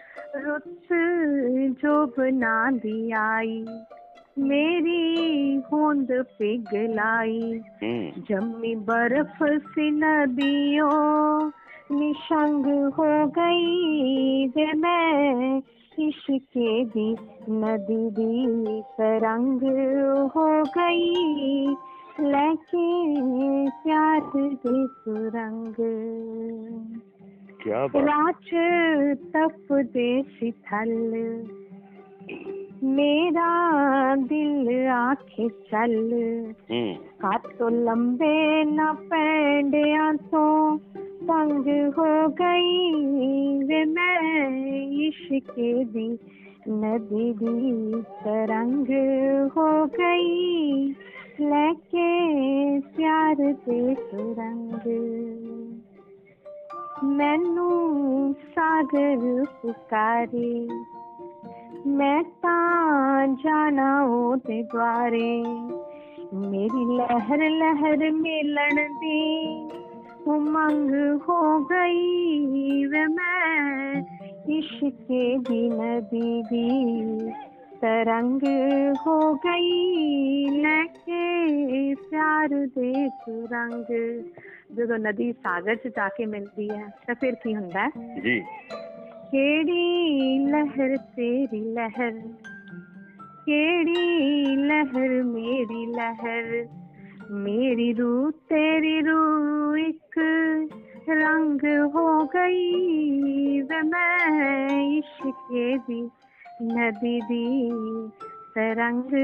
[0.45, 0.93] ਰੁੱਤ
[1.83, 3.65] ਜੋ ਬਣਾ ਦੀ ਆਈ
[4.39, 9.43] ਮੇਰੀ ਹੋਂਦ ਪਿਘਲਾਈ ਹੂੰ ਜੰਮੀ ਬਰਫ਼
[9.75, 10.89] ਸੀ ਨਦੀਓ
[11.91, 15.59] निशंग हो गई वे मैं
[15.98, 17.10] किसके दी
[17.50, 19.62] नदी दी तरंग
[20.36, 21.66] हो गई
[22.20, 22.86] लेके
[23.70, 25.74] प्यार की सुरंग
[27.62, 28.04] क्या बात?
[28.04, 28.50] राच
[29.36, 30.92] तप देसी थल
[32.84, 36.12] ਮੇਰਾ ਦਿਲ ਆਖੇ ਚੱਲ
[36.70, 40.78] ਹੂੰ ਕਾਤੋਂ ਲੰਬੇ ਨਾ ਪੈਂਡਿਆਂ ਤੋਂ
[41.28, 41.68] ਤੰਗ
[41.98, 44.50] ਹੋ ਗਈ ਵੇ ਮੈਂ
[45.06, 46.08] ਇਸ਼ਕੇ ਦੀ
[46.68, 48.90] ਨਦੀ ਦੀ ਤਰੰਗ
[49.56, 50.94] ਹੋ ਗਈ
[51.40, 53.34] ਲੈ ਕੇ ਪਿਆਰ
[53.66, 54.88] ਦੇ ਸੁਰੰਗ
[57.04, 60.68] ਮੈਨੂੰ ਸਾਗਰ ਪੁਕਾਰੇ
[61.86, 65.44] ਮੈਂ ਤਾਂ ਜਾਣਾ ਉਹਦੇ ਦੁਆਰੇ।
[66.34, 69.46] ਮੇਰੀ ਲਹਿਰ ਲਹਿਰ ਮਿਲਣ ਦੀ
[70.26, 74.02] ਉਮੰਗ ਹੋ ਗਈ ਵੇ ਮੈਂ
[74.48, 76.74] ਇਸ਼ਕੇ ਦੀ ਨਦੀ ਦੀ
[77.80, 78.40] ਤਰੰਗ
[79.06, 83.84] ਹੋ ਗਈ। ਲੈ ਕੇ ਪਿਆਰ ਦੇ ਸੁਰੰਗ।
[84.74, 88.20] ਜਦੋਂ ਨਦੀ ਸਾਗਰ 'ਚ ਜਾ ਕੇ ਮਿਲਦੀ ਹੈ ਤਾਂ ਫਿਰ ਕੀ ਹੁੰਦਾ ਹੈ?
[88.20, 88.44] ਜੀ।
[89.30, 92.20] ਕਿਹੜੀ ਲਹਿਰ ਤੇਰੀ ਲਹਿਰ?
[93.46, 96.66] ਕਿਹੜੀ ਲਹਿਰ ਮੇਰੀ ਲਹਿਰ?
[97.30, 100.20] ਮੇਰੀ ਰੂਹ ਤੇਰੀ ਰੂਹ ਇੱਕ
[101.08, 101.60] ਰੰਗ
[101.94, 102.82] ਹੋ ਗਈ
[103.62, 106.00] ਵੇ ਮੈਂ ਇਸ਼ਕੇ ਦੀ
[106.62, 107.70] ਨਦੀ ਦੀ
[108.54, 109.14] ਤਰੰਗ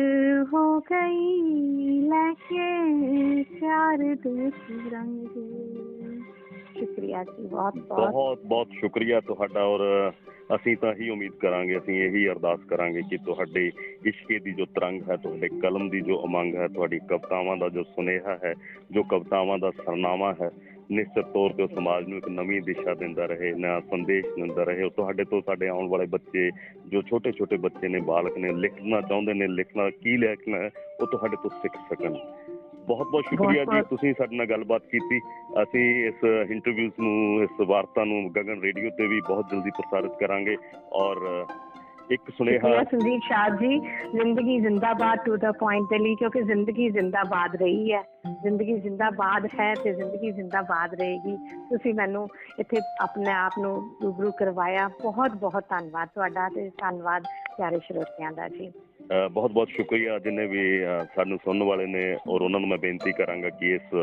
[0.55, 2.82] ਹੋ ਗਈ। ਲੈ ਕੇ
[3.42, 4.50] ਪਿਆਰ ਦੇ
[4.90, 5.26] ਰੰਗ
[6.85, 10.12] ਸ਼ੁਕਰੀਆ ਜੀ, ਬਹੁਤ ਬਹੁਤ। ਬਹੁਤ ਬਹੁਤ ਸ਼ੁਕਰੀਆ ਤੁਹਾਡਾ ਔਰ
[10.55, 13.72] ਅਸੀਂ ਤਾਂ ਹੀ ਉਮੀਦ ਕਰਾਂਗੇ, ਅਸੀਂ ਇਹੀ ਅਰਦਾਸ ਕਰਾਂਗੇ ਕਿ ਤੁਹਾਡੇ
[14.07, 17.82] ਇਸ਼ਕੇ ਦੀ ਜੋ ਤਰੰਗ ਹੈ, ਤੁਹਾਡੇ ਕਲਮ ਦੀ ਜੋ ਉਮੰਗ ਹੈ, ਤੁਹਾਡੀ ਕਵਿਤਾਵਾਂ ਦਾ ਜੋ
[17.82, 18.55] ਸੁਨੇਹਾ ਹੈ,
[18.91, 20.51] ਜੋ ਕਵਿਤਾਵਾਂ ਦਾ ਸਰਨਾਮਾ ਹੈ,
[20.91, 24.82] ਨਿਸ਼ਚਿਤ ਤੌਰ ਤੇ ਉਹ ਸਮਾਜ ਨੂੰ ਇੱਕ ਨਵੀਂ ਦਿਸ਼ਾ ਦਿੰਦਾ ਰਹੇ, ਨਵਾਂ ਸੰਦੇਸ਼ ਦਿੰਦਾ ਰਹੇ।
[24.82, 26.51] ਉਹ ਤੁਹਾਡੇ ਤੋਂ ਸਾਡੇ ਆਉਣ ਵਾਲੇ ਬੱਚੇ,
[26.87, 30.70] ਜੋ ਛੋਟੇ ਛੋਟੇ ਬੱਚੇ ਨੇ, ਬਾਲਕ ਨੇ, ਲਿਖਣਾ ਚਾਹੁੰਦੇ ਨੇ, ਲਿਖਣਾ, ਕੀ ਲਿਖਣਾ ਹੈ,
[31.01, 32.16] ਉਹ ਤੁਹਾਡੇ ਤੋਂ ਸਿੱਖ ਸਕਣ।
[32.87, 35.20] ਬਹੁਤ ਬਹੁਤ ਸ਼ੁਕਰੀਆ ਜੀ। ਤੁਸੀਂ ਸਾਡੇ ਨਾਲ ਗੱਲਬਾਤ ਕੀਤੀ
[35.62, 40.57] ਅਸੀਂ ਇਸ ਇੰਟਰਵਿਊਜ਼ ਨੂੰ ਇਸ ਵਾਰਤਾ ਨੂੰ ਗਗਨ ਰੇਡੀਓ ਤੇ ਵੀ ਬਹੁਤ ਜਲਦੀ ਪ੍ਰਸਾਰਿਤ ਕਰਾਂਗੇ
[41.01, 41.24] ਔਰ
[42.12, 43.78] ਇੱਕ ਸੁਨੇਹਾ। ਸੰਦੀਪ ਸ਼ਾਹ ਜੀ
[44.12, 48.02] ਜ਼ਿੰਦਗੀ ਜ਼ਿੰਦਾਬਾਦ ਟੂ ਦਾ ਪੁਆਇੰਟ ਦੇ ਲਈ ਕਿਉਂਕਿ ਜ਼ਿੰਦਗੀ ਜ਼ਿੰਦਾਬਾਦ ਰਹੀ ਹੈ।
[48.42, 51.36] ਜ਼ਿੰਦਗੀ ਜ਼ਿੰਦਾਬਾਦ ਹੈ ਤੇ ਜ਼ਿੰਦਗੀ ਜ਼ਿੰਦਾਬਾਦ ਰਹੇਗੀ।
[51.70, 52.26] ਤੁਸੀਂ ਮੈਨੂੰ
[52.61, 57.22] ਇੱਥੇ ਆਪਣੇ ਆਪ ਨੂੰ ਰੂਬਰੂ ਕਰਵਾਇਆ। ਬਹੁਤ ਬਹੁਤ ਧੰਨਵਾਦ ਤੁਹਾਡਾ ਤੇ ਧੰਨਵਾਦ
[57.57, 58.72] ਪਿਆਰੇ ਸਰੋਤਿਆਂ ਦਾ ਜੀ।
[59.32, 60.62] ਬਹੁਤ ਬਹੁਤ ਸ਼ੁਕਰੀਆ। ਜਿੰਨੇ ਵੀ
[61.14, 63.94] ਸਾਨੂੰ ਸੁਣਨ ਵਾਲੇ ਨੇ ਔਰ ਉਹਨਾਂ ਨੂੰ ਮੈਂ ਬੇਨਤੀ ਕਰਾਂਗਾ ਕਿ ਇਸ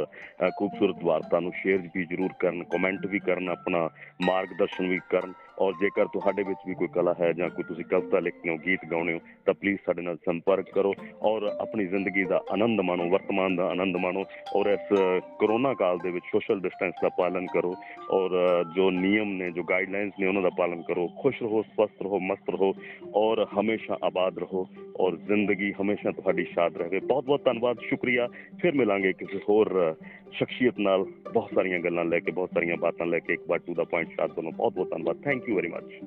[0.57, 3.87] ਖੂਬਸੂਰਤ ਵਾਰਤਾ ਨੂੰ ਸ਼ੇਅਰ ਵੀ ਜ਼ਰੂਰ ਕਰਨ ਕਮੈਂਟ ਵੀ ਕਰਨ ਆਪਣਾ
[4.25, 8.19] ਮਾਰਗਦਰਸ਼ਨ ਵੀ ਕਰਨ। ਔਰ ਜੇਕਰ ਤੁਹਾਡੇ ਵਿੱਚ ਵੀ ਕੋਈ ਕਲਾ ਹੈ ਜਾਂ ਕੋਈ ਤੁਸੀਂ ਕਵਿਤਾ
[8.19, 12.41] ਲਿਖਦੇ ਹੋ ਗੀਤ ਗਾਉਂਦੇ ਹੋ ਤਾਂ ਪਲੀਜ਼ ਸਾਡੇ ਨਾਲ ਸੰਪਰਕ ਕਰੋ ਔਰ ਆਪਣੀ ਜ਼ਿੰਦਗੀ ਦਾ
[12.51, 16.93] ਆਨੰਦ ਮਾਣੋ ਵਰਤਮਾਨ ਦਾ ਆਨੰਦ ਮਾਣੋ ਔਰ ਇਸ ਅ, ਕਰੋਨਾ ਕਾਲ ਦੇ ਵਿੱਚ ਸੋਸ਼ਲ ਡਿਸਟੈਂਸ
[17.01, 17.75] ਦਾ ਪਾਲਨ ਕਰੋ
[18.09, 22.01] ਔਰ ਅ, ਜੋ ਨਿਯਮ ਨੇ ਜੋ ਗਾਈਡਲਾਈਨਸ ਨੇ ਉਹਨਾਂ ਦਾ ਪਾਲਨ ਕਰੋ ਖੁਸ਼ ਰਹੋ ਸਵਸਥ
[22.01, 22.73] ਰਹੋ ਮਸਤ ਰਹੋ
[23.15, 24.67] ਔਰ ਹਮੇਸ਼ਾ ਆਬਾਦ ਰਹੋ
[24.99, 28.27] ਔਰ ਜ਼ਿੰਦਗੀ ਹਮੇਸ਼ਾ ਤੁਹਾਡੀ ਸ਼ਾਦ ਰਹੇ। ਬਹੁਤ ਬਹੁਤ ਧੰਨਵਾਦ ਸ਼ੁਕਰੀਆ।
[28.61, 29.93] ਫਿਰ ਮਿਲਾਂਗੇ ਕਿਸੇ ਹੋਰ ਅ,
[30.31, 33.73] ਸ਼ਖਸੀਅਤ ਨਾਲ। ਬਹੁਤ ਸਾਰੀਆਂ ਗੱਲਾਂ ਲੈ ਕੇ ਬਹੁਤ ਸਾਰੀਆਂ ਬਾਤਾਂ ਲੈ ਕੇ ਇੱਕ ਵਾਰ ਟੂ
[33.73, 35.99] ਦਾ ਪੁਆਇੰਟ ਸ਼ਾਦ ਤੁਹਾਨੂੰ ਬਹੁਤ ਬਹੁਤ ਧੰਨਵਾਦ। ਥੈਂਕ यू वेरी मच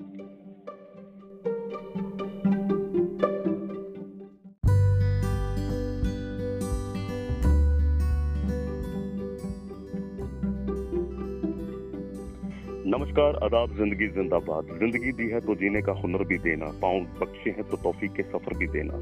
[12.86, 17.50] नमस्कार, आदाब, ज़िंदगी जिंदाबाद। ज़िंदगी दी है तो जीने का हुनर भी देना। पाँव बख्शे
[17.50, 18.94] हैं तो तोफी के सफ़र भी देना।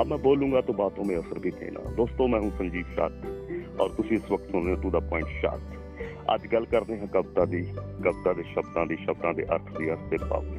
[0.00, 3.94] अब मैं बोलूँगा तो बातों में असर भी देना। दोस्तों, मैं हूँ संजीव शाह और
[3.96, 5.56] तुम इस वक्त सुन रहे टू द पॉइंट शाह
[6.34, 7.62] ਅੱਜ ਗੱਲ ਕਰਦੇ ਹਾਂ ਕਵਿਤਾ ਦੀ
[8.04, 10.58] ਕਵਿਤਾ ਦੇ ਸ਼ਬਦਾਂ ਦੀ ਸ਼ਬਦਾਂ ਦੇ ਅਰਥ ਦੀ ਅਰਥ ਦੇ ਭਾਵ ਦੀ।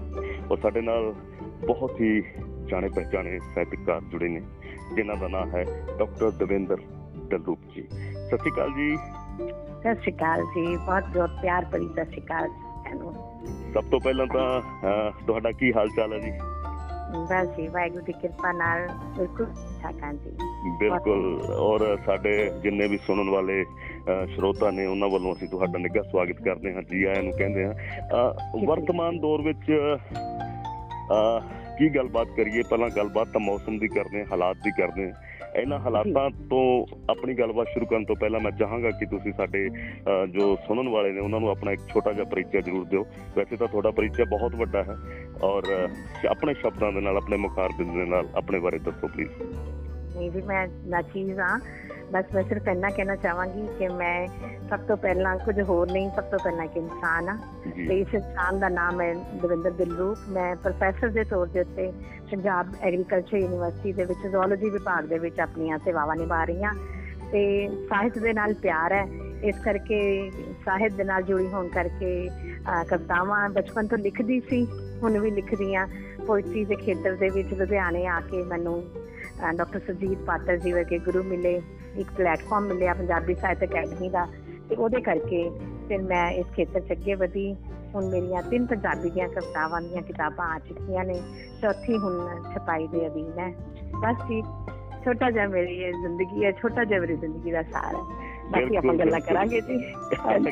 [0.52, 1.14] ਔਰ ਸਾਡੇ ਨਾਲ
[1.68, 2.22] ਬਹੁਤ ਹੀ
[2.70, 4.42] ਜਾਣੇ ਪਹਿਚਾਣੇ ਸਾਹਿਤਕਾਰ ਜੁੜੇ ਨੇ
[4.96, 5.66] ਜਿਨ੍ਹਾਂ ਦਾ ਨਾਮ ਹੈ
[6.00, 6.78] ਡਾਕਟਰ ਦਵਿੰਦਰ
[7.18, 7.82] ਦਲੂਪ ਜੀ।
[8.28, 12.50] ਸਤਿ ਸ਼੍ਰੀ ਅਕਾਲ ਜੀ। ਸਤਿ ਸ਼੍ਰੀ ਅਕਾਲ ਜੀ ਬਹੁਤ ਬਹੁਤ ਪਿਆਰ ਭਰੀ ਸਤਿ ਸ਼੍ਰੀ ਅਕਾਲ
[13.74, 14.62] ਸਭ ਤੋਂ ਪਹਿਲਾਂ ਤਾਂ
[15.28, 16.32] ਤੁਹਾਡਾ ਕੀ ਹਾਲ ਚਾਲ ਹੈ ਜੀ?
[17.12, 18.88] ਬਸ ਜੀ ਵਾਹਿਗੁਰੂ ਦੀ ਕਿਰਪਾ ਨਾਲ
[19.18, 20.32] ਬਿਲਕੁਲ ਠੀਕ ਹਾਂ ਜੀ।
[20.80, 22.32] ਬਿਲਕੁਲ ਔਰ ਸਾਡੇ
[22.64, 23.64] ਜਿੰਨੇ ਵੀ ਸੁਣਨ ਵਾਲੇ
[24.36, 28.64] ਸਰੋਤਾ ਨੇ ਉਹਨਾਂ ਵੱਲੋਂ ਅਸੀਂ ਤੁਹਾਡਾ ਨਿੱਘਾ ਸਵਾਗਤ ਕਰਦੇ ਹਾਂ ਜੀ ਆਇਆਂ ਨੂੰ ਕਹਿੰਦੇ ਹਾਂ।
[28.66, 29.72] ਵਰਤਮਾਨ ਦੌਰ ਵਿੱਚ
[31.78, 32.62] ਕੀ ਗੱਲਬਾਤ ਕਰੀਏ?
[32.70, 37.34] ਪਹਿਲਾਂ ਗੱਲਬਾਤ ਤਾਂ ਮੌਸਮ ਦੀ ਕਰਦੇ ਹਾਂ ਹਾਲਾਤ ਦੀ ਕਰਦੇ ਹਾਂ। ਇਹਨਾਂ ਹਾਲਾਤਾਂ ਤੋਂ ਆਪਣੀ
[37.34, 39.70] ਗੱਲਬਾਤ ਸ਼ੁਰੂ ਕਰਨ ਤੋਂ ਪਹਿਲਾਂ ਮੈਂ ਚਾਹਾਂਗਾ ਕਿ ਤੁਸੀਂ ਸਾਡੇ
[40.28, 43.06] ਜੋ ਸੁਣਨ ਵਾਲੇ ਨੇ ਉਹਨਾਂ ਨੂੰ ਆਪਣਾ ਇੱਕ ਛੋਟਾ ਜਿਹਾ ਪਰਿਚੈ ਜ਼ਰੂਰ ਦਿਓ।
[43.38, 44.96] ਵੈਸੇ ਤਾਂ ਤੁਹਾਡਾ ਪਰਿਚੈ ਬਹੁਤ ਵੱਡਾ ਹੈ
[45.44, 45.90] ਔਰ
[46.30, 49.32] ਆਪਣੇ ਸ਼ਬਦਾਂ ਦੇ ਨਾਲ ਆਪਣੇ ਮੁਖਾਰਬਿੰਦ ਦੇ ਨਾਲ ਆਪਣੇ ਬਾਰੇ ਦੱਸੋ ਪਲੀਜ਼
[50.18, 51.60] ਨਹੀਂ ਵੀ ਮੈਂ ਨਾਚੀਜ਼ ਹਾਂ।
[52.12, 54.28] ਬਸ ਮੈਂ ਸਿਰਫ ਇੰਨਾ ਕਹਿਣਾ ਚਾਹਾਂਗੀ ਕਿ ਮੈਂ
[54.70, 57.38] ਸਭ ਤੋਂ ਪਹਿਲਾਂ ਕੁਝ ਹੋਰ ਨਹੀਂ ਸਭ ਤੋਂ ਪਹਿਲਾਂ ਇੱਕ ਇਨਸਾਨ ਹਾਂ।
[57.88, 61.92] ਤੇ ਇਸ ਇਨਸਾਨ ਦਾ ਨਾਮ ਹੈ ਦਵਿੰਦਰ ਦਿਲਰੂਪ ਮੈਂ ਪ੍ਰੋਫੈਸਰ ਦੇ ਤੌਰ ਦੇ ਉੱਤੇ
[62.32, 66.74] ਪੰਜਾਬ ਐਗਰੀਕਲਚਰ ਯੂਨੀਵਰਸਿਟੀ ਦੇ ਵਿੱਚ ਜ਼ੂਲੋਜੀ ਵਿਭਾਗ ਦੇ ਵਿੱਚ ਆਪਣੀਆਂ ਸੇਵਾਵਾਂ ਨਿਭਾ ਰਹੀ ਹਾਂ।
[67.32, 69.08] ਤੇ ਸਾਹਿਤ ਦੇ ਨਾਲ ਪਿਆਰ ਹੈ।
[69.44, 70.32] ਇਸ ਕਰਕੇ
[70.66, 72.30] ਸਾਹਿਤ ਦੇ ਨਾਲ ਜੁੜੀ ਹੋਣ ਕਰਕੇ
[72.90, 74.68] ਕਵਿਤਾਵਾਂ ਬਚਪਨ ਤੋਂ ਲਿਖਦੀ ਸੀ
[75.04, 75.88] ਹੁਣ ਵੀ ਲਿਖਦੀ ਆ
[76.28, 78.84] ਪੋਇਟਰੀ ਦੇ ਖੇਤਰ ਦੇ ਵਿੱਚ ਲੁਧਿਆਣੇ ਆ ਕੇ ਮੈਨੂੰ
[79.56, 81.62] ਡਾਕਟਰ ਸੁਜੀਤ ਪਾਤਰ ਜੀ ਵਰਗੇ ਗੁਰੂ ਮਿਲੇ।
[81.98, 84.28] ਇੱਕ ਪਲੇਟਫਾਰਮ ਮਿਲਿਆ ਪੰਜਾਬੀ ਸਾਹਿਤ ਅਕੈਡਮੀ ਦਾ
[84.70, 85.50] ਤੇ ਉਹਦੇ ਕਰਕੇ
[85.88, 87.56] ਫਿਰ ਮੈਂ ਇਸ ਖੇਤਰ 'ਚ ਅੱਗੇ ਵਧੀ।
[87.96, 91.22] ਹੁਣ ਮੇਰੀਆਂ ਤਿੰਨ ਪੰਜਾਬੀ ਦੀਆਂ ਕਵਿਤਾਵਾਂ ਦੀਆਂ ਕਿਤਾਬਾਂ ਆ ਚੁੱਕੀਆਂ ਨੇ।
[91.62, 93.54] ਚੌਥੀ ਹੁਣ ਛਪਾਈ ਦੇ ਅਧੀਨ ਹੈ।
[94.00, 94.42] ਬਸ ਜੀ,
[95.06, 98.96] ਛੋਟਾ ਜਿਹਾ ਮੇਰੀ ਇਹ ਜ਼ਿੰਦਗੀ ਹੈ, ਛੋਟਾ ਜਿਹਾ ਮੇਰੀ ਜ਼ਿੰਦਗੀ ਦਾ ਸਾਰ ਹੈ। ਬਾਕੀ ਆਪਾਂ
[98.96, 99.78] ਗੱਲਾਂ। ਕਰਾਂਗੇ ਜੀ।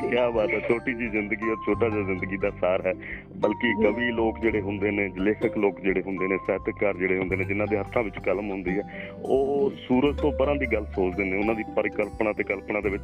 [0.00, 2.94] ਕੀ ਬਾਤ ਹੈ ਛੋਟੀ ਜੀ ਜ਼ਿੰਦਗੀ ਔਰ ਛੋਟਾ ਜਿਹਾ ਜ਼ਿੰਦਗੀ ਦਾ ਸਾਰ ਹੈ।
[3.36, 7.44] ਬਲਕਿ। ਕਵੀ ਲੋਕ ਜਿਹੜੇ ਹੁੰਦੇ ਨੇ ਲੇਖਕ ਲੋਕ ਜਿਹੜੇ ਹੁੰਦੇ ਨੇ ਸਾਹਿਤਕਾਰ ਜਿਹੜੇ ਹੁੰਦੇ ਨੇ
[7.44, 11.36] ਜਿਨ੍ਹਾਂ ਦੇ ਹੱਥਾਂ ਵਿੱਚ ਕਲਮ ਹੁੰਦੀ ਹੈ ਉਹ ਸੂਰਜ ਤੋਂ ਪਰਾਂ ਦੀ ਗੱਲ ਸੋਚਦੇ ਨੇ।
[11.36, 13.02] ਉਹਨਾਂ ਦੀ ਪਰਿਕਲਪਨਾ ਤੇ ਕਲਪਨਾ ਦੇ ਵਿੱਚ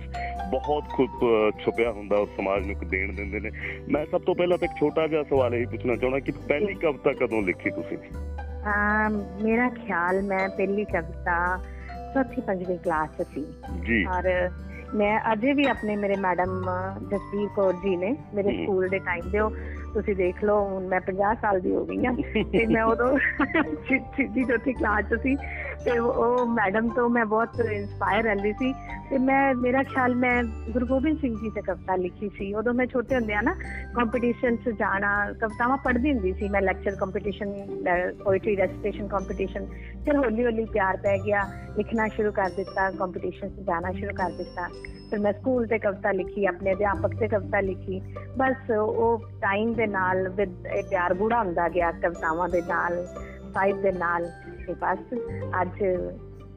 [0.51, 1.11] ਬਹੁਤ ਖੁਦ
[1.65, 3.51] ਛੁਪਿਆ ਹੁੰਦਾ ਉਸ ਸਮਾਜ ਨੂੰ ਇੱਕ ਦੇਣ ਦਿੰਦੇ ਨੇ।
[3.89, 7.13] ਮੈਂ ਸਭ ਤੋਂ ਪਹਿਲਾਂ ਤਾਂ ਇੱਕ ਛੋਟਾ ਜਿਹਾ ਸਵਾਲ ਇਹ ਪੁੱਛਣਾ ਚਾਹੁੰਦਾ ਕਿ ਪਹਿਲੀ ਕਵਿਤਾ
[7.13, 7.99] ਕਦੋਂ ਲਿਖੀ ਤੁਸੀਂ?
[7.99, 11.61] ਅਮ, ਮੇਰਾ ਖਿਆਲ ਮੈਂ ਪਹਿਲੀ ਕਵਿਤਾ
[12.15, 13.47] ਚੌਥੀ ਪੰਜਵੀਂ ਕਲਾਸ ਸੀ।
[13.85, 14.51] ਜੀ। ਔਰ
[14.95, 16.65] ਮੈਂ ਅਜੇ ਵੀ ਆਪਣੇ ਮੇਰੇ ਮੈਡਮ
[17.11, 19.51] ਜਸਵੀਰ ਕੌਰ ਜੀ ਨੇ ਮੇਰੇ। ਸਕੂਲ ਦੇ ਟਾਈਮ ਦੇ ਉਹ
[19.97, 22.13] ਤੁਸੀਂ ਦੇਖ ਲਓ ਹੁਣ ਮੈਂ 50 ਸਾਲ ਦੀ ਹੋ ਗਈ ਹਾਂ
[22.53, 23.11] ਤੇ ਮੈਂ ਉਦੋਂ
[24.17, 25.37] ਸਿੱਧੀ ਚੌਥੀ ਕਲਾਸ 'ਚ ਸੀ
[25.85, 28.73] ਤੇ ਉਹ- ਮੈਡਮ ਤੋਂ ਮੈਂ ਬਹੁਤ ਇਨਸਪਾਇਰ ਰਹਿੰਦੀ ਸੀ
[29.11, 32.87] ਤੇ ਮੈਂ ਮੇਰਾ ਖਿਆਲ ਮੈਂ ਗੁਰੂ ਗੋਬਿੰਦ ਸਿੰਘ ਜੀ ਤੇ ਕਵਿਤਾ ਲਿਖੀ ਸੀ। ਉਦੋਂ ਮੈਂ
[32.87, 33.55] ਛੋਟੇ ਹੁੰਦਿਆਂ ਨਾ
[33.95, 37.53] ਕੰਪੀਟੀਸ਼ਨ 'ਚ ਜਾਣਾ ਕਵਿਤਾਵਾਂ ਪੜ੍ਹਦੀ ਹੁੰਦੀ ਸੀ ਮੈਂ lecture competition
[38.25, 39.67] poetry recitation competition
[40.05, 41.47] ਫਿਰ ਹੌਲੀ ਹੌਲੀ ਪਿਆਰ ਪੈ ਗਿਆ
[41.79, 44.69] ਲਿਖਣਾ ਸ਼ੁਰੂ ਕਰ ਦਿੱਤਾ ਕੰਪੀਟੀਸ਼ਨ 'ਚ ਜਾਣਾ ਸ਼ੁਰੂ ਕਰ ਦਿੱਤਾ।
[45.11, 48.01] ਫਿਰ ਮੈਂ ਸਕੂਲ ਤੇ ਕਵਿਤਾ ਲਿਖੀ, ਆਪਣੇ ਅਧਿਆਪਕ ਤੇ ਕਵਿਤਾ ਲਿਖੀ।
[48.39, 50.53] ਬਸ ਉਹ ਟਾਈਮ ਦੇ ਨਾਲ with
[50.91, 53.07] ਪਿਆਰ ਗੂੜਾ ਹੁੰਦਾ ਗਿਆ ਕਵਿਤਾਵਾਂ ਦੇ ਨਾਲ,
[53.55, 54.31] ਸਾਹਿਤ ਦੇ ਨਾਲ।
[54.67, 54.99] ਤੇ ਬਸ
[55.63, 55.85] ਅੱਜ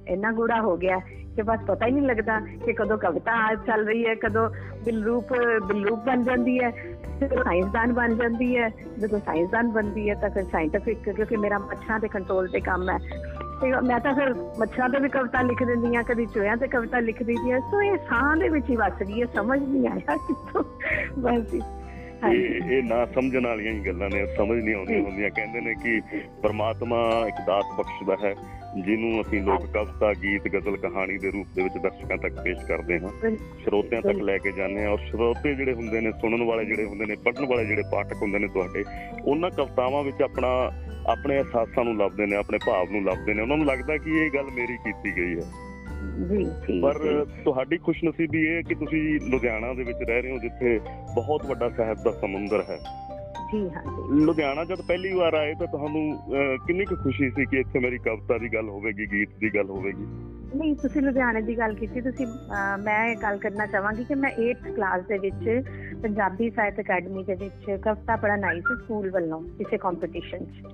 [0.08, 1.00] ਇੰਨਾ ਗੂੜਾ ਹੋ ਗਿਆ
[1.36, 4.50] ਕਿ ਬਸ ਪਤਾ ਹੀ ਨਹੀਂ ਲੱਗਦਾ ਕਿ ਕਦੋਂ ਕਵਿਤਾ ਚੱਲ ਰਹੀ ਹੈ, ਕਦੋਂ
[4.86, 5.34] ਬਿਲਰੂਪ
[5.68, 6.72] ਬਿਲਰੂਪ ਬਣ ਜਾਂਦੀ ਹੈ,
[7.20, 8.70] ਜਦੋਂ ਸਾਇੰਸਦਾਨ ਬਣ ਜਾਂਦੀ ਹੈ,
[9.00, 12.98] ਜਦੋਂ ਸਾਇੰਸਦਾਨ ਬਣਦੀ ਹੈ ਤਾਂ ਫਿਰ ਸਾਇੰਟਿਫਿਕ ਕਿਉਂਕਿ ਮੇਰਾ ਮੱਛਰਾਂ ਦੇ ਕੰਟਰੋਲ ਤੇ ਕੰਮ ਹੈ।
[13.62, 17.00] ਤੇ ਮੈਂ ਤਾਂ ਫਿਰ ਮੱਛਰਾਂ ਤੇ ਵੀ ਕਵਿਤਾ ਲਿਖ ਦਿੰਦੀ ਹਾਂ ਕਦੀ ਚੋਇਆਂ ਤੇ ਕਵਿਤਾ
[17.00, 20.18] ਲਿਖ ਦਿੰਦੀ ਹਾਂ। ਸੋ ਇਹ ਸਾਹ ਦੇ ਵਿੱਚ ਹੀ ਵਸ ਗਈ ਹੈ ਸਮਝ ਨਹੀਂ ਆਇਆ
[20.18, 20.64] ਕਿੱਥੋਂ।
[21.20, 21.54] ਬਸ
[22.34, 26.02] ਇਹ ਇਹ ਨਾ ਸਮਝਣ ਵਾਲੀਆਂ ਹੀ ਗੱਲਾਂ ਨੇ ਸਮਝ ਨਹੀਂ ਆਉਂਦੀਆਂ। ਹੁੰਦੀਆਂ। ਕਹਿੰਦੇ ਨੇ ਕਿ
[26.42, 28.36] ਪ੍ਰਮਾਤਮਾ ਇੱਕ ਦਾਤ ਬਖਸ਼ਦਾ ਹੈ।
[28.78, 33.00] ਜਿਹਨੂੰ ਅਸੀਂ ਲੋਕ ਕਵਿਤਾ ਗੀਤ ਗਜ਼ਲ ਕਹਾਣੀ ਦੇ ਰੂਪ ਦੇ ਵਿੱਚ ਦਰਸ਼ਕਾਂ ਤੱਕ ਪੇਸ਼ ਕਰਦੇ
[33.00, 33.10] ਹਾਂ
[33.66, 37.06] ਸਰੋਤਿਆਂ ਤੱਕ। ਲੈ ਕੇ ਜਾਂਦੇ ਹਾਂ ਔਰ ਸਰੋਤੇ ਜਿਹੜੇ ਹੁੰਦੇ ਨੇ ਸੁਣਨ ਵਾਲੇ ਜਿਹੜੇ ਹੁੰਦੇ
[37.06, 38.84] ਨੇ ਪੜ੍ਹਨ ਵਾਲੇ ਜਿਹੜੇ ਪਾਠਕ ਹੁੰਦੇ ਨੇ ਤੁਹਾਡੇ
[39.24, 40.72] ਉਹਨਾਂ ਕਵਿਤਾਵਾਂ ਵਿੱਚ ਆਪਣਾ
[41.08, 44.32] ਆਪਣੇ ਅਹਿਸਾਸਾਂ ਨੂੰ ਲੱਭਦੇ ਨੇ ਆਪਣੇ ਭਾਵ ਨੂੰ ਲੱਭਦੇ ਨੇ ਉਹਨਾਂ ਨੂੰ ਲੱਗਦਾ ਕਿ ਇਹ
[44.32, 45.46] ਗੱਲ ਮੇਰੀ ਕੀਤੀ ਗਈ ਹੈ
[46.28, 50.80] ਜੀ ਪਰ। ਤੁਹਾਡੀ ਖੁਸ਼ਨਸੀਬੀ ਇਹ ਹੈ ਕਿ ਤੁਸੀਂ ਲੁਧਿਆਣਾ ਦੇ ਵਿੱਚ ਰਹਿ ਰਹੇ ਹੋ ਜਿੱਥੇ
[51.16, 52.80] ਬਹੁਤ ਵੱਡਾ ਸਾਹਿਤ ਦਾ ਸਮੁੰਦਰ ਹੈ
[53.54, 57.46] ਜੀ ਹਾਂ ਜੀ ਲੁਧਿਆਣਾ ਜਦ ਪਹਿਲੀ ਵਾਰ ਆਏ ਤਾਂ ਤੁਹਾਨੂੰ ਅਹ, ਕਿੰਨੀ ਕੁ ਖੁਸ਼ੀ ਸੀ
[57.46, 60.06] ਕਿ ਇੱਥੇ ਮੇਰੀ ਕਵਿਤਾ ਦੀ ਗੱਲ ਹੋਵੇਗੀ ਗੀਤ ਦੀ ਗੱਲ ਹੋਵੇਗੀ?
[60.56, 62.28] ਨਹੀਂ ਤੁਸੀਂ ਲੁਧਿਆਣੇ ਦੀ ਗੱਲ ਕੀਤੀ ਤੁਸੀਂ
[62.80, 65.68] ਮੈਂ ਇਹ ਗੱਲ ਕਰਨਾ ਚਾਹਾਂਗੀ ਕਿ ਮੈਂ 8th ਕਲਾਸ ਦੇ ਵਿੱਚ
[66.04, 70.66] ਪੰਜਾਬੀ ਸਾਹਿਤ ਅਕੈਡਮੀ ਦੇ ਵਿੱਚ ਕਵਿਤਾ ਪੜ੍ਹਨ ਆਈ ਸੀ ਸਕੂਲ ਵੱਲੋਂ ਕਿਸੇ ਕੰਪੀਟੀਸ਼ਨ 'ਚ।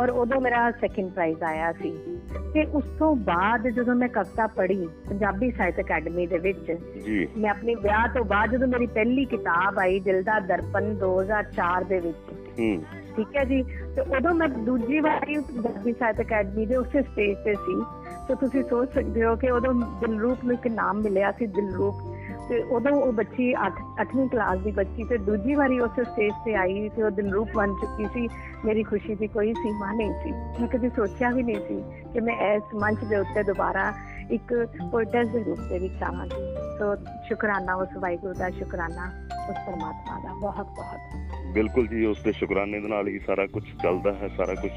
[0.00, 2.18] ਔਰ ਉਦੋਂ ਮੇਰਾ ਸੈਕਿੰਡ ਪ੍ਰਾਈਜ਼ ਆਇਆ ਸੀ।
[2.54, 6.72] ਤੇ ਉਸ ਤੋਂ ਬਾਅਦ ਜਦੋਂ ਮੈਂ ਕਵਿਤਾ ਪੜ੍ਹੀ ਪੰਜਾਬੀ ਸਾਹਿਤ ਅਕੈਡਮੀ ਦੇ ਵਿੱਚ
[7.06, 11.84] ਜੀ। ਮੈਂ ਆਪਣੇ ਵਿਆਹ ਤੋਂ ਬਾਅਦ ਜਦੋਂ ਮੇਰੀ ਪਹਿਲੀ ਕਿਤਾਬ ਆਈ ਦਿਲ ਦਾ ਦਰਪਣ 2004
[11.84, 12.16] ਦੇ ਵਿੱਚ
[12.60, 12.82] ਹੂੰ।
[13.16, 13.62] ਠੀਕ ਹੈ ਜੀ?
[13.62, 17.82] ਤੇ ਉਦੋਂ ਮੈਂ ਦੂਜੀ ਵਾਰੀ ਪੰਜਾਬੀ ਸਾਹਿਤ ਅਕੈਡਮੀ ਦੇ ਉਸੇ ਸਟੇਜ ਤੇ ਸੀ।
[18.28, 21.94] ਤੇ ਤੁਸੀਂ ਸੋਚ ਸਕਦੇ ਹੋ ਕਿ ਉਦੋਂ ਦਿਲਰੂਪ ਨੂੰ ਇੱਕ ਨਾਮ ਮਿਲਿਆ ਸੀ, ਦਿਲਰੂਪ।
[22.48, 26.54] ਤੇ ਉਦੋਂ ਉਹ ਬੱਚੀ 8 8ਵੀਂ ਕਲਾਸ ਦੀ ਬੱਚੀ ਤੇ ਦੂਜੀ ਵਾਰੀ ਉਸ ਸਟੇਜ ਤੇ
[26.54, 28.28] ਆਈ ਤੇ ਉਹ ਦਿਲਰੂਪ ਬਣ ਚੁੱਕੀ ਸੀ।
[28.64, 32.56] ਮੇਰੀ ਖੁਸ਼ੀ ਦੀ ਕੋਈ ਸੀਮਾ ਨਹੀਂ ਸੀ। ਮੈਂ ਕਦੇ ਸੋਚਿਆ ਵੀ ਨਹੀਂ ਸੀ ਕਿ ਮੈਂ
[32.56, 33.94] ਇਸ ਮੰਚ ਦੇ ਉੱਤੇ ਦੁਬਾਰਾ
[34.30, 39.12] ਇੱਕ ਪੋਇਟਸ ਦੇ ਰੂਪ ਦੇ ਵਿੱਚ ਆਵਾਂਗੀ। ਸੋ ਸ਼ੁਕਰਾਨਾ ਉਸ ਵਾਹਿਗੁਰੂ ਦਾ, ਸ਼ੁਕਰਾਨਾ
[39.48, 41.00] ਉਸ ਪਰਮਾਤਮਾ ਦਾ। ਬਹੁਤ ਬਹੁਤ।
[41.54, 44.70] ਬਿਲਕੁਲ ਜੀ, ਉਸ ਦੇ ਸ਼ੁਕਰਾਨੇ ਦੇ ਨਾਲ ਹੀ ਸਾਰਾ ਕੁਝ ਚੱਲਦਾ ਹੈ, ਸਾਰਾ ਕੁਝ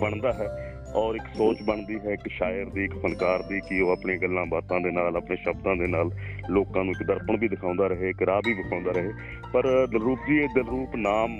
[0.00, 3.90] ਬਣਦਾ ਹੈ। ਔਰ ਇੱਕ ਸੋਚ ਬਣਦੀ ਹੈ ਇੱਕ ਸ਼ਾਇਰ ਦੀ ਇੱਕ ਫਨਕਾਰ ਦੀ ਕਿ ਉਹ
[3.90, 6.10] ਆਪਣੀਆਂ ਗੱਲਾਂ ਬਾਤਾਂ ਦੇ ਨਾਲ ਆਪਣੇ ਸ਼ਬਦਾਂ ਦੇ ਨਾਲ
[6.50, 9.12] ਲੋਕਾਂ ਨੂੰ ਇੱਕ ਦਰਪਣ ਵੀ ਦਿਖਾਉਂਦਾ ਰਹੇ ਇੱਕ ਰਾਹ ਵੀ ਵਿਖਾਉਂਦਾ ਰਹੇ
[9.52, 11.38] ਪਰ ਦਿਲਰੂਪ ਜੀ ਇਹ ਦਿਲਰੂਪ ਨਾਮ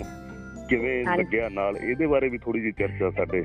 [0.68, 3.44] ਕਿਵੇਂ। ਲੱਗਿਆ ਨਾਲ ਇਹਦੇ ਬਾਰੇ ਵੀ ਥੋੜੀ ਜਿਹੀ ਚਰਚਾ ਸਾਡੇ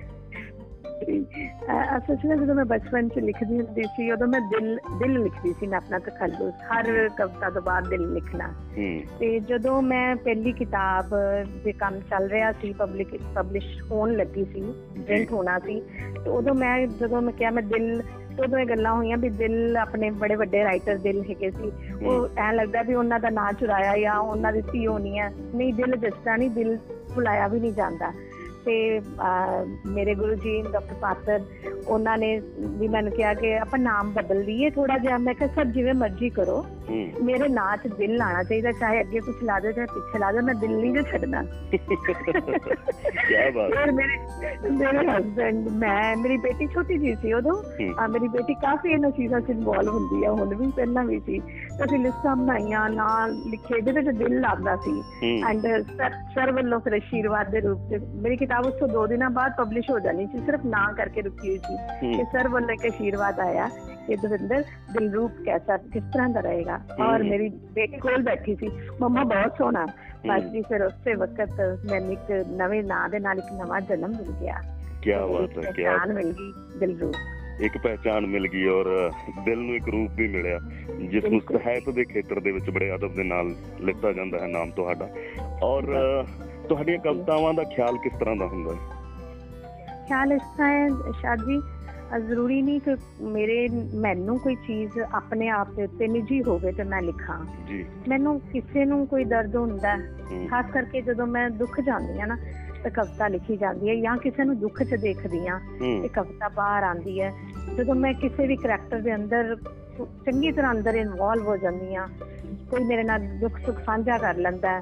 [1.12, 5.54] ਅਹ ਅਸਲ 'ਚ ਜਦੋਂ ਮੈਂ ਬਚਪਨ 'ਚ ਲਿਖਦੀ ਹੁੰਦੀ ਸੀ ਉਦੋਂ ਮੈਂ ਦਿਲ ਦਿਲ ਲਿਖਦੀ
[5.54, 8.54] ਸੀ ਮੈਂ ਆਪਣਾ ਤਖੱਲੁਸ ਹਰ ਕਵਿਤਾ ਤੋਂ ਬਾਅਦ ਦਿਲ ਲਿਖਣਾ।
[9.20, 11.06] ਤੇ ਜਦੋਂ ਮੈਂ ਪਹਿਲੀ ਕਿਤਾਬ
[11.64, 14.62] ਦੇ ਕੰਮ ਚੱਲ ਰਿਹਾ ਸੀ ਪਬਲਿਕ ਪਬਲਿਸ਼ ਹੋਣ ਲੱਗੀ ਸੀ
[15.04, 15.82] ਪ੍ਰਿੰਟ ਹੋਣਾ ਸੀ
[16.24, 18.04] ਤੇ ਉਦੋਂ ਮੈਂ ਜਦੋਂ ਮੈਂ ਕਿਹਾ ਮੈਂ ਦਿਲ
[18.44, 21.72] ਉਦੋਂ ਇਹ ਗੱਲਾਂ ਹੋਈਆਂ ਵੀ ਦਿਲ ਆਪਣੇ ਬੜੇ ਵੱਡੇ ਰਾਈਟਰ ਦਿਲ ਹੈਗੇ ਸੀ।
[22.06, 25.74] ਉਹ ਐਂ ਲੱਗਦਾ ਵੀ ਉਹਨਾਂ ਦਾ ਨਾਂ ਚੁਰਾਇਆ ਜਾਂ ਉਹਨਾਂ ਦੀ ਧੀ ਹੋਣੀ ਹੈ ਨਹੀਂ
[25.74, 26.78] ਦਿਲ ਜਸਦਾ ਨਹੀਂ ਦਿਲ
[27.16, 28.12] ਭੁਲਾਇਆ ਵੀ ਨਹੀਂ ਜਾਂਦਾ।
[28.66, 29.02] ਤੇ
[29.86, 31.42] ਮੇਰੇ ਗੁਰੂ ਜੀ ਡਾਕਟਰ ਪਾਤਰ
[31.88, 35.66] ਉਹਨਾਂ ਨੇ ਵੀ ਮੈਨੂੰ ਕਿਹਾ ਕਿ ਆਪਾਂ ਨਾਮ ਬਦਲ ਲਈਏ ਥੋੜਾ ਜਿਹਾ। ਮੈਂ ਕਿਹਾ ਸਰ
[35.66, 39.74] ਜਿਵੇਂ ਮਰਜ਼ੀ ਕਰੋ। ਹੂੰ। ਮੇਰੇ ਨਾਂ 'ਚ ਦਿਲ ਲਾਣਾ ਚਾਹੀਦਾ ਚਾਹੇ ਅੱਗੇ ਕੁਝ ਲਾ ਦੇ
[39.74, 41.80] ਚਾਹੇ ਪਿੱਛੇ ਲਾ ਦੇ ਮੈਂ ਦਿਲ ਨਹੀਂ ਜੇ ਛੱਡਣਾ ਕੀ
[43.52, 44.18] ਬਾਤ ਫਿਰ ਮੇਰੇ
[44.72, 49.12] ਮੇਰੇ ਹਸਬੰਡ ਮੈਂ ਮੇਰੀ ਬੇਟੀ ਛੋਟੀ ਜੀ ਸੀ ਉਦੋਂ। ਹੂੰ। ਆ ਮੇਰੀ ਬੇਟੀ ਕਾਫੀ ਇਹਨਾਂ
[49.12, 51.42] ਚੀਜ਼ਾਂ 'ਚ ਇਨਵੋਲਵ ਹੁੰਦੀ ਆ ਹੁਣ ਵੀ ਪਹਿਲਾਂ ਵੀ ਸੀ।
[51.78, 55.62] ਤਾਂ ਅਸੀਂ ਲਿਸਟਾਂ ਬਣਾਈਆਂ ਨਾਂ ਲਿਖੇ ਜਿਹਦੇ 'ਚ ਦਿਲ ਲੱਗਦਾ ਸੀ। ਹੂੰ। ਐਂਡ
[56.36, 60.40] ਸਰ ਵੱਲੋਂ ਫਿਰ ਆਸ਼ੀਰਵਾਦ ਦੇ ਰੂਪ 'ਚ ਮੇਰੀ ਦੋ ਦਿਨਾਂ ਬਾਅਦ ਪਬਲਿਸ਼ ਹੋ ਜਾਣੀ ਸੀ
[60.40, 63.70] ਸਿਰਫ ਨਾਂ ਕਰਕੇ ਰੁਕੀ ਹੋਈ ਸੀ ਹੂੰ ਕਿ ਸਰ ਵੱਲੋਂ ਇੱਕ ਆਸ਼ੀਰਵਾਦ ਆਇਆ
[64.08, 68.72] ਕਿ ਦਵਿੰਦਰ ਦਿਲਰੂਪ ਕੈਸਾ ਕਿਸ ਤਰ੍ਹਾਂ ਦਾ ਰਹੇਗਾ ਔਰ ਹਮ। ਮੇਰੀ ਬੇਟੀ ਕੋਲ ਬੈਠੀ ਸੀ
[69.02, 69.86] ਮੰਮਾ ਬਹੁਤ ਸੋਹਣਾ
[70.28, 74.32] ਬਸ ਜੀ ਫਿਰ ਉਸੇ ਵਕਤ ਮੈਨੂੰ ਇੱਕ ਨਵੇਂ ਨਾਂ ਦੇ ਨਾਲ ਇੱਕ ਨਵਾਂ ਜਨਮ ਮਿਲ
[74.42, 74.62] ਗਿਆ
[75.02, 77.16] ਕੀ ਬਾਤ ਹੈ ਕੀ ਪਹਿਚਾਣ ਮਿਲ ਗਈ ਦਿਲਰੂਪ
[77.62, 79.12] ਇੱਕ ਪਹਿਚਾਣ ਮਿਲ ਗਈ ਔਰ
[79.46, 80.60] ਦਿਲ ਨੂੰ ਇੱਕ ਰੂਪ ਵੀ ਮਿਲਿਆ
[81.12, 84.72] ਜਿਸ ਨੂੰ। ਸਾਹਿਤ ਦੇ ਖੇਤਰ ਦੇ ਵਿੱਚ ਬੜੇ ਅਦਬ ਦੇ ਨਾਲ ਲਿੱਤਾ ਜਾਂਦਾ ਹੈ ਨਾਮ
[84.72, 85.10] ਤੁਹਾਡਾ।
[85.64, 85.84] ਔਰ
[86.70, 88.78] ਤੁਹਾਡੀਆਂ ਕਵਿਤਾਵਾਂ ਦਾ ਖਿਆਲ ਕਿਸ ਤਰ੍ਹਾਂ ਦਾ ਹੁੰਦਾ ਹੈ?
[90.08, 90.90] ਖਿਆਲ ਇਸ ਤਰ੍ਹਾਂ ਹੈ
[91.22, 91.62] ਸ਼ਾਦ ਜੀ
[92.28, 97.02] ਜ਼ਰੂਰੀ ਨਹੀਂ ਕਿ ਮੇਰੇ ਮੈਨੂੰ ਕੋਈ ਚੀਜ਼ ਆਪਣੇ ਆਪ ਦੇ ਉੱਤੇ ਨਿੱਜੀ ਹੋਵੇ ਤੇ ਮੈਂ
[97.02, 99.98] ਲਿਖਾਂ। ਜੀ। ਮੈਨੂੰ ਕਿਸੇ ਨੂੰ ਕੋਈ ਦਰਦ ਹੁੰਦਾ
[100.50, 102.38] ਖਾਸ ਕਰਕੇ ਜਦੋਂ ਮੈਂ ਦੁੱਖ ਜਾਂਦੀ ਆ ਨਾ
[102.84, 106.84] ਤਾਂ ਕਵਿਤਾ ਲਿਖੀ ਜਾਂਦੀ ਹੈ ਜਾਂ ਕਿਸੇ ਨੂੰ ਦੁੱਖ 'ਚ ਦੇਖਦੀ ਆ ਇਹ ਕਵਿਤਾ ਬਾਹਰ
[106.84, 107.32] ਆਉਂਦੀ ਹੈ।
[107.78, 109.56] ਜਦੋਂ ਮੈਂ ਕਿਸੇ ਵੀ ਕਰੈਕਟਰ ਦੇ ਅੰਦਰ
[110.26, 112.08] ਚੰਗੀ ਤਰ੍ਹਾਂ ਅੰਦਰ ਇਨਵੋਲਵ ਹੋ ਜਾਂਦੀ ਆ
[112.72, 114.82] ਕੋਈ ਮੇਰੇ ਨਾਲ ਦੁੱਖ ਸੁੱਖ ਸਾਂਝਾ ਕਰ ਲੈਂਦਾ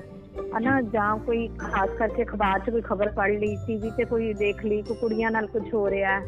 [0.51, 4.63] ਹਨਾ ਜਾਂ ਕੋਈ ਖਾਸ ਕਰਕੇ ਅਖਬਾਰ 'ਚ ਕੋਈ ਖਬਰ ਪੜ੍ਹ ਲਈ ਟੀਵੀ ਤੇ ਕੋਈ ਦੇਖ
[4.65, 6.19] ਲਈ ਕੋਈ ਕੁੜੀਆਂ ਨਾਲ ਕੁਝ ਹੋ ਰਿਹਾ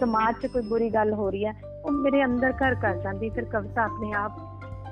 [0.00, 1.52] ਸਮਾਜ 'ਚ ਕੋਈ ਬੁਰੀ ਗੱਲ ਹੋ ਰਹੀ ਹੈ
[1.84, 4.38] ਉਹ ਮੇਰੇ ਅੰਦਰ ਘਰ ਕਰ ਜਾਂਦੀ ਫਿਰ ਕਵਿਤਾ ਆਪਣੇ ਆਪ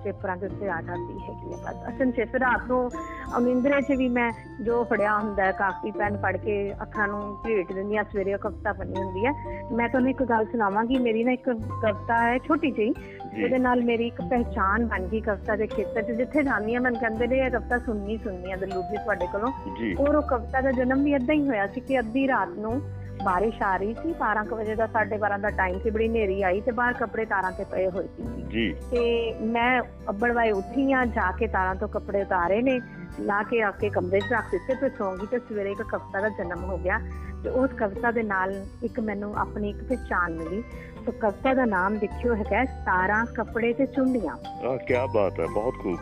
[0.07, 2.90] ਪੇਪਰਾਂ ਦੇ ਉੱਤੇ ਆ ਜਾਂਦੀ ਹੈਗੀ ਹੈ। ਬਸ ਅਸਲ 'ਚ ਫਿਰ ਰਾਤ ਨੂੰ
[3.38, 4.30] ਅਮਿੰਦਰੇ 'ਚ ਵੀ ਮੈਂ
[4.61, 8.38] ਜੋ ਫੜਿਆ ਹੁੰਦਾ ਹੈ ਕਾਪੀ ਪੈਨ ਫੜ ਕੇ ਅੱਖਾਂ ਨੂੰ ਭੇਟ ਦਿੰਦੀ ਹਾਂ ਸਵੇਰੇ ਉਹ
[8.38, 9.32] ਕਵਿਤਾ ਬਣੀ ਹੁੰਦੀ ਹੈ।
[9.72, 11.50] ਮੈਂ ਤੁਹਾਨੂੰ ਇੱਕ ਗੱਲ ਸੁਣਾਵਾਂਗੀ ਮੇਰੀ ਨਾ ਇੱਕ
[11.82, 16.02] ਕਵਿਤਾ ਹੈ ਛੋਟੀ ਜਿਹੀ ਜੀ। ਉਹਦੇ ਨਾਲ ਮੇਰੀ ਇੱਕ ਪਹਿਚਾਨ ਬਣ ਗਈ ਕਵਿਤਾ ਦੇ ਖੇਤਰ
[16.02, 19.26] 'ਚ। ਜਿੱਥੇ ਜਾਂਦੀ ਹਾਂ ਮੈਨੂੰ ਕਹਿੰਦੇ ਨੇ ਇਹ ਕਵਿਤਾ ਸੁਣਨੀ ਸੁਣਨੀ ਹੈ ਦਲੂਰ ਜੀ ਤੁਹਾਡੇ
[19.26, 19.52] ਕੋਲੋਂ।
[20.00, 22.80] ਔਰ ਉਹ ਕਵਿਤਾ ਦਾ ਜਨਮ ਵੀ ਇਦਾਂ ਹੀ ਹੋਇਆ ਸੀ ਕਿ ਅੱਧੀ ਰਾਤ ਨੂੰ
[23.24, 26.60] ਬਾਰਿਸ਼ ਆ ਰਹੀ ਸੀ 12 ਕੁ ਵਜੇ ਦਾ 12:30 ਦਾ ਟਾਈਮ ਸੀ ਬੜੀ ਹਨੇਰੀ ਆਈ
[26.60, 31.32] ਤੇ ਬਾਹਰ ਕੱਪੜੇ ਤਾਰਾਂ ਤੇ ਪਏ ਹੋਏ ਸੀ। ਜੀ। ਤੇ ਮੈਂ ਅੱਬੜਵਾਏ ਉੱਠੀ ਆ ਜਾ
[31.32, 32.80] ਕੇ ਤਾਰਾਂ ਤੋਂ ਕੱਪੜੇ ਉਤਾਰੇ ਨੇ
[33.20, 36.20] ਲਾ ਕੇ ਆ ਕੇ ਕਮਰੇ 'ਚ ਰੱਖ ਦਿੱਤੇ ਤੇ ਸੌਂ ਗਈ ਤੇ ਸਵੇਰੇ ਇੱਕ ਕਵਿਤਾ
[36.20, 37.00] ਦਾ ਜਨਮ ਹੋ ਗਿਆ।
[37.44, 40.62] ਤੇ ਉਸ ਕਵਿਤਾ ਦੇ ਨਾਲ ਇੱਕ ਮੈਨੂੰ ਆਪਣੀ ਇੱਕ ਪਹਿਚਾਨ ਮਿਲੀ।
[41.06, 45.74] ਤੇ ਕਵਿਤਾ ਦਾ ਨਾਮ ਦੇਖਿਓ ਹੈਗਾ ਤਾਰਾਂ ਕੱਪੜੇ ਤੇ ਚੁੰਡੀਆਂ। ਆ ਕੀ ਬਾਤ ਹੈ ਬਹੁਤ
[45.82, 45.98] ਖੂਬ।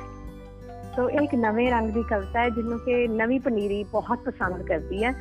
[0.97, 5.05] ਤੋ ਇਹ ਇੱਕ ਨਵੇਂ ਰੰਗ ਦੀ ਕਵਿਤਾ ਹੈ ਜਿਹਨੂੰ ਕਿ ਨਵੀਂ ਪਨੀਰੀ ਬਹੁਤ ਪਸੰਦ ਕਰਦੀ
[5.05, 5.13] ਹੈ।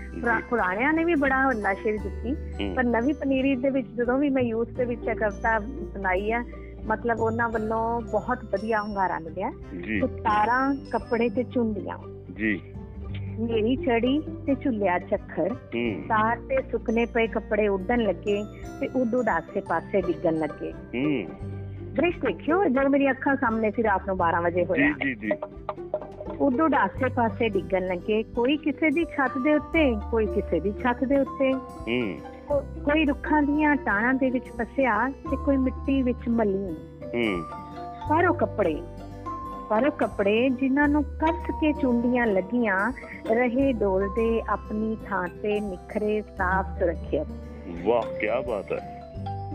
[0.49, 4.43] ਪੁਰਾਣਿਆਂ ਨੇ ਵੀ ਬੜਾ ਨਸ਼ੇ ਦਿੱਤੀ ਹਮ, ਪਰ ਨਵੀਂ ਪਨੀਰੀ ਦੇ ਵਿੱਚ ਜਦੋਂ ਵੀ ਮੈਂ
[4.43, 6.43] ਯੂਥ ਦੇ ਵਿੱਚ ਇਹ ਕਵਿਤਾ ਸੁਣਾਈ ਹੈ
[6.85, 11.97] ਮਤਲਬ ਉਹਨਾਂ ਵੱਲੋਂ ਬਹੁਤ ਵਧੀਆ ਹੁੰਗਾਰਾ ਮਿਲਿਆ। ਤੇ ਤਾਰਾਂ ਕੱਪੜੇ ਤੇ ਚੁੰਡੀਆਂ
[12.33, 12.61] ਜੀ।
[13.39, 15.55] ਮੇਰੀ ਚੜੀ ਤੇ ਝੁੱਲਿਆ ਚੱਖਰ
[16.09, 18.43] ਤਾਰ ਤੇ ਸੁੱਕਨੇ ਪਏ ਕੱਪੜੇ ਉੱਡਣ ਲੱਗੇ
[18.79, 20.73] ਤੇ ਉੱਡ ਉੱਡ ਆਸੇ ਪਾਸੇ ਡਿੱਗਣ ਲੱਗੇ।
[21.93, 25.29] ਦ੍ਰਿਸ਼ ਦੇਖਿਓ ਜੋ ਮੇਰੀ ਅੱਖਾਂ ਸਾਹਮਣੇ ਸੀ ਰਾਤ ਨੂੰ 12 ਵਜੇ ਜੀ ਹੋਇਆ। ਜੀ ਜੀ
[26.39, 30.71] ਉੱਡ ਉੱਡ ਆਸੇ ਪਾਸੇ ਡਿੱਗਣ ਲੱਗੇ। ਕੋਈ ਕਿਸੇ ਦੀ ਛੱਤ ਦੇ ਉੱਤੇ ਕੋਈ ਕਿਸੇ ਦੀ
[30.71, 31.53] ਛੱਤ ਦੇ ਉੱਤੇ।
[32.47, 36.75] ਕੋ- ਕੋਈ ਰੁੱਖਾਂ ਦੀਆਂ ਟਾਹਣਾਂ ਦੇ ਵਿੱਚ ਫਸਿਆ ਤੇ ਕੋਈ ਮਿੱਟੀ ਵਿੱਚ ਮਲੀ।
[37.15, 37.43] ਹਮ
[38.09, 38.81] ਪਰ ਉਹ ਕੱਪੜੇ
[39.69, 42.91] ਪਰ ਉਹ ਕੱਪੜੇ ਜਿਨ੍ਹਾਂ ਨੂੰ ਕੱਸ ਕੇ ਚੁੰਡੀਆਂ ਲੱਗੀਆਂ
[43.31, 47.27] ਰਹੇ ਡੋਲਦੇ ਆਪਣੀ ਥਾਂ ਤੇ ਨਿਖਰੇ ਸਾਫ਼ ਸੁਰੱਖਿਅਤ।
[47.85, 49.01] ਵਾਹ ਕੀ ਬਾਤ ਹੈ।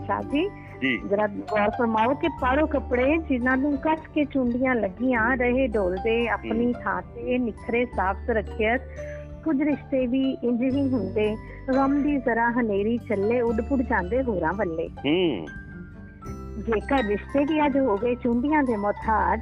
[0.07, 0.49] ਸਾਜੀ ਜੀ
[0.83, 6.73] ਜਰਾ ਗੌਰ ਫਰਮਾਓ ਕਿ ਪਾੜੋ ਕੱਪੜੇ ਜਿਨ੍ਹਾਂ ਨੂੰ ਕੱਸ ਕੇ ਚੁੰਡੀਆਂ ਲੱਗੀਆਂ ਰਹੇ ਡੋਲਦੇ ਆਪਣੀ
[6.73, 8.81] ਥਾਂ ਤੇ ਨਿਖਰੇ ਸਾਫ਼ ਸੁਰੱਖਿਅਤ।
[9.43, 11.35] ਕੁਝ ਰਿਸ਼ਤੇ ਵੀ ਇੰਜ ਹੀ ਹੁੰਦੇ
[11.75, 15.45] ਗਮ ਦੀ ਜ਼ਰਾ ਹਨੇਰੀ ਚੱਲੇ ਉੱਡ ਪੁੱਡ ਜਾਂਦੇ ਹੋਰਾਂ ਵੱਲੇ। ਹਮ
[16.61, 19.41] ਜੇਕਰ ਰਿਸ਼ਤੇ ਵੀ ਅੱਜ ਹੋ ਗਏ ਚੁੰਡੀਆਂ ਦੇ ਮੁਹਤਾਜ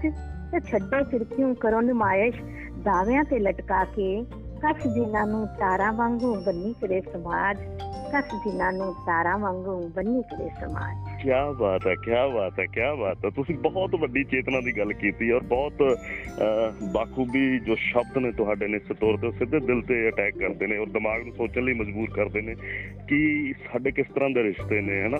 [0.52, 2.42] ਤੇ ਛੱਡੋ ਫਿਰ ਕਿਉਂ ਕਰੋ ਨਮਾਇਸ਼?
[2.84, 4.26] ਦਾਅਵਿਆਂ ਤੇ ਲਟਕਾ ਕੇ
[4.62, 7.58] ਕੱਸ ਜਿਨ੍ਹਾਂ ਨੂੰ ਤਾਰਾਂ ਵਾਂਗੂ ਬੰਨੀ ਕਰੇ ਸਮਾਜ
[8.12, 12.82] ਕੱਸ ਜਿਨ੍ਹਾਂ ਨੂੰ ਤਾਰਾਂ ਵਾਂਗੂ ਬੰਨੀ ਕਰੇ ਸਮਾਜ। ਕੀ ਬਾਤ ਹੈ ਕੀ ਬਾਤ ਹੈ ਕੀ
[13.00, 18.18] ਬਾਤ ਹੈ। ਤੁਸੀਂ ਬਹੁਤ ਵੱਡੀ ਚੇਤਨਾ ਦੀ ਗੱਲ ਕੀਤੀ ਔਰ ਬਹੁਤ ਅਹ, ਬਾਖੂਬੀ ਜੋ ਸ਼ਬਦ
[18.18, 21.34] ਨੇ ਤੁਹਾਡੇ ਨੇ ਸਤੌਰ ਤੇ ਉਹ ਸਿੱਧੇ ਦਿਲ ਤੇ ਅਟੈਕ ਕਰਦੇ ਨੇ ਔਰ ਦਿਮਾਗ ਨੂੰ
[21.34, 22.56] ਸੋਚਣ ਲਈ ਮਜਬੂਰ ਕਰਦੇ ਨੇ
[23.08, 25.18] ਕਿ ਸਾਡੇ ਕਿਸ ਤਰ੍ਹਾਂ ਦੇ ਰਿਸ਼ਤੇ ਨੇ ਹਨਾ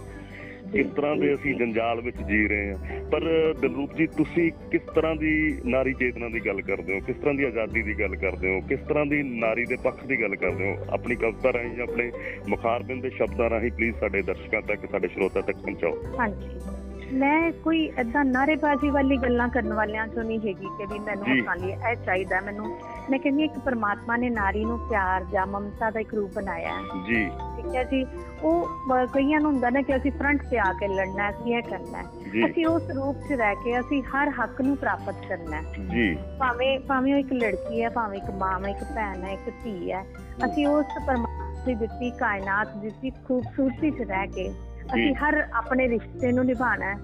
[0.74, 5.16] ਕਿਸ ਤਰ੍ਹਾਂ ਦੇ ਅਸੀਂ ਜੰਜਾਲ ਵਿੱਚ ਜੀ ਰਹੇ ਹਾਂ। ਪਰ ਦਿਲਰੂਪ ਜੀ, ਤੁਸੀਂ ਕਿਸ ਤਰ੍ਹਾਂ
[5.16, 7.00] ਦੀ ਨਾਰੀ ਚੇਤਨਾ ਦੀ ਗੱਲ ਕਰਦੇ ਹੋ?
[7.00, 8.62] ਕਿਸ ਤਰ੍ਹਾਂ ਦੀ ਆਜ਼ਾਦੀ ਦੀ ਗੱਲ ਕਰਦੇ ਹੋ?
[8.62, 10.78] ਕਿਸ ਤਰ੍ਹਾਂ ਦੀ ਨਾਰੀ ਦੇ ਪੱਖ ਦੀ ਗੱਲ ਕਰਦੇ ਹੋ?
[10.90, 12.12] ਆਪਣੀ ਕਵਿਤਾ ਰਾਹੀਂ ਜਾਂ ਆਪਣੇ
[12.50, 17.92] ਮੁਖਾਰਬਿੰਦ ਦੇ ਸ਼ਬਦਾਂ ਰਾਹੀਂ ਪਲੀਜ਼ ਸਾਡੇ ਦਰਸ਼ਕਾਂ ਤੱਕ, ਸਾਡੇ ਸਰੋਤਾ ਤੱਕ ਪਹੁੰਚਾਓ। ਹਾਂਜੀ। ਮੈਂ ਕੋਈ
[18.00, 22.42] ਏਦਾਂ ਨਾਰੇਬਾਜ਼ੀ ਵਾਲੀ ਗੱਲਾਂ ਕਰਨ ਵਾਲਿਆਂ ਚੋਂ ਨਹੀਂ ਹੈਗੀ ਕਿ ਵੀ ਮੈਨੂੰ ਲਈ ਇਹ ਚਾਹੀਦਾ
[22.42, 22.78] ਮੈਨੂੰ।
[23.10, 26.82] ਮੈਂ ਕਹਿੰਦੀ ਇੱਕ ਪਰਮਾਤਮਾ ਨੇ ਨਾਰੀ ਨੂੰ ਪਿਆਰ ਜਾਂ ਮਮਤਾ ਦਾ ਇੱਕ ਰੂਪ ਬਣਾਇਆ ਹੈ।
[27.08, 28.06] ਜੀ। ਠੀਕ ਹੈ ਜੀ।
[28.44, 28.70] ਉਹ
[29.14, 32.02] ਕਈਆਂ ਨੂੰ ਹੁੰਦਾ ਨਾ ਕਿ ਅਸੀਂ ਫਰੰਟ ਤੇ ਆ ਕੇ ਲੜਨਾ ਹੈ, ਅਸੀਂ ਇਹ ਕਰਨਾ
[32.46, 36.80] ਅਸੀਂ ਉਸ ਰੂਪ 'ਚ ਰਹਿ ਕੇ ਅਸੀਂ ਹਰ ਹੱਕ ਨੂੰ ਪ੍ਰਾਪਤ ਕਰਨਾ ਹੈ। ਜੀ। ਭਾਵੇਂ
[36.80, 40.06] ਭਾਵੇਂ ਉਹ ਇੱਕ ਲੜਕੀ ਹੈ ਭਾਵੇਂ ਇੱਕ ਮਾਂ ਹੈ ਇੱਕ ਭੈਣ ਹੈ ਇੱਕ ਧੀ ਹੈ।
[40.46, 44.54] ਅਸੀਂ ਉਸ ਪਰਮਾਤਮਾ ਦੀ ਦਿੱਤੀ ਕਾਇਨਾਤ ਦੀ ਖੂਬਸੂਰਤੀ 'ਚ ਰਹਿ ਕੇ
[44.94, 46.96] ਅਸੀਂ ਹਰ ਆਪਣੇ ਰਿਸ਼ਤੇ ਨੂੰ ਨਿਭਾਣਾ ਹੈ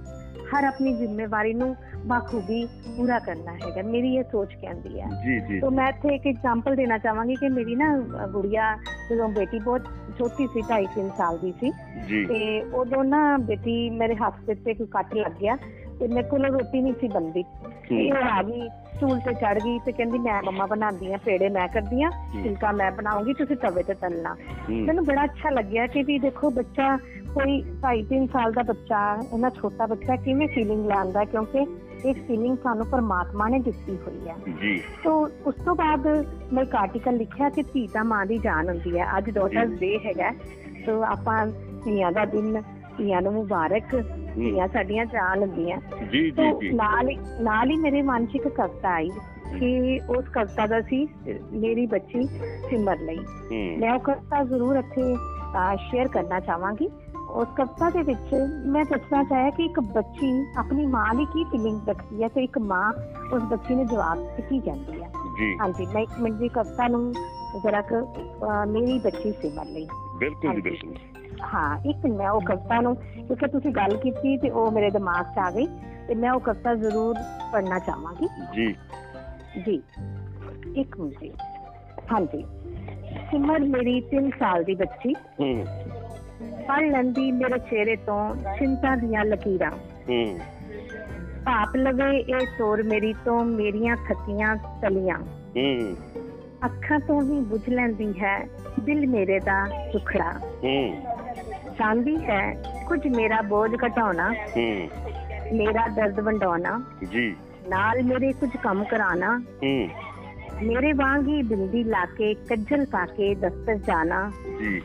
[0.55, 1.75] ਹਰ ਆਪਣੀ ਜ਼ਿੰਮੇਵਾਰੀ ਨੂੰ
[2.05, 2.65] ਬਾਖੂਬੀ
[2.97, 6.75] ਪੂਰਾ ਕਰਨਾ ਹੈਗਾ ਮੇਰੀ ਇਹ ਸੋਚ ਕਹਿੰਦੀ ਹੈ। ਜੀ ਜੀ ਤੋਂ ਮੈਂ ਇੱਥੇ ਇੱਕ ਐਗਜ਼ਾਮਪਲ
[6.75, 8.75] ਦੇਣਾ ਚਾਹਾਂਗੀ ਕਿ ਮੇਰੀ ਨਾ ਗੁੜੀਆ
[9.09, 11.71] ਜਦੋਂ ਬੇਟੀ ਬਹੁਤ ਛੋਟੀ ਸੀ 2.5 ਸਾਲ ਦੀ ਸੀ
[12.27, 15.57] ਤੇ ਉਦੋਂ ਨਾ ਬੇਟੀ ਮੇਰੇ ਹੱਥ ਤੇ ਕੋਈ ਕੱਟ ਲੱਗ ਗਿਆ।
[15.99, 17.43] ਤੇ ਮੇਰੇ ਕੋਲ ਰੋਟੀ ਨਹੀਂ ਸੀ ਬੰਦੀ
[17.91, 21.67] ਉਹ ਆ ਗਈ ਸਟੂਲ ਤੇ ਚੜ ਗਈ ਤੇ ਕਹਿੰਦੀ ਮੈਂ ਮੰਮਾ ਬਣਾਉਂਦੀ ਆ ਪੇੜੇ ਮੈਂ
[21.67, 22.09] ਕਰਦੀ ਆ
[22.43, 24.35] ਫੁਲਕਾ ਮੈਂ ਬਣਾਉਂਗੀ ਤੁਸੀਂ ਤਵੇ ਤੇ ਤਲਣਾ।
[24.69, 26.97] ਮੈਨੂੰ ਬੜਾ ਅੱਛਾ ਲੱਗਿਆ ਕਿ ਵੀ ਦੇਖੋ ਬੱਚਾ
[27.33, 31.65] ਕੋਈ 2.5 3 ਸਾਲ ਦਾ ਬੱਚਾ ਇਹਨਾਂ ਛੋਟਾ ਬੱਚਾ ਕਿਵੇਂ ਫੀਲਿੰਗ ਲੈਂਦਾ ਕਿਉਂਕਿ
[32.05, 37.15] ਇਹ ਫੀਲਿੰਗ ਸਾਨੂੰ ਪਰਮਾਤਮਾ ਨੇ ਦਿੱਤੀ ਹੋਈ ਹੈ। ਜੀ। ਤੋ ਉਸ ਤੋਂ ਬਾਅਦ ਮੈਂ ਆਰਟੀਕਲ
[37.17, 40.31] ਲਿਖਿਆ ਕਿ ਧੀ ਤਾਂ ਮਾਂ ਦੀ ਜਾਨ ਹੁੰਦੀ ਹੈ। ਅੱਜ ਡਾਟਰਸ ਡੇ ਹੈਗਾ।
[40.85, 41.47] ਤੋ ਆਪਾਂ
[41.85, 42.61] ਧੀਆਂ ਦਾ ਦਿਨ
[42.97, 44.03] ਧੀਆਂ ਨੂੰ ਮੁਬਾਰਕ।
[44.35, 45.77] ਧੀਆਂ ਸਾਡੀਆਂ ਜਾਨ ਹੁੰਦੀਆਂ
[46.11, 49.09] ਜੀ ਜੀ ਜੀ। ਨਾਲ ਹੀ ਨਾਲ ਹੀ ਮੇਰੇ ਮਨ 'ਚ ਇੱਕ ਕਵਿਤਾ ਆਈ
[49.59, 51.07] ਕਿ ਉਸ ਕਵਿਤਾ ਦਾ ਸੀ
[51.53, 52.23] ਮੇਰੀ ਬੱਚੀ
[52.69, 53.19] ਸਿਮਰ ਲਈ।
[53.77, 55.15] ਮੈਂ ਉਹ ਕਵਿਤਾ ਜ਼ਰੂਰ ਇੱਥੇ
[55.75, 56.89] ਸ਼ੇਅਰ ਕਰਨਾ ਚਾਹਾਂਗੀ।
[57.29, 58.33] ਉਸ ਕਵਿਤਾ ਦੇ ਵਿੱਚ
[58.65, 62.57] ਮੈਂ ਦੱਸਣਾ ਚਾਹਿਆ ਕਿ ਇੱਕ ਬੱਚੀ ਆਪਣੀ ਮਾਂ ਲਈ ਕੀ ਫੀਲਿੰਗ ਰੱਖਦੀ ਹੈ ਤੇ ਇੱਕ
[62.57, 62.91] ਮਾਂ
[63.33, 67.13] ਉਸ ਬੱਚੀ ਨੂੰ ਜਵਾਬ ਕੀ ਕਹਿੰਦੀ ਹੈ। ਜੀ। ਹਾਂਜੀ ਮੈਂ ਇੱਕ ਮਿੰਟ ਦੀ ਕਵਿਤਾ ਨੂੰ
[67.61, 67.83] ਜ਼ਰਾ
[68.65, 73.71] ਮੇਰੀ ਬੱਚੀ ਸਿਮਰ ਲਈ। ਬਿਲਕੁਲ ਜੀ। ਬਿਲਕੁਲ। ਹਾਂ ਇੱਕ ਮੈਂ ਉਹ ਕਵਿਤਾ ਨੂੰ ਕਿਉਂਕਿ ਤੁਸੀਂ
[73.71, 75.67] ਗੱਲ ਕੀਤੀ ਤੇ ਉਹ ਮੇਰੇ ਦਿਮਾਗ 'ਚ ਆ ਗਈ
[76.07, 77.15] ਤੇ ਮੈਂ ਉਹ ਕਵਿਤਾ ਜ਼ਰੂਰ
[77.53, 78.75] ਪੜ੍ਹਨਾ ਚਾਹਾਂਗੀ। ਜੀ।
[79.65, 79.83] ਜੀ।
[80.75, 81.39] ਇੱਕ ਮਿੰਟ
[82.11, 82.45] ਹਾਂਜੀ।
[83.31, 85.65] ਸਿਮਰ ਮੇਰੀ 3 ਸਾਲ ਦੀ ਬੱਚੀ। ਹੂੰ।
[86.67, 89.71] ਪੜ੍ਹ ਲੈਂਦੀ ਮੇਰੇ ਚਿਹਰੇ ਤੋਂ ਚਿੰਤਾ ਦੀਆਂ ਲਕੀਰਾਂ।
[90.09, 90.39] ਹੂੰ।
[91.45, 95.17] ਭਾਪ ਲਵੇ ਇਹ ਤੋਰ ਮੇਰੀ ਤੋਂ ਮੇਰੀਆਂ ਥੱਕੀਆਂ ਤਲੀਆਂ।
[95.57, 95.95] ਹੂੰ।
[96.65, 98.47] ਅੱਖਾਂ ਤੋਂ ਹੀ ਬੁਝ ਲੈਂਦੀ ਹੈ
[98.79, 100.31] ਦਿਲ ਮੇਰੇ ਦਾ ਸੁਖੜਾ
[100.63, 100.93] ਹੂੰ।
[101.77, 104.89] ਚਾਹੁੰਦੀ ਹੈ ਕੁਝ ਮੇਰਾ ਬੋਝ ਘਟਾਉਣਾ ਹੂੰ।
[105.53, 107.35] ਮੇਰਾ ਦਰਦ ਵੰਡਾਉਣਾ ਜੀ।
[107.67, 109.89] ਨਾਲ ਮੇਰੇ ਕੁਝ ਕੰਮ ਕਰਾਣਾ ਹੂੰ।
[110.63, 114.81] ਮੇਰੇ ਵਾਂਗ ਹੀ ਬਿੰਦੀ ਲਾ ਕੇ ਕੱਜਲ ਪਾ ਕੇ ਦਫ਼ਤਰ ਜਾਣਾ ਜੀ।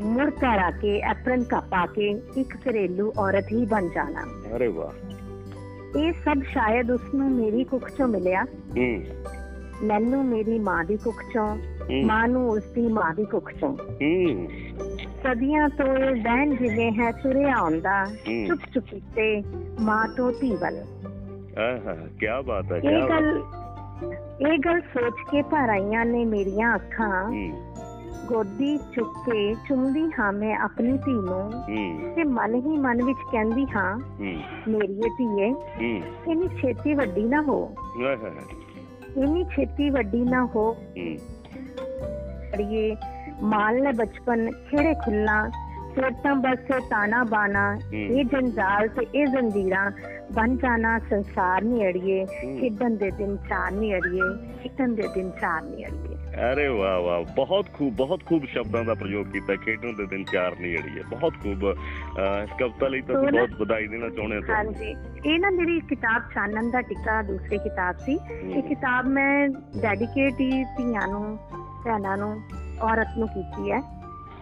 [0.00, 4.22] ਮੁੜ ਘਰ ਆ ਕੇ ਐਪਰਨ ਕਾ ਪਾ ਕੇ ਇੱਕ ਘਰੇਲੂ ਔਰਤ ਹੀ ਬਣ ਜਾਣਾ।
[4.56, 5.16] ਅਰੇ ਵਾਹ।
[5.98, 8.44] ਇਹ ਸਭ ਸ਼ਾਇਦ ਉਸ ਨੂੰ ਮੇਰੀ ਕੁੱਖ ਚੋਂ ਮਿਲਿਆ।
[8.76, 9.04] ਹੂੰ।
[9.82, 11.58] ਮੈਨੂੰ ਮੇਰੀ ਮਾਂ ਦੀ ਕੁੱਖ ਚੋਂ
[11.90, 13.76] ਮਾਂ ਨੂੰ ਉਸ ਦੀ ਮਾਂ ਦੀ ਕੁੱਖ ਚੋਂ
[15.22, 19.42] ਸਦੀਆਂ ਤੋਂ ਇਹ ਵਹਿਣ ਜਿਵੇਂ ਹੈ ਤੁਰਿਆ ਆਉਂਦਾ ਹੂੰ। ਚੁੱਪ ਚੁਪੀਤੇ
[19.80, 20.76] ਮਾਂ ਤੋਂ ਧੀ ਵੱਲ।
[21.58, 23.42] ਆਹਾ ਕੀ ਬਾਤ ਹੈ ਕੀ ਇਹ ਗੱਲ
[24.40, 27.32] ਇਹ ਗੱਲ ਸੋਚ ਕੇ ਭਰ ਆਈਆਂ ਨੇ ਮੇਰੀਆਂ ਅੱਖਾਂ।
[28.26, 31.50] ਗੋਦੀ ਚੁੱਕ ਕੇ ਚੁੰਮਦੀ ਹਾਂ ਮੈਂ ਆਪਣੀ ਧੀ ਨੂੰ।
[32.14, 33.98] ਤੇ ਮਨ ਹੀ ਮਨ ਵਿੱਚ ਕਹਿੰਦੀ ਹਾਂ
[34.68, 35.54] ਮੇਰੀਏ ਧੀਏ
[36.32, 37.74] ਇੰਨੀ ਛੇਤੀ ਵੱਡੀ ਨਾ ਹੋ।
[39.16, 40.76] ਇੰਨੀ ਛੇਤੀ ਵੱਡੀ ਨਾ ਹੂੰ।
[42.56, 42.96] ਅੜੀਏ
[43.42, 45.48] ਮਾਲ ਨੇ ਬਚਪਨ ਖੇੜੇ ਖੁੱਲਾ
[46.22, 47.60] ਤਾਂ ਬਸ ਤਾਣਾ ਬਾਣਾ
[47.92, 49.90] ਇਹ ਜੰਜਾਲ ਤੇ ਇਹ ਜ਼ੰਜੀਰਾਂ
[50.32, 52.24] ਬਣ ਜਾਣਾ ਸੰਸਾਰ ਨਹੀਂ ਅੜੀਏ
[52.60, 54.22] ਖੇਡਣ ਦੇ ਦਿਨ ਚਾਰ ਨਹੀਂ ਅੜੀਏ
[54.62, 56.16] ਖੇਡਣ ਦੇ ਦਿਨ ਚਾਰ ਨਹੀਂ ਅੜੀਏ।
[56.52, 60.56] ਅਰੇ ਵਾਹ ਵਾਹ ਬਹੁਤ ਖੂਬ ਬਹੁਤ ਖੂਬ ਸ਼ਬਦਾਂ ਦਾ ਪ੍ਰਯੋਗ ਕੀਤਾ ਖੇਡਣ ਦੇ ਦਿਨ ਚਾਰ
[60.60, 61.64] ਨਹੀਂ ਅੜੀ ਹੈ ਬਹੁਤ ਖੂਬ।
[62.42, 65.38] ਇਸ ਕਵਿਤਾ ਲਈ ਤਾਂ ਅਸੀਂ ਸੋ ਨਾ- ਬਹੁਤ ਵਧਾਈ ਦੇਣਾ ਚਾਹੁੰਦੇ ਹਾਂ ਤੁਹਾਨੂੰ। ਹਾਂਜੀ। ਇਹ
[65.40, 69.48] ਨਾ ਮੇਰੀ ਕਿਤਾਬ ਚਾਨਣ ਦਾ ਟਿੱਕਾ ਦੂਸਰੀ ਕਿਤਾਬ ਸੀ ਇਹ ਕਿਤਾਬ ਮੈਂ
[69.82, 71.38] ਡੈਡੀਕੇਟ ਹੀ ਧੀਆਂ ਨੂੰ
[71.86, 72.30] ਭੈਣਾਂ ਨੂੰ
[72.82, 73.80] ਔਰਤ ਨੂੰ ਕੀਤੀ ਹੈ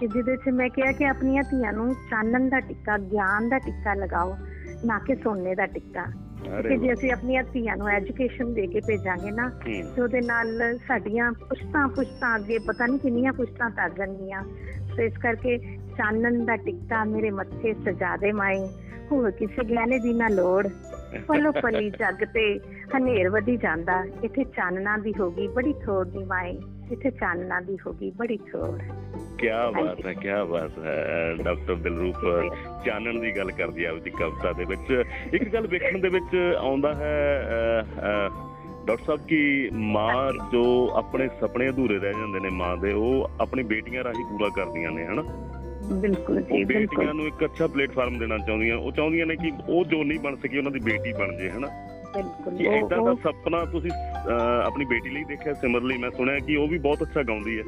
[0.01, 3.95] ਕਿ ਜਿਹਦੇ 'ਚ ਮੈਂ ਕਿਹਾ ਕਿ ਆਪਣੀਆਂ ਧੀਆਂ ਨੂੰ ਚਾਨਣ ਦਾ ਟਿੱਕਾ ਗਿਆਨ ਦਾ ਟਿੱਕਾ
[3.95, 4.37] ਲਗਾਓ
[4.85, 6.05] ਨਾ ਕਿ ਸੋਨੇ ਦਾ ਟਿੱਕਾ।
[6.63, 11.31] ਕਿ ਜੇ ਅਸੀਂ ਆਪਣੀਆਂ ਧੀਆਂ ਨੂੰ ਐਜੂਕੇਸ਼ਨ ਦੇ ਕੇ ਭੇਜਾਂਗੇ ਨਾ ਤੇ ਉਹਦੇ ਨਾਲ ਸਾਡੀਆਂ
[11.33, 14.43] ਪੁਸ਼ਤਾਂ ਪੁਸ਼ਤਾਂ ਅੱਗੇ ਪਤਾ ਨਹੀਂ ਕਿੰਨੀਆਂ ਪੁਸ਼ਤਾਂ ਤਰ ਜਾਣਗੀਆਂ।
[14.97, 15.57] ਤੇ ਇਸ ਕਰਕੇ
[15.99, 18.67] ਚਾਨਣ ਦਾ ਟਿੱਕਾ ਮੇਰੇ ਮੱਥੇ ਸਜਾ ਦੇ ਮਾਈ
[19.13, 20.67] ਹੋਰ ਕਿਸੇ ਗਹਿਣੇ ਦੀ ਨਾ ਲੋੜ।
[21.29, 22.45] ਪਲੋ ਪਲੀ ਜੱਗ ਤੇ
[22.97, 26.59] ਹਨੇਰ ਵਧੀ ਜਾਂਦਾ। ਇੱਥੇ ਚਾਨਣਾ ਦੀ ਹੋਗੀ ਬੜੀ ਥੋੜ ਦੀ ਮਾਈ
[26.93, 28.79] ਇੱਥੇ ਚਾਨਣਾ ਦੀ ਹੋਗੀ ਬੜੀ ਥੋੜ
[29.39, 32.17] ਕੀ ਬਾਤ ਹੈ ਕੀ ਬਾਤ ਹੈ ਡਾਕਟਰ ਦਿਲਰੂਪ
[32.87, 35.05] ਚਾਨਣ ਦੀ ਗੱਲ ਕਰਦੀ ਆ ਆਪਦੀ ਕਵਿਤਾ ਦੇ ਵਿੱਚ।
[35.35, 37.83] ਇੱਕ ਗੱਲ ਵੇਖਣ ਦੇ ਵਿੱਚ ਆਉਂਦਾ ਹੈ
[38.87, 40.63] ਡਾਕਟਰ ਸਾਹਿਬ ਕਿ ਮਾਂ ਜੋ
[40.95, 45.07] ਆਪਣੇ ਸੁਪਨੇ ਅਧੂਰੇ ਰਹਿ ਜਾਂਦੇ ਨੇ ਮਾਂ ਦੇ ਉਹ ਆਪਣੀ ਬੇਟੀਆਂ ਰਾਹੀਂ ਪੂਰਾ ਕਰਦੀਆਂ ਨੇ
[45.07, 45.23] ਹਨਾ?
[46.01, 49.85] ਬਿਲਕੁਲ ਜੀ ਬਿਲਕੁਲ ਬੇਟੀਆਂ ਨੂੰ ਇੱਕ ਅੱਛਾ ਪਲੇਟਫਾਰਮ ਦੇਣਾ ਚਾਹੁੰਦੀਆਂ ਉਹ ਚਾਹੁੰਦੀਆਂ ਨੇ ਕਿ ਉਹ
[49.85, 51.69] ਜੋ ਨਹੀਂ ਬਣ ਸਕੀ ਉਹਨਾਂ ਦੀ ਬੇਟੀ ਬਣ ਜੇ ਹਨਾ?
[52.17, 53.91] ਬਿਲਕੁਲ। ਕਿ ਇਦਾਂ ਦਾ ਸੁਪਨਾ ਤੁਸੀਂ
[54.65, 57.65] ਆਪਣੀ ਬੇਟੀ ਲਈ ਦੇਖਿਆ ਸਿਮਰ ਲਈ ਮੈਂ ਸੁਣਿਆ ਕਿ ਉਹ ਵੀ ਬਹੁਤ ਅੱਛਾ ਗਾਉਂਦੀ ਹੈ।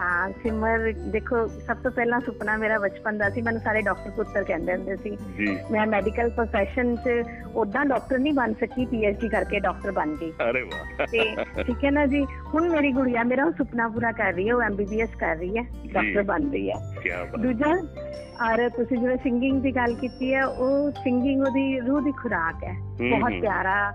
[0.00, 4.44] ਹਾਂ ਸਿਮਰ ਦੇਖੋ ਸਭ ਤੋਂ ਪਹਿਲਾਂ ਸੁਪਨਾ ਮੇਰਾ ਬਚਪਨ ਦਾ ਸੀ ਮੈਨੂੰ ਸਾਰੇ ਡਾਕਟਰ ਪੁੱਤਰ
[4.44, 5.16] ਕਹਿੰਦੇ ਹੁੰਦੇ ਸੀ।
[5.70, 7.22] ਮੈਂ ਮੈਡੀਕਲ ਪ੍ਰੋਫੈਸ਼ਨ 'ਚ
[7.54, 11.90] ਉਦਾਂ ਡਾਕਟਰ ਨਹੀਂ ਬਣ ਸਕੀ ਪੀਐਚਡੀ ਕਰਕੇ ਡਾਕਟਰ ਬਣ ਗਈ। ਅਰੇ ਵਾਹ। ਤੇ ਠੀਕ ਹੈ
[11.90, 15.56] ਨਾ ਜੀ ਹੁਣ ਮੇਰੀ ਗੁੜੀਆ ਮੇਰਾ ਸੁਪਨਾ ਪੂਰਾ ਕਰ ਰਹੀ ਹੈ ਉਹ ਐਮਬੀਬੀਐਸ ਕਰ ਰਹੀ
[15.58, 17.72] ਹੈ ਡਾਕਟਰ ਬਣ ਰਹੀ ਹੈ। ਕੀ ਬਾਤ ਦੂਜਾ
[18.46, 22.74] ਔਰ ਤੁਸੀਂ ਜਿਵੇਂ ਸਿੰਗਿੰਗ ਦੀ ਗੱਲ ਕੀਤੀ ਹੈ ਉਹ ਸਿੰਗਿੰਗ ਉਹਦੀ ਰੂਹ ਦੀ ਖੁਰਾਕ ਹੈ।
[23.10, 23.92] ਬਹੁਤ। ਪਿਆਰਾ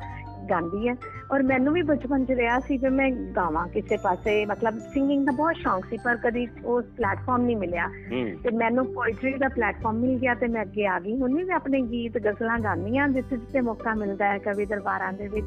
[0.49, 0.95] ਗਾਉਂਦੀ ਹੈ।
[1.31, 5.31] ਔਰ ਮੈਨੂੰ ਵੀ ਬਚਪਨ 'ਚ ਰਿਹਾ ਸੀ ਕਿ ਮੈਂ ਗਾਵਾਂ ਕਿਸੇ ਪਾਸੇ। ਮਤਲਬ ਸਿੰਗਿੰਗ ਦਾ
[5.31, 7.87] ਬਹੁਤ ਸ਼ੌਂਕ ਸੀ ਪਰ ਕਦੀ ਉਸ ਪਲੇਟਫਾਰਮ ਨਹੀਂ ਮਿਲਿਆ।
[8.43, 11.55] ਤੇ ਮੈਨੂੰ ਪੋਇਟਰੀ ਦਾ ਪਲੇਟਫਾਰਮ ਮਿਲ ਗਿਆ ਤੇ ਮੈਂ ਅੱਗੇ ਆ ਗਈ। ਹੁਣ ਵੀ ਮੈਂ
[11.55, 15.45] ਆਪਣੇ ਗੀਤ ਗਜ਼ਲਾਂ ਗਾਉਂਦੀ ਹਾਂ ਜਿੱਥੇ ਜਿੱਥੇ ਮੌਕਾ ਮਿਲਦਾ ਹੈ ਕਵੀ ਦਰਬਾਰਾਂ ਦੇ ਵਿੱਚ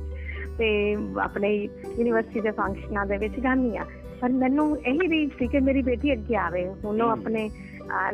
[0.58, 1.54] ਤੇ ਆਪਣੇ
[1.98, 3.84] ਯੂਨੀਵਰਸਿਟੀ ਦੇ ਫੰਕਸ਼ਨਾਂ ਦੇ ਵਿੱਚ ਗਾਉਂਦੀ ਹਾਂ।
[4.20, 7.50] ਪਰ ਮੈਨੂੰ ਇਹੀ ਰੀਝ ਸੀ ਕਿ ਮੇਰੀ ਬੇਟੀ ਅੱਗੇ ਆਵੇ। ਹੁਣ ਉਹ। ਆਪਣੇ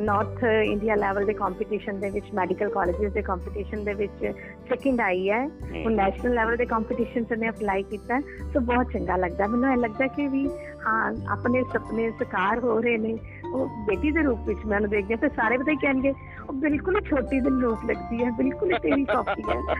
[0.00, 4.32] ਨਾਰਥ ਇੰਡੀਆ ਲੈਵਲ ਦੇ ਕੰਪੀਟੀਸ਼ਨ ਦੇ ਵਿੱਚ ਮੈਡੀਕਲ ਕਾਲਜਸ ਦੇ ਕੰਪੀਟੀਸ਼ਨ ਦੇ ਵਿੱਚ
[4.68, 9.16] ਸੈਕਿੰਡ ਆਈ ਹੈ। ਹੁਣ ਨੈਸ਼ਨਲ ਲੈਵਲ ਦੇ ਕੰਪੀਟੀਸ਼ਨ 'ਚ ਨੇ ਅਪਲਾਈ ਕੀਤਾ। ਸੋ ਬਹੁਤ ਚੰਗਾ
[9.16, 10.48] ਲੱਗਦਾ। ਮੈਨੂੰ ਇਹ ਲੱਗਦਾ ਕਿ ਵੀ
[10.86, 13.18] ਹਾਂ ਆਪਣੇ ਸੁਪਨੇ ਸਾਕਾਰ ਹੋ ਰਹੇ ਨੇ।
[13.54, 16.12] ਉਹ ਬੇਟੀ ਦੇ ਰੂਪ ਵਿੱਚ ਮੈਨੂੰ ਦੇਖਦੇ ਤੇ ਸਾਰੇ ਹੀ ਕਹਿਣਗੇ
[16.48, 19.74] ਉਹ ਬਿਲਕੁਲ ਛੋਟੀ ਦਿਨ ਰੂਪ ਲੱਗਦੀ ਹੈ ਬਿਲਕੁਲ ਤੇਰੀ ਕਾਪੀ ਹੈ।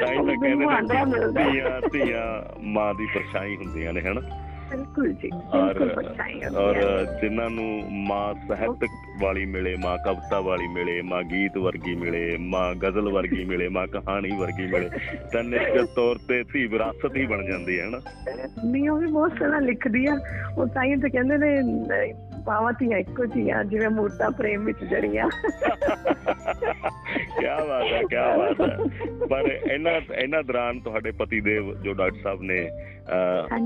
[0.00, 4.20] ਤਾਂ ਹੀ ਉਹ ਤਾਂ ਕਹਿੰਦੇ ਨੇ। ਧੀਆਂ ਧੀਆਂ ਮਾਂ ਦੀ ਪਰਛਾਈ ਹੁੰਦੀਆਂ ਨੇ ਹਨਾ?
[4.72, 6.74] ਬਿਲਕੁਲ ਜੀ ਔਰ ਬਿਲਕੁਲ ਪਛਾਈ ਔਰ
[7.20, 7.66] ਜਿਨ੍ਹਾਂ ਨੂੰ
[8.06, 13.44] ਮਾਂ ਸਾਹਿਤਕ ਵਾਲੀ ਮਿਲੇ ਮਾਂ ਕਵਿਤਾ ਵਾਲੀ ਮਿਲੇ ਮਾਂ ਗੀਤ ਵਰਗੀ ਮਿਲੇ ਮਾਂ ਗਜ਼ਲ ਵਰਗੀ
[13.52, 14.88] ਮਿਲੇ ਮਾਂ ਕਹਾਣੀ ਵਰਗੀ ਮਿਲੇ
[15.32, 18.00] ਤਾਂ ਨਿਸ਼ਚਿਤ ਤੌਰ ਤੇ ਧੀ ਵਿਰਾਸਤ ਹੀ ਬਣ ਜਾਂਦੀ ਹੈ ਹਨਾ
[18.64, 20.16] ਨਹੀਂ ਉਹ ਵੀ ਬਹੁਤ ਸੋਹਣਾ ਲਿਖਦੀ ਆ।
[20.58, 21.50] ਉਹ ਤਾਂ ਹੀ ਤਾਂ ਕਹਿੰਦੇ ਨੇ
[22.46, 25.28] ਪਾਵਾਂ ਧੀਆਂ ਇੱਕੋ ਜਿਹੀਆਂ ਜਿਵੇਂ ਮੂਰਤਾ ਪ੍ਰੇਮ ਵਿੱਚ ਜੜੀਆਂ।
[27.38, 28.76] ਕੀ ਬਾਤ ਹੈ ਕੀ ਬਾਤ ਹੈ।
[29.26, 32.60] ਪਰ ਇਹਨਾਂ ਇਹਨਾਂ ਦੌਰਾਨ ਤੁਹਾਡੇ ਪਤੀ ਦੇਵ ਜੋ ਡਾਕਟਰ ਸਾਹਿਬ ਨੇ।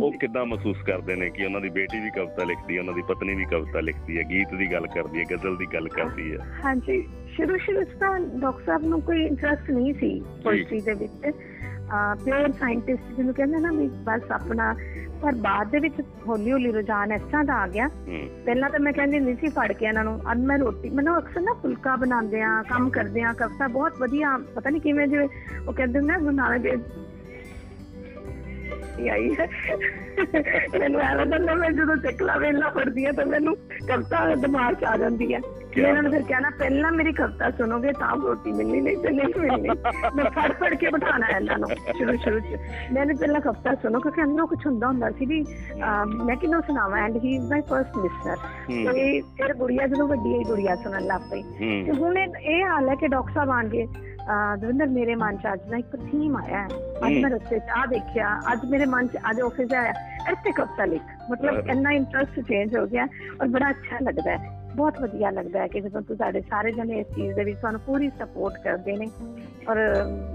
[0.03, 3.03] ਉਹ ਕਿੱਦਾਂ ਮਹਿਸੂਸ ਕਰਦੇ ਨੇ ਕਿ ਉਹਨਾਂ ਦੀ ਬੇਟੀ ਵੀ ਕਵਿਤਾ ਲਿਖਦੀ ਹੈ ਉਹਨਾਂ ਦੀ
[3.09, 6.39] ਪਤਨੀ ਵੀ ਕਵਿਤਾ ਲਿਖਦੀ ਹੈ ਗੀਤ ਦੀ ਗੱਲ ਕਰਦੀ ਹੈ ਗਜ਼ਲ ਦੀ ਗੱਲ ਕਰਦੀ ਹੈ?
[6.65, 7.03] ਹਾਂਜੀ
[7.37, 10.11] ਸ਼ੁਰੂ ਸ਼ੁਰੂ ਤਾਂ ਡਾਕਟਰ ਸਾਹਿਬ ਨੂੰ ਕੋਈ ਇੰਟਰਸਟ ਨਹੀਂ ਸੀ
[10.45, 11.37] ਪੋਇਟਰੀ ਦੇ ਵਿੱਚ।
[12.25, 14.75] ਪਿਓਰ ਸਾਇੰਟਿਸਟ ਜਿਹਨੂੰ ਕਹਿੰਦੇ ਨਾ ਵੀ ਬਸ ਆਪਣਾ
[15.23, 15.95] ਪਰ ਬਾਅਦ ਦੇ ਵਿੱਚ
[16.29, 17.89] ਹੌਲੀ ਹੌਲੀ ਰੁਝਾਨ ਇਸ ਤਰ੍ਹਾਂ ਦਾ ਆ ਗਿਆ।
[18.45, 21.41] ਪਹਿਲਾਂ ਤਾਂ ਮੈਂ ਕਹਿੰਦੀ ਨਹੀਂ ਸੀ ਫੜ ਕੇ ਇਹਨਾਂ ਨੂੰ ਅੱਜ ਮੈਂ ਰੋਟੀ ਮੈਨੂੰ ਅਕਸਰ
[21.41, 25.29] ਨਾ ਫੁਲਕਾ ਬਣਾਉਂਦੇ ਆ ਕੰਮ ਕਰਦੇ ਆ ਕਵਿਤਾ ਬਹੁਤ ਵਧੀਆ ਪਤਾ ਨਹੀਂ ਕਿਵੇਂ ਜਿਵੇਂ
[25.69, 26.77] ਉਹ ਕਹਿੰਦੇ ਨੇ ਨਾ ਗੁਰੂ
[28.99, 29.47] ਇਹ ਆਈ ਹੈ।
[30.79, 33.57] ਮੈਨੂੰ ਐਵੇਂ ਲੱਗਦਾ ਮੈਂ ਜਦੋਂ ਚੱਕਲਾ ਵੇਲਾ ਪੜਦੀ ਆ ਤਾਂ ਮੈਨੂੰ
[33.89, 35.41] ਕਵਿਤਾ ਦਿਮਾਗ 'ਚ ਆ ਜਾਂਦੀ ਹੈ।
[35.77, 39.69] ਇਹਨਾਂ ਨੂੰ ਫਿਰ ਕਹਿਣਾ ਪਹਿਲਾਂ ਮੇਰੀ ਕਵਿਤਾ ਸੁਣੋਗੇ ਤਾਂ ਰੋਟੀ ਮਿਲਣੀ ਨਹੀਂ ਤੇ ਨਹੀਂ ਮਿਲਣੀ।
[40.17, 41.69] ਮੈਂ ਫੜ ਫੜ ਕੇ ਬਿਠਾਣਾ ਇਹਨਾਂ ਨੂੰ
[41.99, 42.57] ਸ਼ੁਰੂ ਸ਼ੁਰੂ 'ਚ
[42.93, 45.45] ਮੈਨੂੰ ਪਹਿਲਾਂ ਕਵਿਤਾ ਸੁਣੋ ਕਿਉਂਕਿ ਅੰਦਰੋਂ ਕੁਝ ਹੁੰਦਾ ਹੁੰਦਾ ਸੀ ਵੀ
[46.25, 46.99] ਮੈਂ ਕਿਹਨੂੰ ਸੁਣਾਵਾਂ?
[46.99, 48.37] And he is my first listener
[48.71, 52.65] ਹੂੰ। ਤੇ ਫਿਰ ਗੁੜੀਆ ਜਦੋਂ ਵੱਡੀ ਹੋਈ ਗੁੜੀਆ ਸੁਣਨ ਲੱਗ ਪਈ। ਤੇ ਹੂੰ ਹੁਣ ਇਹ
[52.65, 53.87] ਹਾਲ ਹੈ ਕਿ ਡਾਕਟਰ ਸਾਹਿਬ ਆਣਗੇ
[54.57, 56.67] ਦਵਿੰਦਰ ਮੇਰੇ ਮਨ ਚ ਅੱਜ ਨਾ ਇੱਕ ਥੀਮ ਆਇਆ ਹੈ।
[57.07, 59.93] ਅੱਜ। ਮੈਂ ਰਸਤੇ ਚ ਆ ਦੇਖਿਆ। ਅੱਜ ਮੇਰੇ ਮਨ ਚ ਅੱਜ ਆਫਿਸ ਆਇਆ।
[60.31, 61.03] ਇੱਥੇ ਕਵਿਤਾ ਲਿਖ?
[61.31, 63.05] ਮਤਲਬ। ਇੰਨਾ ਇੰਟਰਸਟ ਚੇਂਜ ਹੋ ਗਿਆ
[63.41, 66.99] ਔਰ ਬੜਾ ਅੱਛਾ ਲੱਗਦਾ ਹੈ। ਬਹੁਤ ਵਧੀਆ ਲੱਗਦਾ ਹੈ ਕਿ ਜਦੋਂ ਤੂੰ ਸਾਡੇ ਸਾਰੇ ਜਣੇ
[66.99, 69.07] ਇਸ ਚੀਜ਼ ਦੇ ਵਿੱਚ ਤੁਹਾਨੂੰ ਪੂਰੀ ਸਪੋਰਟ ਕਰਦੇ ਨੇ।
[69.69, 69.77] ਔਰ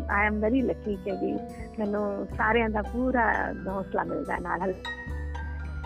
[0.09, 1.33] ਆਈ ਐਮ ਵੈਰੀ ਲੱਕੀ ਕਿ
[1.79, 4.73] ਮੈਨੂੰ ਸਾਰਿਆਂ ਦਾ ਪੂਰਾ ਹੌਸਲਾ ਮਿਲਦਾ ਨਾਲ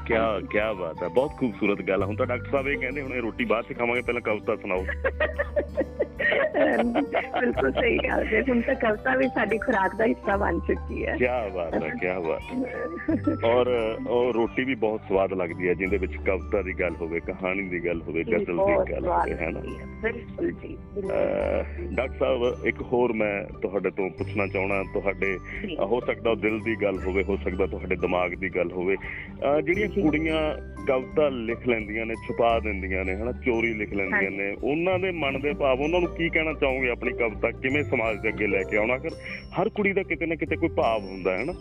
[0.08, 0.14] ਕੀ
[0.52, 3.46] ਕੀ ਬਾਤ ਹੈ ਬਹੁਤ ਖੂਬਸੂਰਤ ਗੱਲ ਹੁਣ ਤਾਂ ਡਾਕਟਰ ਸਾਹਿਬ ਇਹ ਕਹਿੰਦੇ ਹੁਣ ਇਹ ਰੋਟੀ
[3.46, 4.86] ਬਾਅਦ ਚ ਖਾਵਾਂਗੇ ਪਹਿਲਾਂ ਕਵਿਤਾ ਸੁਣਾਓ।
[7.40, 11.16] ਬਿਲਕੁਲ ਸਹੀ ਗੱਲ ਹੈ ਹੁਣ ਤਾਂ ਕਵਿਤਾ ਵੀ ਸਾਡੀ ਖੁਰਾਕ ਦਾ ਹਿੱਸਾ ਬਣ ਚੁੱਕੀ ਹੈ।
[11.18, 11.26] ਕੀ
[11.56, 13.68] ਬਾਤ ਹੈ ਕੀ ਬਾਤ ਔਰ
[14.08, 17.86] ਉਹ ਰੋਟੀ ਵੀ ਬਹੁਤ ਸਵਾਦ ਲੱਗਦੀ ਹੈ ਜਿੰਦੇ ਵਿੱਚ ਕਵਿਤਾ ਦੀ ਗੱਲ ਹੋਵੇ ਕਹਾਣੀ ਦੀ
[17.86, 19.62] ਗੱਲ ਹੋਵੇ ਗਜ਼ਲ ਦੀ ਗੱਲ ਹੋਵੇ ਹੈ ਨਾ।
[20.02, 20.78] ਬਿਲਕੁਲ ਜੀ
[21.96, 25.38] ਡਾਕਟਰ ਸਾਹਿਬ ਇੱਕ ਹੋਰ ਮੈਂ ਤੁਹਾਡੇ ਤੋਂ ਪੁੱਛਣਾ ਚਾਹਣਾ ਤੁਹਾਡੇ
[25.80, 28.96] ਹੋ ਸਕਦਾ ਦਿਲ ਦੀ ਗੱਲ ਹੋਵੇ ਹੋ ਸਕਦਾ ਤੁਹਾਡੇ ਦਿਮਾਗ ਦੀ ਗੱਲ ਹੋਵੇ।
[29.64, 30.56] ਜਿਹੜੀਆਂ। ਕੁੜੀਆਂ
[30.88, 35.42] ਕਵਿਤਾ ਲਿਖ ਲੈਂਦੀਆਂ ਨੇ ਛੁਪਾ ਦਿੰਦੀਆਂ ਨੇ ਹਨਾ ਚੋਰੀ ਲਿਖ ਲੈਂਦੀਆਂ। ਨੇ। ਉਹਨਾਂ ਦੇ ਮਨ
[35.42, 37.52] ਦੇ ਭਾਵ ਉਹਨਾਂ ਨੂੰ ਕੀ ਕਹਿਣਾ ਚਾਹੋਗੇ ਆਪਣੀ ਕਵਿਤਾ?
[37.52, 38.98] ਕਿਵੇਂ ਸਮਾਜ ਦੇ ਅੱਗੇ ਲੈ ਕੇ ਆਉਣਾ?
[38.98, 39.10] ਕਰ
[39.62, 41.54] ਹਰ ਕੁੜੀ ਦਾ ਕਿਤੇ ਨਾ ਕਿਤੇ ਕੋਈ ਭਾਵ ਹੁੰਦਾ ਹੈ ਹਨਾ?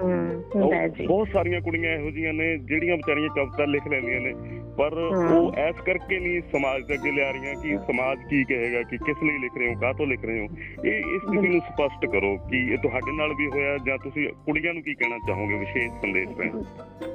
[0.00, 4.34] ਹੁੰਦਾ ਹੈ ਜੀ। ਬਹੁਤ ਸਾਰੀਆਂ ਕੁੜੀਆਂ ਇਹੋ ਜਿਹੀਆਂ ਨੇ ਜਿਹੜੀਆਂ ਵਿਚਾਰੀਆਂ ਕਵਿਤਾ ਲਿਖ ਲੈਂਦੀਆਂ ਨੇ।
[4.78, 4.92] ਪਰ।
[5.30, 9.16] ਉਹ ਐਸ ਕਰਕੇ ਨਹੀਂ ਸਮਾਜ ਦੇ ਅੱਗੇ ਲਿਆ ਰਹੀਆਂ ਕਿ ਸਮਾਜ ਕੀ ਕਹੇਗਾ ਕਿ ਕਿਸ
[9.22, 10.46] ਲਈ ਲਿਖ ਰਹੇ ਹੋ ਕਾਹ ਤੋਂ ਲਿਖ ਰਹੇ ਹੋ।
[10.84, 14.74] ਇਹ ਇਸ ਸਥਿਤੀ ਨੂੰ ਸਪਸ਼ਟ ਕਰੋ ਕਿ ਇਹ ਤੁਹਾਡੇ ਨਾਲ ਵੀ ਹੋਇਆ ਜਾਂ ਤੁਸੀਂ ਕੁੜੀਆਂ
[14.74, 16.64] ਨੂੰ ਕੀ ਕਹਿਣਾ ਚਾਹੋਗੇ ਵਿਸ਼ੇਸ਼ ਸੰਦੇਸ਼ ਰਾਹੀਂ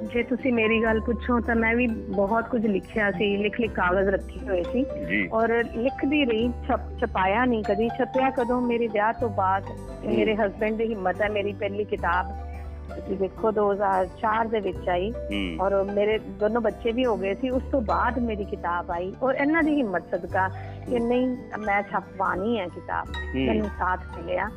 [0.06, 4.08] ਜੇ ਤੁਸੀਂ ਮੇਰੀ ਗੱਲ ਪੁੱਛੋ ਤਾਂ ਮੈਂ ਵੀ ਬਹੁਤ ਕੁਝ ਲਿਖਿਆ ਸੀ ਲਿਖ ਲਿਖ ਕਾਗਜ਼
[4.08, 4.84] ਰੱਖੇ ਹੋਏ ਸੀ।
[5.28, 8.60] ਔਰ ਲਿਖਦੀ ਰਹੀ ਛਪ ਛਪਾਇਆ ਨਹੀਂ ਕਦੀ ਛਪਿਆ ਕਦੋਂ?
[8.60, 9.64] ਮੇਰੇ ਵਿਆਹ ਤੋਂ ਬਾਅਦ
[10.06, 12.45] ਮੇਰੇ ਹਸਬੰਡ ਦੀ ਹਿੰਮਤ ਹੈ ਮੇਰੀ ਪਹਿਲੀ ਕਿਤਾਬ।
[12.94, 15.12] ਤੁਸੀਂ ਦੇਖੋ 2004 ਦੇ ਵਿੱਚ ਆਈ
[15.60, 19.34] ਔਰ ਮੇਰੇ ਦੋਨੋਂ ਬੱਚੇ ਵੀ ਹੋ ਗਏ ਸੀ। ਉਸ ਤੋਂ ਬਾਅਦ ਮੇਰੀ ਕਿਤਾਬ ਆਈ ਔਰ
[19.34, 20.48] ਇਹਨਾਂ ਦੀ ਹਿੰਮਤ ਸਦਕਾ
[20.88, 21.26] ਕਿ ਨਹੀਂ
[21.66, 23.06] ਮੈਂ ਛਪਵਾਣੀ ਹੈ ਕਿਤਾਬ।
[23.36, 24.48] ਮੈਨੂੰ ਸਾਥ ਮਿਲਿਆ।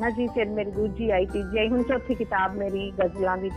[0.00, 3.50] ਨਾ ਜੀ ਫਿਰ ਮੇਰੀ ਦੂਜੀ ਆਈ ਤੀਜੀ ਆਈ। ਹੁਣ ਚੌਥੀ ਕਿਤਾਬ ਮੇਰੀ ਗਜ਼ਲਾਂ ਦੀ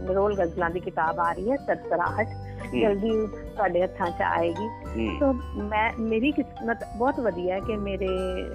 [0.00, 2.26] ਨਿਰੋਲ ਗਜ਼ਲਾਂ ਦੀ ਕਿਤਾਬ ਆ ਰਹੀ ਹੈ ਸਰਸਰਾਹਟ
[2.72, 4.68] ਜਲਦੀ ਤੁਹਾਡੇ ਹੱਥਾਂ 'ਚ ਆਏਗੀ।
[5.20, 5.32] ਸੋ
[5.64, 8.08] ਮੈਂ ਮੇਰੀ ਕਿਸਮਤ ਬਹੁਤ ਵਧੀਆ ਹੈ ਕਿ ਮੇਰੇ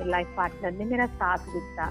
[0.05, 1.89] ਲਾਈਫ ਪਾਰਟਨਰ ਨੇ ਮੇਰਾ ਸਾਥ ਦਿੱਤਾ।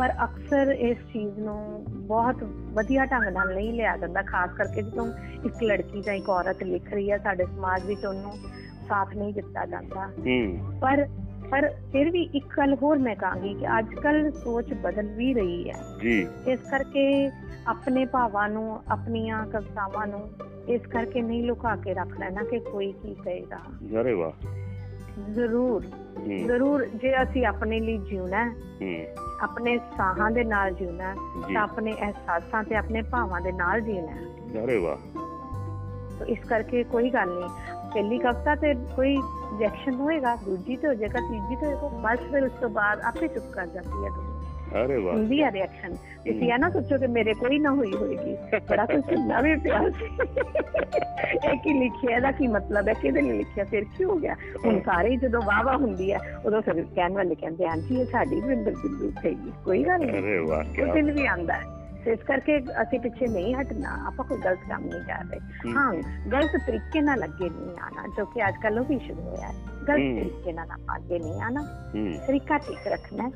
[0.00, 2.36] ਪਰ ਅਕਸਰ ਇਸ ਚੀਜ਼ ਨੂੰ ਬਹੁਤ
[2.72, 5.12] ਵਧੀਆ ਢੰਗ ਨਾਲ ਨਹੀਂ ਲਿਆ ਜਾਂਦਾ ਖਾਸ ਕਰਕੇ ਜਦੋਂ
[5.44, 8.32] ਇੱਕ ਲੜਕੀ ਜਾਂ ਇੱਕ ਔਰਤ ਲਿਖ ਰਹੀ ਹੈ ਸਾਡੇ ਸਮਾਜ ਵਿੱਚ ਉਹਨੂੰ
[8.88, 10.10] ਸਾਥ ਨਹੀਂ ਦਿੱਤਾ ਜਾਂਦਾ।
[10.80, 11.08] ਪਰ
[11.50, 15.70] ਪਰ ਫਿਰ ਵੀ ਇੱਕ ਗੱਲ ਹੋਰ ਮੈਂ ਕਹਾਂਗੀ ਕਿ ਅੱਜ ਕੱਲ ਸੋਚ ਬਦਲ ਵੀ ਰਹੀ
[15.70, 17.30] ਹੈ। ਜੀ। ਇਸ ਕਰਕੇ
[17.66, 20.30] ਆਪਣੇ ਭਾਵਾਂ ਨੂੰ ਆਪਣੀਆਂ ਕਵਿਤਾਵਾਂ ਨੂੰ
[20.68, 23.58] ਇਸ ਕਰਕੇ ਨਹੀਂ ਲੁਕਾ ਕੇ ਰੱਖ ਲੈਣਾ ਕਿ ਕੋਈ ਕੀ ਕਹੇਗਾ।
[24.00, 24.46] ਅਰੇ ਵਾਹ।
[25.30, 25.86] ਜ਼ਰੂਰ।
[26.26, 31.14] ਜ਼ਰੂਰ ਜੇ ਅਸੀਂ ਆਪਣੇ ਲਈ ਜਿਉਣਾ ਹੈ, ਆਪਣੇ ਸਾਹਾਂ ਦੇ ਨਾਲ ਜਿਉਣਾ
[31.54, 34.16] ਤਾਂ ਆਪਣੇ ਅਹਿਸਾਸਾਂ ਤੇ ਆਪਣੇ ਭਾਵਾਂ ਦੇ ਨਾਲ ਹੈ।
[34.64, 34.96] ਅਰੇ ਵਾਹ।
[36.24, 37.48] ਇਸ ਕਰਕੇ ਕੋਈ ਗੱਲ ਨਹੀਂ
[37.94, 39.16] ਪਹਿਲੀ ਕਵਿਤਾ ਤੇ ਕੋਈ
[39.58, 43.28] ਰਿਐਕਸ਼ਨ ਹੋਏਗਾ ਦੂਜੀ ਤੇ ਹੋ ਜਾਏਗਾ ਤੀਜੀ ਤੇ ਹੋਏਗਾ ਬਸ ਫਿਰ ਉਸ ਤੋਂ ਬਾਅਦ ਆਪੇ
[43.28, 44.29] ਚੁੱਪ ਕਰ ਜਾਂਦੀ ਹੈ।
[44.70, 45.94] ਦੁਨੀਆ ਅਰੇ ਵਾਹ ਹੁੰਦੀ ਹੈ ਰਿਐਕਸ਼ਨ
[46.24, 48.36] ਤੁਸੀਂ ਇਹ ਨਾ ਸੋਚੋ ਕਿ ਮੇਰੇ ਕੋਈ ਨਾ ਹੋਈ ਹੋਏਗੀ
[48.68, 53.36] ਬੜਾ ਕੁਝ ਸੁਣਨਾ ਵੀ ਪਿਆ ਸੀ ਇਹ ਕੀ ਲਿਖਿਆ ਇਹਦਾ ਕੀ ਮਤਲਬ ਹੈ ਕਿਹਦੇ ਲਈ
[53.38, 56.82] ਲਿਖਿਆ ਫਿਰ ਕੀ ਹੋ ਗਿਆ ਹੁਣ ਸਾਰੇ ਹੀ ਜਦੋਂ ਵਾਹ ਵਾਹ ਹੁੰਦੀ ਹੈ ਉਦੋਂ ਫਿਰ
[56.86, 60.64] ਕਹਿਣ ਵਾਲੇ ਕਹਿੰਦੇ ਆਂਟੀ ਇਹ ਸਾਡੀ ਵੀ ਅੰਦਰ ਬਿੰਦੂ ਹੈਗੀ ਕੋਈ ਗੱਲ ਨਹੀਂ ਅਰੇ ਵਾਹ
[60.66, 64.38] ਕੀ ਉਹ ਦਿਨ ਵੀ ਆਂਦਾ ਹੈ ਤੇ ਇਸ ਕਰਕੇ ਅਸੀਂ ਪਿੱਛੇ ਨਹੀਂ ਹਟਣਾ ਆਪਾਂ ਕੋਈ
[64.38, 65.92] ਗਲਤ ਕੰਮ ਨਹੀਂ ਕਰ ਰਹੇ ਹੂੰ। ਹਾਂ
[66.30, 69.52] ਗਲਤ ਤਰੀਕੇ ਨਾਲ ਅੱਗੇ ਨਹੀਂ ਆਣਾ ਜੋ ਕਿ ਅੱਜ ਕੱਲ੍ਹ ਉਹ ਵੀ ਸ਼ੁਰੂ ਹੋਇਆ ਹੈ
[69.88, 71.60] ਗਲਤ ਹੂੰ। ਤਰੀਕੇ ਨਾਲ ਆਪਾਂ ਅੱਗੇ ਨਹੀਂ ਆਣਾ
[71.94, 73.30] ਹੂੰ ਤਰੀਕਾ ਠੀਕ ਰੱਖਣਾ ਹੈ।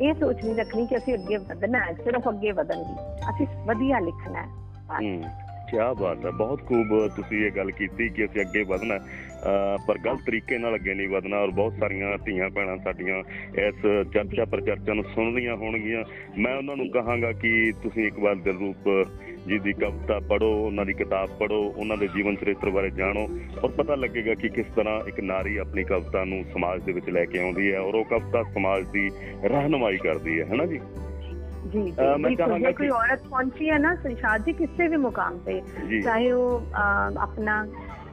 [0.00, 3.98] ਇਹ ਸੋਚ ਨਹੀਂ ਰੱਖਣੀ ਕਿ ਅਸੀਂ ਅੱਗੇ ਵਧਣਾ ਹੈ ਸਿਰਫ ਅੱਗੇ ਵਧਣ ਦੀ ਅਸੀਂ ਵਧੀਆ
[3.98, 4.46] ਲਿਖਣਾ ਹੈ।
[4.88, 5.22] ਬਸ। ਹੂੰ
[5.70, 9.86] ਕੀ ਬਾਤ ਹੈ। ਬਹੁਤ ਖੂਬ ਤੁਸੀਂ ਇਹ ਗੱਲ ਕੀਤੀ ਕਿ ਅਸੀਂ ਅੱਗੇ ਵਧਣਾ ਹੈ, ਅਹ
[9.86, 13.18] ਪਰ ਗਲਤ ਤਰੀਕੇ ਨਾਲ ਅੱਗੇ ਨਹੀਂ ਵਧਣਾ ਔਰ ਬਹੁਤ ਸਾਰੀਆਂ ਧੀਆਂ ਭੈਣਾਂ ਸਾਡੀਆਂ
[13.60, 16.04] ਇਸ ਚਰਚਾ ਪ੍ਰਚਰਚਾ ਨੂੰ ਸੁਣਦੀਆਂ ਹੋਣਗੀਆਂ।
[16.38, 19.08] ਮੈਂ ਉਹਨਾਂ ਨੂੰ ਕਹਾਂਗਾ ਕਿ ਤੁਸੀਂ ਇੱਕ ਵਾਰ ਦਿਲਰੂਪ
[19.46, 23.28] ਜੀ ਦੀ ਕਵਿਤਾ ਪੜ੍ਹੋ ਉਹਨਾਂ ਦੀ ਕਿਤਾਬ ਪੜ੍ਹੋ ਉਹਨਾਂ ਦੇ ਜੀਵਨ ਚਰਿੱਤਰ ਬਾਰੇ ਜਾਣੋ
[23.64, 27.24] ਔਰ ਪਤਾ ਲੱਗੇਗਾ ਕਿ ਕਿਸ ਤਰ੍ਹਾਂ ਇੱਕ ਨਾਰੀ ਆਪਣੀ ਕਵਿਤਾ ਨੂੰ ਸਮਾਜ ਦੇ ਵਿੱਚ ਲੈ
[27.24, 29.10] ਕੇ ਆਉਂਦੀ ਹੈ ਔਰ ਉਹ ਕਵਿਤਾ ਸਮਾਜ ਦੀ
[29.44, 30.78] ਰਹਿਨੁਮਾਈ ਕਰਦੀ ਹੈ ਹੈਨਾ ਜੀ
[31.72, 34.52] ਜੀ ਜੀ ਅਹ ਮੈਂ ਬਿਲਕੁਲ। ਚਾਹਾਂਗਾ ਜੇ ਕੋਈ ਕਿ- ਔਰਤ ਪਹੁੰਚੀ ਹੈ ਨਾ ਸੰਸਾਰ ਜੀ
[34.52, 34.96] ਕਿਸੇ ਵੀ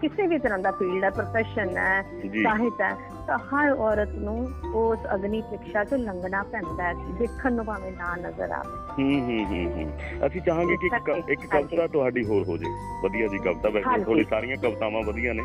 [0.03, 2.01] ਕਿਸੇ ਵੀ ਤਰ੍ਹਾਂ ਦਾ ਫੀਲਡ ਹੈ ਪ੍ਰੋਫੈਸ਼ਨ ਹੈ
[2.43, 2.95] ਸਾਹਿਤ ਹੈ
[3.27, 8.15] ਤਾਂ ਹਰ ਔਰਤ ਨੂੰ ਉਸ ਅਗਨੀ ਪ੍ਰੀਖਿਆ ਤੋਂ ਲੰਘਣਾ ਪੈਂਦਾ ਹੈ ਦੇਖਣ ਨੂੰ ਭਾਵੇਂ ਨਾ
[8.15, 9.91] ਨਜ਼ਰ ਆਵੇ। ਹੂੰ ਹੂੰ ਹੂੰ
[10.27, 10.89] ਅਸੀਂ ਚਾਹਾਂਗੇ ਕਿ
[11.33, 12.65] ਇੱਕ ਕਵਿਤਾ ਤੁਹਾਡੀ ਹੋਰ ਹੋ ਜੇ।
[13.03, 15.43] ਵਧੀਆ ਜੀ ਕਵਿਤਾ ਵੈਸੇ। ਤੁਹਾਡੀ ਸਾਰੀਆਂ ਕਵਿਤਾਵਾਂ ਵਧੀਆ ਨੇ।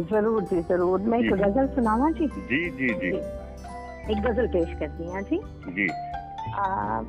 [0.00, 3.08] ਜ਼ਰੂਰ ਜੀ ਜ਼ਰੂਰ। ਮੈਂ ਇੱਕ। ਗਜ਼ਲ ਸੁਣਾਵਾਂ ਜੀ ਜੀ ਜੀ। ਜੀ।
[4.10, 5.40] ਇੱਕ ਗਜ਼ਲ ਪੇਸ਼ ਕਰਦੀ ਹਾਂ ਜੀ।
[5.74, 5.88] ਜੀ।
[6.56, 7.04] ਆ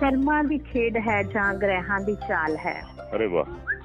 [0.00, 2.82] ਕਰਮਾਂ ਦੀ ਖੇਡ ਹੈ ਜਾਂ ਗ੍ਰਹਿਾਂ ਦੀ ਚਾਲ ਹੈ।
[3.16, 3.75] ਅਰੇ ਵਾਹ।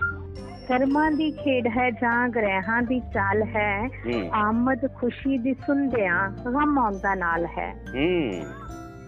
[0.72, 6.80] ਕਰਮਾਂ ਦੀ ਖੇਡ ਹੈ ਜਾਂ ਗ੍ਰਹਿਾਂ ਦੀ ਚਾਲ ਹੈ। ਹੂੰ। ਆਮਦ ਖੁਸ਼ੀ ਦੀ ਸੁਣਦਿਆਂ ਗਮ
[6.80, 8.44] ਆਉਂਦਾ ਨਾਲ ਹੈ। ਹੂੰ।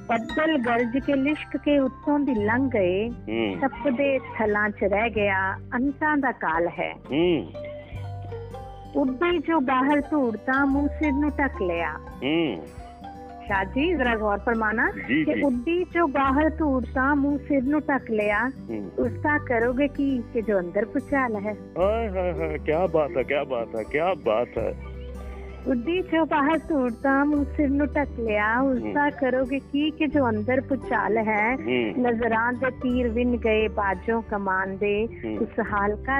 [0.07, 5.55] ਬੱਦਲ ਗਰਜ ਕੇ ਲਿਸ਼ਕ ਕੇ ਉੱਤੋਂ ਦੀ ਲੰਘ ਗਏ। ਹੂੰ। ਤਪਦੇ ਥਲਾਂ 'ਚ ਰਹਿ ਗਿਆ
[5.76, 7.51] ਅੰਤਾਂ ਦਾ ਕਾਲ ਹੈ। ਹੂੰ।
[8.95, 11.93] ਉੱਡੀ ਜੋ ਬਾਹਰ ਧੂੜਤਾ ਮੂੰਹ ਸਿਰ ਨੂੰ ਟਕ ਲਿਆ।
[13.43, 17.63] ਹੂੰ ਸ਼ਾਹ ਜੀ ਜ਼ਰਾ ਗੌਰ ਫਰਮਾਨਾ ਜੀ ਕਿ ਜੀ ਉੱਡੀ ਜੋ ਬਾਹਰ ਧੂੜਤਾ ਮੂੰਹ ਸਿਰ
[17.63, 22.57] ਨੂੰ ਟਕ ਲਿਆ ਹੂੰ ਉਸਦਾ ਕਰੋਗੇ ਕੀ ਕਿ ਜੋ ਅੰਦਰ ਪੁਚਾਲ ਹੈ ਹਾਏ ਹਾਏ ਹਾਏ
[22.57, 24.73] ਕੀ ਬਾਤ ਹੈ ਕੀ ਬਾਤ ਹੈ ਕੀ ਬਾਤ ਹੈ
[25.67, 30.61] ਉੱਡੀ ਜੋ ਬਾਹਰ ਧੂੜਤਾ ਮੂੰਹ ਸਿਰ ਨੂੰ ਟਕ ਲਿਆ ਉਸਦਾ ਕਰੋਗੇ ਕੀ ਕਿ ਜੋ ਅੰਦਰ
[30.61, 36.19] ਪੁਚਾਲ ਹੈ ਹੂੰ ਨਜ਼ਰਾਂ ਦੇ ਤੀਰ ਵਿਨ ਗਏ ਬਾਜੋਂ ਕਮਾਨ ਦੇ ਹੂੰ। ਉਸ ਹਾਲਕਾ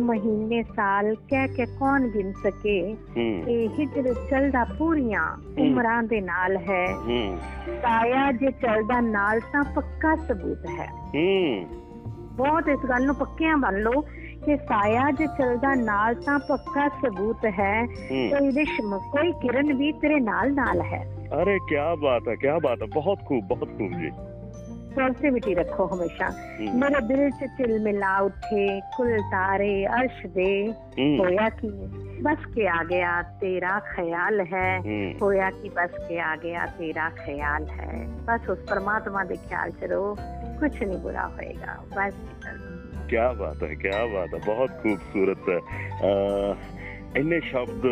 [0.00, 2.96] ਮਹੀਨੇ ਸਾਲ ਕਹਿ ਕੇ ਕੌਣ ਗਿਣ ਸਕੇ?
[3.16, 6.86] ਹੂੰ। ਇਹ ਹਿਜਰ ਚੱਲਦਾ ਪੂਰੀਆਂ ਉਮਰਾਂ ਦੇ ਨਾਲ ਹੈ।
[7.82, 10.92] ਸਾਇਆ ਜੇ ਚੱਲਦਾ ਨਾਲ ਤਾਂ ਪੱਕਾ ਸਬੂਤ ਹੈ।
[12.14, 14.00] ਬਹੁਤ ਇਸ ਗੱਲ ਨੂੰ ਪੱਕਿਆਂ ਮੰਨ ਲਓ
[14.44, 19.92] ਕਿ ਸਾਇਆ ਜੇ ਚੱਲਦਾ ਨਾਲ ਤਾਂ ਪੱਕਾ ਸਬੂਤ ਹੈ। ਹੂੰ। ਕੋਈ ਰਿਸ਼ਮ ਕੋਈ ਕਿਰਨ ਵੀ
[19.92, 23.92] ਤੇਰੇ ਨਾਲ ਨਾਲ ਹੈ। ਅਰੇ ਕੀ ਬਾਤ ਹੈ ਕੀ ਬਾਤ ਹੈ। ਬਹੁਤ ਖੂਬ ਬਹੁਤ ਖੂਬ
[23.92, 24.10] ਜੀ।
[24.92, 31.16] ਪੋਜ਼ਿਟਿਵਿਟੀ ਰੱਖੋ ਹਮੇਸ਼ਾ ਹੂੰ ਮੇਰੇ ਦਿਲ 'ਚ ਚਿਲ ਮਿਲਾ ਉੱਠੇ ਕੁਲ ਤਾਰੇ ਅਰਸ਼ ਦੇ ਹੂੰ
[31.18, 31.70] ਹੋਇਆ ਕੀ
[32.22, 37.08] ਬਸ ਕੇ ਆ ਗਿਆ ਤੇਰਾ ਖਿਆਲ ਹੈ ਹੂੰ ਹੋਇਆ ਕਿ ਬਸ ਕੇ ਆ ਗਿਆ ਤੇਰਾ
[37.10, 40.14] ਖਿਆਲ ਹੈ ਬਸ ਉਸ ਪਰਮਾਤਮਾ ਦੇ ਖਿਆਲ 'ਚ ਰਹੋ
[40.60, 42.14] ਕੁਝ ਨਹੀਂ ਬੁਰਾ ਹੋਏਗਾ ਬਸ
[43.08, 45.58] ਕੀ ਬਾਤ ਹੈ ਕੀ ਬਾਤ ਹੈ ਬਹੁਤ ਖੂਬਸੂਰਤ ਹੈ
[46.04, 47.86] ਅਹ ਇੰਨੇ ਸ਼ਬਦ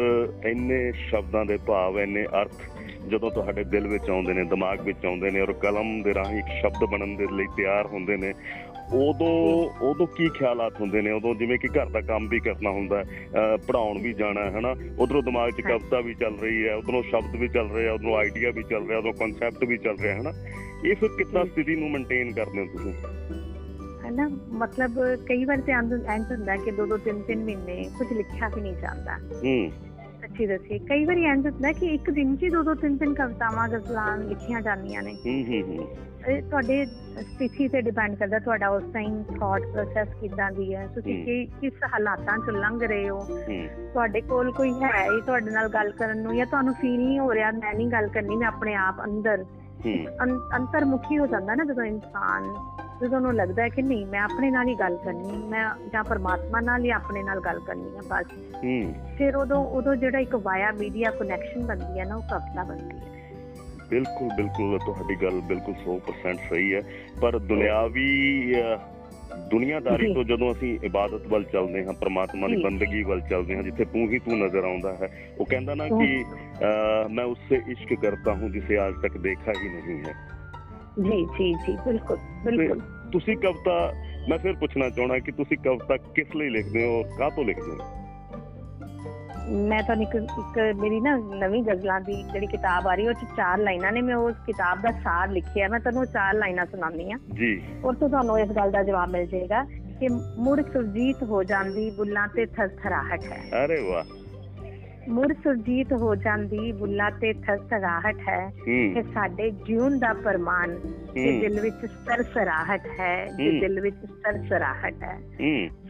[0.47, 2.70] ਇੰਨੇ ਸ਼ਬਦਾਂ ਦੇ ਭਾਵ ਇੰਨੇ ਅਰਥ
[3.09, 6.47] ਜਦੋਂ ਤੁਹਾਡੇ ਦਿਲ ਵਿੱਚ ਆਉਂਦੇ ਨੇ ਦਿਮਾਗ ਵਿੱਚ ਆਉਂਦੇ ਨੇ ਔਰ ਕਲਮ ਦੇ ਰਾਹੀਂ ਇੱਕ
[6.61, 8.35] ਸ਼ਬਦ ਬਣਨ ਦੇ ਲਈ ਤਿਆਰ ਹੁੰਦੇ ਨੇ
[8.95, 11.11] ਉਦੋਂ ਉਦੋਂ ਕੀ ਖਿਆਲਾਤ ਹੁੰਦੇ ਨੇ?
[11.11, 13.05] ਉਦੋਂ ਜਿਵੇਂ ਕਿ ਘਰ ਦਾ ਕੰਮ ਵੀ ਕਰਨਾ ਹੁੰਦਾ
[13.67, 14.77] ਪੜ੍ਹਾਉਣ ਵੀ ਜਾਣਾ ਹੈ ਹਨਾ?
[14.99, 18.17] ਉਧਰੋਂ ਦਿਮਾਗ 'ਚ ਕਵਿਤਾ ਵੀ ਚੱਲ ਰਹੀ ਹੈ ਉਧਰੋਂ ਸ਼ਬਦ ਵੀ ਚੱਲ ਰਹੇ ਆ ਉਧਰੋਂ
[18.17, 20.33] ਆਈਡੀਆ ਵੀ ਚੱਲ ਰਿਹਾ ਉਧਰੋਂ ਕਨਸੈਪਟ ਵੀ ਚੱਲ ਰਿਹਾ ਹਨਾ?
[20.87, 22.93] ਇਹ ਫਿਰ ਕਿੱਦਾਂ ਸਥਿਤੀ ਨੂੰ ਮੇਨਟੇਨ ਕਰਦੇ ਹੋ ਤੁਸੀਂ?
[24.05, 24.91] ਹੈ ਨਾ ਮਤਲਬ
[25.29, 28.61] ਕਈ ਵਾਰ ਤੇ ਅੰਦ ਐਂਡ ਹੁੰਦਾ ਕਿ ਦੋ ਦੋ ਤਿੰਨ ਤਿੰਨ ਮਹੀਨੇ ਕੁਝ ਲਿਖਿਆ ਵੀ
[28.61, 29.71] ਨਹੀਂ ਜਾਂਦਾ। ਹੂੰ।
[30.41, 33.69] ਸੱਚੀ ਦੱਸੀ ਕਈ ਵਾਰੀ ਐਂਡ ਹੁੰਦਾ ਕਿ ਇੱਕ ਦਿਨ 'ਚ ਦੋ ਦੋ ਤਿੰਨ ਤਿੰਨ ਕਵਿਤਾਵਾਂ
[33.69, 35.89] ਗਜ਼ਲਾਂ ਲਿਖੀਆਂ ਜਾਂਦੀਆਂ ਨੇ। ਹੂੰ ਹੂੰ ਹੂੰ।
[36.29, 36.87] ਇਹ ਤੁਹਾਡੇ
[37.21, 40.87] ਸਥਿਤੀ ਤੇ ਡਿਪੈਂਡ ਕਰਦਾ ਤੁਹਾਡਾ ਉਸ ਟਾਈਮ ਥਾਟ ਪ੍ਰੋਸੈਸ ਕਿਦਾਂ ਦੀ ਹੈ?
[40.87, 43.19] ਤੁਸੀਂ। ਕਿ ਕਿਸ ਹਾਲਾਤਾਂ 'ਚ ਲੰਘ ਰਹੇ ਹੋ?
[43.93, 47.35] ਤੁਹਾਡੇ ਕੋਲ ਕੋਈ ਹੈ ਹੀ ਤੁਹਾਡੇ ਨਾਲ ਗੱਲ ਕਰਨ ਨੂੰ ਜਾਂ ਤੁਹਾਨੂੰ ਫੀਲ ਨਹੀਂ ਹੋ
[47.35, 49.45] ਰਿਹਾ ਮੈਂ ਨਹੀਂ ਗੱਲ ਕਰਨੀ ਮੈਂ ਆਪਣੇ ਆਪ ਅੰਦਰ।
[50.57, 52.55] ਅੰਤਰਮੁਖੀ ਹੋ ਜਾਂਦਾ ਨਾ ਜਦੋਂ ਇਨਸਾਨ
[53.03, 56.61] ਜਦੋਂ ਉਹਨੂੰ ਲੱਗਦਾ ਹੈ ਕਿ ਨਹੀਂ ਮੈਂ ਆਪਣੇ ਨਾਲ ਹੀ ਗੱਲ ਕਰਨੀ ਮੈਂ ਜਾਂ ਪਰਮਾਤਮਾ
[56.61, 58.27] ਨਾਲ ਹੀ ਆਪਣੇ ਨਾਲ ਗੱਲ ਕਰਨੀ ਹੈ ਬਸ।
[58.65, 62.99] ਹੂੰ। ਫਿਰ ਉਦੋਂ ਉਦੋਂ ਜਿਹੜਾ ਇੱਕ ਵਾਇਆ ਮੀਡੀਆ ਕਨੈਕਸ਼ਨ ਬਣਦੀ ਹੈ ਨਾ ਉਹ ਕਵਿਤਾ ਬਣਦੀ
[62.99, 63.11] ਹੈ।
[63.91, 66.83] ਬਿਲਕੁਲ ਬਿਲਕੁਲ ਤੁਹਾਡੀ ਗੱਲ ਬਿਲਕੁਲ 100% ਸਹੀ ਹੈ।
[67.21, 68.53] ਪਰ ਦੁਨਿਆਵੀ
[69.51, 73.85] ਦੁਨੀਆਦਾਰੀ। ਤੋਂ ਜਦੋਂ ਅਸੀਂ ਇਬਾਦਤ ਵੱਲ ਚੱਲਦੇ ਹਾਂ ਪ੍ਰਮਾਤਮਾ ਦੀ। ਬੰਦਗੀ ਵੱਲ ਚੱਲਦੇ ਹਾਂ ਜਿੱਥੇ
[73.85, 76.25] ਤੂੰ ਹੀ ਤੂੰ ਨਜ਼ਰ ਆਉਂਦਾ ਹੈ ਉਹ ਕਹਿੰਦਾ ਨਾ ਕਿ
[77.11, 80.40] ਮੈਂ ਉਸਸੇ ਇਸ਼ਕ ਕਰਤਾ ਹੂੰ ਜਿਸੇ ਆਜ ਤੱਕ ਦੇਖਾ ਹੀ ਨਹੀਂ ਹੈ।
[80.99, 82.81] ਜੀ ਜੀ ਜੀ ਬਿਲਕੁਲ ਬਿਲਕੁਲ।
[83.13, 83.93] ਤੁਸੀਂ ਕਵਿਤਾ
[84.29, 87.77] ਮੈਂ ਫਿਰ ਪੁੱਛਣਾ ਚਾਹਣਾ ਕਿ ਤੁਸੀਂ ਕਵਿਤਾ ਕਿਸ ਲਈ ਲਿਖਦੇ ਹੋ ਕਾਹ ਤੋਂ ਲਿਖਦੇ ਹੋ?
[89.51, 93.25] ਮੈਂ ਤੁਹਾਨੂੰ ਇੱਕ ਇੱਕ ਮੇਰੀ ਨਾ ਨਵੀਂ ਗਜ਼ਲਾਂ ਦੀ ਜਿਹੜੀ ਕਿਤਾਬ ਆ ਰਹੀ ਉਹ ਚ
[93.37, 97.19] ਚਾਰ ਲਾਈਨਾਂ ਨੇ ਮੈਂ ਉਸ ਕਿਤਾਬ ਦਾ ਸਾਰ ਲਿਖਿਆ ਮੈਂ ਤੁਹਾਨੂੰ ਚਾਰ ਲਾਈਨਾਂ ਸੁਣਾਉਂਦੀ ਆ
[97.35, 99.65] ਜੀ। ਔਰ ਤੋਂ ਤੁਹਾਨੂੰ ਇਸ ਗੱਲ ਦਾ ਜਵਾਬ ਮਿਲ ਜਾਏਗਾ
[100.01, 104.20] ਕਿ ਮੁੜ ਸੁਰਜੀਤ ਹੋ ਜਾਂਦੀ ਬੁੱਲਾਂ ਤੇ ਥਰਥਰਾਹਟ ਹੈ। ਅਰੇ ਵਾਹ।
[105.09, 108.53] ਮੁੜ ਸੁਰਜੀਤ ਹੋ ਜਾਂਦੀ ਬੁੱਲਾਂ ਤੇ ਥਰਥਰਾਹਟ ਹੈ
[108.95, 110.75] ਕਿ ਸਾਡੇ ਜੀਵਨ ਦਾ ਫਰਮਾਨ
[111.15, 115.19] ਕਿ ਦਿਲ ਵਿੱਚ ਸਰਸਰਾਹਟ ਹੈ ਕਿ। ਦਿਲ ਵਿੱਚ ਸਰਸਰਾਹਟ ਹੈ।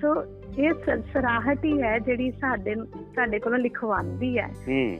[0.00, 0.24] ਸੋ
[0.58, 2.74] ਇਹ ਸਰਸਰਾਹਟ ਹੀ ਹੈ ਜਿਹੜੀ ਸਾਡੇ
[3.16, 4.48] ਸਾਡੇ ਕੋਲੋਂ ਲਿਖਵਾਉਂਦੀ ਹੈ।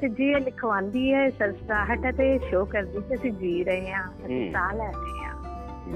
[0.00, 4.08] ਤੇ ਜੇ ਇਹ ਲਿਖਵਾਉਂਦੀ ਹੈ ਸਰਸਰਾਹਟ ਹੈ ਤੇ ਸ਼ੋ ਕਰਦੀ ਕਿ ਅਸੀਂ ਜੀ ਰਹੇ ਹਾਂ
[4.08, 5.34] ਅਸੀਂ। ਸਾਹ ਲੈ ਰਹੇ ਹਾਂ।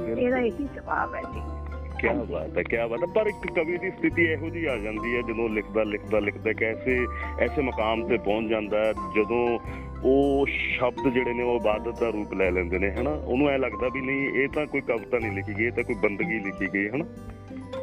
[0.07, 1.41] ਇਹਦਾ ਇਹੀ ਜਵਾਬ ਹੈ ਜੀ।
[2.01, 5.17] ਕੀ ਬਾਤ ਹੈ ਕੀ ਬਾਤ ਹੈ। ਪਰ ਇੱਕ ਕਵੀ ਦੀ ਸਥਿਤੀ ਇਹੋ ਜੀ ਆ ਜਾਂਦੀ
[5.17, 6.65] ਹੈ ਜਦੋਂ ਲਿਖਦਾ ਲਿਖਦਾ ਲਿਖਦਾ ਕਿ
[7.41, 9.59] ਐਸੇ ਮਕਾਮ ਤੇ ਪਹੁੰਚ ਜਾਂਦਾ ਹੈ ਜਦੋਂ
[10.05, 13.11] ਉਹ ਸ਼ਬਦ ਜਿਹੜੇ ਨੇ ਉਹ ਇਬਾਦਤ ਦਾ ਰੂਪ ਲੈ ਲੈਂਦੇ ਨੇ ਹਨਾ?
[13.11, 15.95] ਉਹਨੂੰ ਐ ਲੱਗਦਾ ਵੀ ਨਹੀਂ ਇਹ ਤਾਂ ਕੋਈ ਕਵਿਤਾ ਨਹੀਂ ਲਿਖੀ ਗਈ ਇਹ ਤਾਂ ਕੋਈ
[15.95, 17.05] ਬੰਦਗੀ ਲਿਖੀ ਗਈ ਹਨਾ?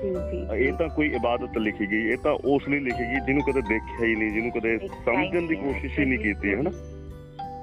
[0.04, 3.44] ਜੀ ਜੀ। ਇਹ ਤਾਂ ਕੋਈ ਇਬਾਦਤ ਲਿਖੀ ਗਈ ਇਹ ਤਾਂ ਉਸ ਲਈ ਲਿਖੀ ਗਈ ਜਿਹਨੂੰ
[3.44, 6.72] ਕਦੇ ਦੇਖਿਆ ਹੀ ਨਹੀਂ ਜਿਹਨੂੰ ਕਦੇ ਸਮਝਣ ਦੀ ਕੋਸ਼ਿਸ਼ ਹੀ ਨਹੀਂ ਕੀਤੀ। ਹਨਾ?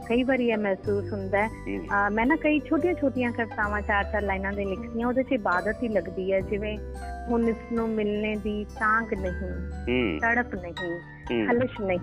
[0.08, 1.48] ਕਈ ਵਾਰੀ ਇਹ ਮਹਿਸੂਸ ਹੁੰਦਾ ਹੈ।
[2.10, 5.88] ਮੈਂ ਨਾ ਕਈ ਛੋਟੀਆਂ ਛੋਟੀਆਂ ਕਵਿਤਾਵਾਂ ਚਾਰ ਚਾਰ ਲਾਈਨਾਂ ਦੇ ਲਿਖਦੀਆਂ ਉਹਦੇ 'ਚ ਇਬਾਦਤ ਹੀ
[5.88, 6.78] ਲੱਗਦੀ ਹੈ। ਜਿਵੇਂ
[7.28, 11.98] ਹੁਣ ਇਸ ਨੂੰ ਮਿਲਣੇ ਦੀ ਤਾਂਗ ਨਹੀਂ ਤੜਪ ਨਹੀਂ ਹੂੰ। ਖਲਸ਼ ਨਹੀਂ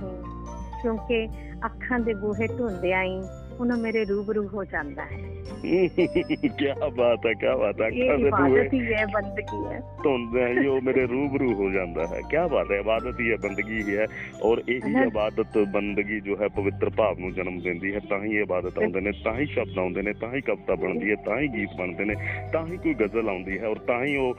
[0.81, 1.27] ਕਿਉਂਕਿ
[1.65, 3.21] ਅੱਖਾਂ ਦੇ ਬੂਹੇ ਢੁੰਦਿਆਂ ਹੀ
[3.59, 5.23] ਉਹਨਾਂ ਮੇਰੇ ਰੂਬਰੂ ਹੋ ਜਾਂਦਾ ਹੈ
[5.61, 10.35] ਕੀ ਬਾਤ ਹੈ ਕੀ ਬਾਤ ਹੈ ਇਹ ਅੱਖਾਂ ਦੇ ਦੂਏ ਹੀ ਹੈ ਬੰਦਗੀ ਹੈ ਧੁੰਦ
[10.37, 13.81] ਹੈ ਜੀ, ਉਹ ਮੇਰੇ ਰੂਬਰੂ ਹੋ ਜਾਂਦਾ ਹੈ ਕੀ ਬਾਤ ਹੈ ਇਬਾਦਤ ਹੀ ਹੈ ਬੰਦਗੀ
[13.81, 14.05] ਹੀ ਹੈ
[14.43, 18.41] ਔਰ ਇਹੀ। ਇਬਾਦਤ ਬੰਦਗੀ ਜੋ ਹੈ ਪਵਿੱਤਰ ਭਾਵ ਨੂੰ ਜਨਮ ਦਿੰਦੀ ਹੈ ਤਾਂ ਹੀ ਇਹ
[18.41, 21.47] ਇਬਾਦਤ ਆਉਂਦੇ ਨੇ ਤਾਂ ਹੀ ਸ਼ਬਦ ਆਉਂਦੇ ਨੇ ਤਾਂ ਹੀ ਕਵਿਤਾ ਬਣਦੀ ਹੈ ਤਾਂ ਹੀ
[21.47, 22.15] ਗੀਤ ਬਣਦੇ ਨੇ
[22.53, 24.35] ਤਾਂ ਹੀ ਕੋਈ ਗਜ਼ਲ ਆਉਂਦੀ ਹੈ ਔਰ ਤਾਂ ਹੀ ਉਹ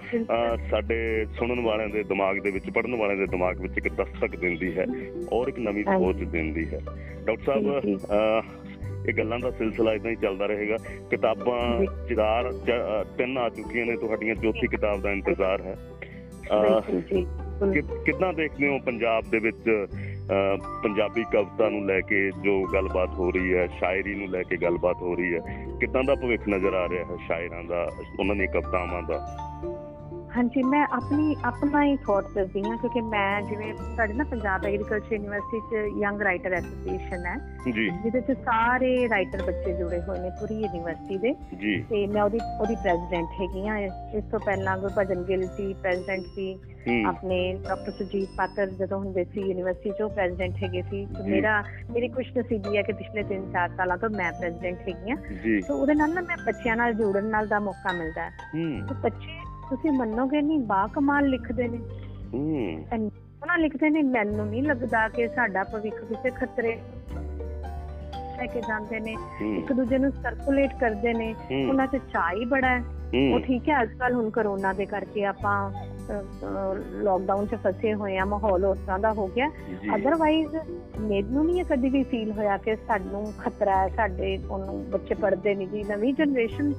[0.70, 1.00] ਸਾਡੇ
[1.38, 4.86] ਸੁਣਨ ਵਾਲਿਆਂ ਦੇ ਦਿਮਾਗ ਦੇ ਵਿੱਚ ਪੜਨ ਵਾਲਿਆਂ ਦੇ ਦਿਮਾਗ ਵਿੱਚ ਇੱਕ ਦਸਤਕ ਦਿੰਦੀ ਹੈ
[5.32, 6.78] ਔਰ ਇੱਕ ਨਵੀਂ। ਸੋਚ ਦਿੰਦੀ ਹੈ
[7.26, 8.64] ਡਾਕਟਰ ਸਾਹਿਬ
[9.08, 10.76] ਇਹ ਗੱਲਾਂ ਦਾ ਸਿਲਸਿਲਾ ਇਦਾਂ ਹੀ ਚੱਲਦਾ ਰਹੇਗਾ
[11.10, 11.84] ਕਿਤਾਬਾਂ।
[12.14, 12.52] ਚਾਰ
[13.18, 15.76] ਤਿੰਨ ਆ ਚੁੱਕੀਆਂ ਨੇ ਤੁਹਾਡੀਆਂ ਚੌਥੀ ਕਿਤਾਬ ਦਾ ਇੰਤਜ਼ਾਰ ਹੈ
[16.52, 17.26] ਅਹ, ਬਿਲਕੁਲ ਜੀ
[17.60, 19.86] ਬਿਲਕੁਲ। ਕਿ- ਕਿੱਦਾਂ ਦੇਖਦੇ ਹੋ ਪੰਜਾਬ ਦੇ ਵਿੱਚ
[20.82, 24.96] ਪੰਜਾਬੀ ਕਵਿਤਾ ਨੂੰ ਲੈ ਕੇ ਜੋ ਗੱਲਬਾਤ ਹੋ ਰਹੀ ਹੈ ਸ਼ਾਇਰੀ ਨੂੰ ਲੈ ਕੇ ਗੱਲਬਾਤ
[25.02, 25.40] ਹੋ ਰਹੀ ਹੈ
[25.80, 27.90] ਕਿੱਦਾਂ ਦਾ ਭਵਿੱਖ ਨਜ਼ਰ ਆ ਰਿਹਾ ਹੈ ਸ਼ਾਇਰਾਂ ਦਾ
[28.20, 29.36] ਉਹਨਾਂ ਦੀਆਂ ਕਵਿਤਾਵਾਂ ਦਾ
[30.36, 35.12] ਹਾਂਜੀ ਮੈਂ ਆਪਣੀ ਆਪਣਾ ਹੀ ਥਾਟ ਦੱਸਦੀ ਹਾਂ ਕਿਉਂਕਿ ਮੈਂ ਜਿਵੇਂ ਸਾਡੇ ਨਾ ਪੰਜਾਬ ਐਗਰੀਕਲਚਰ
[35.12, 40.30] ਯੂਨੀਵਰਸਿਟੀ ਚ ਯੰਗ ਰਾਈਟਰ ਐਸੋਸੀਏਸ਼ਨ ਹੈ ਜੀ। ਜਿਹਦੇ ਚ ਸਾਰੇ ਰਾਈਟਰ ਬੱਚੇ ਜੁੜੇ ਹੋਏ ਨੇ
[40.30, 41.32] ਪੂਰੀ ਯੂਨੀਵਰਸਿਟੀ ਦੇ।
[41.90, 46.58] ਤੇ ਮੈਂ ਉਹਦੀ ਉਹਦੀ ਪ੍ਰੈਜ਼ੀਡੈਂਟ ਹੈਗੀ ਆ ਇਸ ਤੋਂ ਪਹਿਲਾਂ ਗੁਰਭਜਨ ਗਿੱਲ ਸੀ ਪ੍ਰੈਜ਼ੀਡੈਂਟ ਸੀ।
[47.06, 52.76] ਆਪਣੇ ਡਾਕਟਰ ਸੁਜੀਤ ਪਾਤਰ ਜਦੋਂ ਹੁੰਦੇ ਸੀ ਯੂਨੀਵਰਸਿਟੀ ਚੋਂ ਪ੍ਰੈਜ਼ੀਡੈਂਟ ਹੈਗੇ ਸੀ। ਮੇਰਾ ਮੇਰੀ ਖੁਸ਼ਨਸੀਬੀ
[52.76, 56.36] ਹੈ ਕਿ ਪਿਛਲੇ 3-4 ਸਾਲਾਂ ਤੋਂ ਮੈਂ ਪ੍ਰੈਜ਼ੀਡੈਂਟ ਹੈਗੀ ਆ ਤੇ ਉਹਦੇ ਨਾਲ ਨਾ ਮੈਂ
[56.46, 61.26] ਬੱਚਿਆਂ ਨਾਲ ਜੁੜਨ ਨਾਲ ਦਾ ਮੌਕਾ ਮਿਲਦਾ ਹੂੰ। ਤੇ ਬੱਚੇ ਤੁਸੀਂ ਮੰਨੋਗੇ ਨਹੀਂ ਬਾ ਕਮਾਲ
[61.26, 61.78] ਲਿਖਦੇ ਨੇ।
[62.34, 63.10] ਹੂੰ।
[63.42, 66.78] ਉਹਨਾਂ ਲਿਖਦੇ ਨੇ ਮੈਨੂੰ ਨਹੀਂ ਲੱਗਦਾ ਕਿ ਸਾਡਾ ਭਵਿੱਖ ਕਿਸੇ ਖਤਰੇ
[68.38, 71.34] ਲੈ ਕੇ ਜਾਂਦੇ ਨੇ। ਇੱਕ ਦੂਜੇ ਨੂੰ ਸਰਕੂਲੇਟ ਕਰਦੇ ਨੇ।
[71.68, 72.84] ਉਹਨਾਂ 'ਚ ਚਾਹ ਹੀ ਬੜਾ ਹੈ।
[73.34, 75.72] ਉਹ ਠੀਕ ਹੈ ਅੱਜ ਕੱਲ ਹੁਣ ਕਰੋਨਾ ਦੇ ਕਰਕੇ ਆਪਾਂ
[77.02, 79.50] ਲੋਕਡਾਊਨ 'ਚ ਫਸੇ ਹੋਏ ਆ ਮਾਹੌਲ ਉਸ ਤਰ੍ਹਾਂ ਦਾ ਹੋ ਗਿਆ।
[79.96, 80.56] ਅਦਰਵਾਈਜ਼
[81.00, 85.68] ਮੈਨੂੰ ਨਹੀਂ ਕਦੀ ਵੀ ਫੀਲ ਹੋਇਆ ਕਿ ਸਾਨੂੰ ਖਤਰਾ ਹੈ ਸਾਡੇ ਉਹਨੂੰ ਬੱਚੇ ਪੜ੍ਹਦੇ ਨਹੀਂ
[85.68, 86.72] ਜੀ ਨਵੀਂ ਜਨਰੇਸ਼ਨ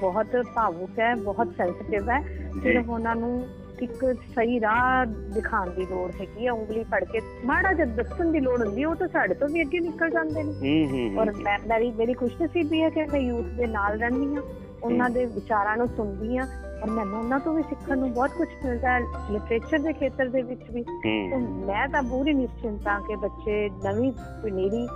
[0.00, 2.20] ਬਹੁਤ ਭਾਵੁਕ ਹੈ ਬਹੁਤ ਸੈਂਸਿਟਿਵ ਹੈ।
[2.62, 3.46] ਸਿਰਫ ਉਹਨਾਂ ਨੂੰ
[3.82, 8.40] ਇੱਕ ਸਹੀ ਰਾਹ ਦਿਖਾਉਣ ਦੀ ਲੋੜ ਹੈਗੀ ਹੈ ਉਂਗਲੀ ਫੜ ਕੇ। ਮਾੜਾ ਜਿਹਾ ਦੱਸਣ ਦੀ
[8.40, 11.58] ਲੋੜ ਹੁੰਦੀ ਉਹ ਤਾਂ ਸਾਡੇ ਤੋਂ ਵੀ ਅੱਗੇ ਨਿਕਲ ਜਾਂਦੇ ਨੇ। ਹੂੰ ਹੂੰ ਔਰ ਮੈਂ
[11.66, 14.42] ਮੇਰੀ ਮੇਰੀ ਖੁਸ਼ਨਸੀਬੀ ਹੈ ਕਿ ਮੈਂ ਯੂਥ ਦੇ ਨਾਲ ਰਹਿੰਦੀ ਹਾਂ।
[14.82, 16.46] ਉਹਨਾਂ ਦੇ ਵਿਚਾਰਾਂ ਨੂੰ ਸੁਣਦੀ ਹਾਂ।
[16.82, 19.00] ਔਰ ਮੈਨੂੰ ਉਹਨਾਂ ਤੋਂ ਵੀ ਸਿੱਖਣ ਨੂੰ ਬਹੁਤ ਕੁਝ ਮਿਲਦਾ ਹੈ
[19.30, 24.12] ਲਿਟਰੇਚਰ ਦੇ ਖੇਤਰ ਦੇ ਵਿੱਚ ਵੀ। ਤੇ ਮੈਂ ਤਾਂ ਪੂਰੀ ਨਿਸ਼ਚਿੰਤ ਹਾਂ ਕਿ ਬੱਚੇ ਨਵੀਂ
[24.42, 24.86] ਪਨੀਰੀ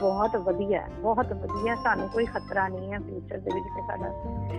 [0.00, 4.12] ਬਹੁਤ ਵਧੀਆ ਹੈ, ਬਹੁਤ ਵਧੀਆ। ਸਾਨੂੰ ਕੋਈ ਖਤਰਾ ਨਹੀਂ ਹੈ ਫਿਊਚਰ ਦੇ ਵਿੱਚ ਕਿ ਸਾਡਾ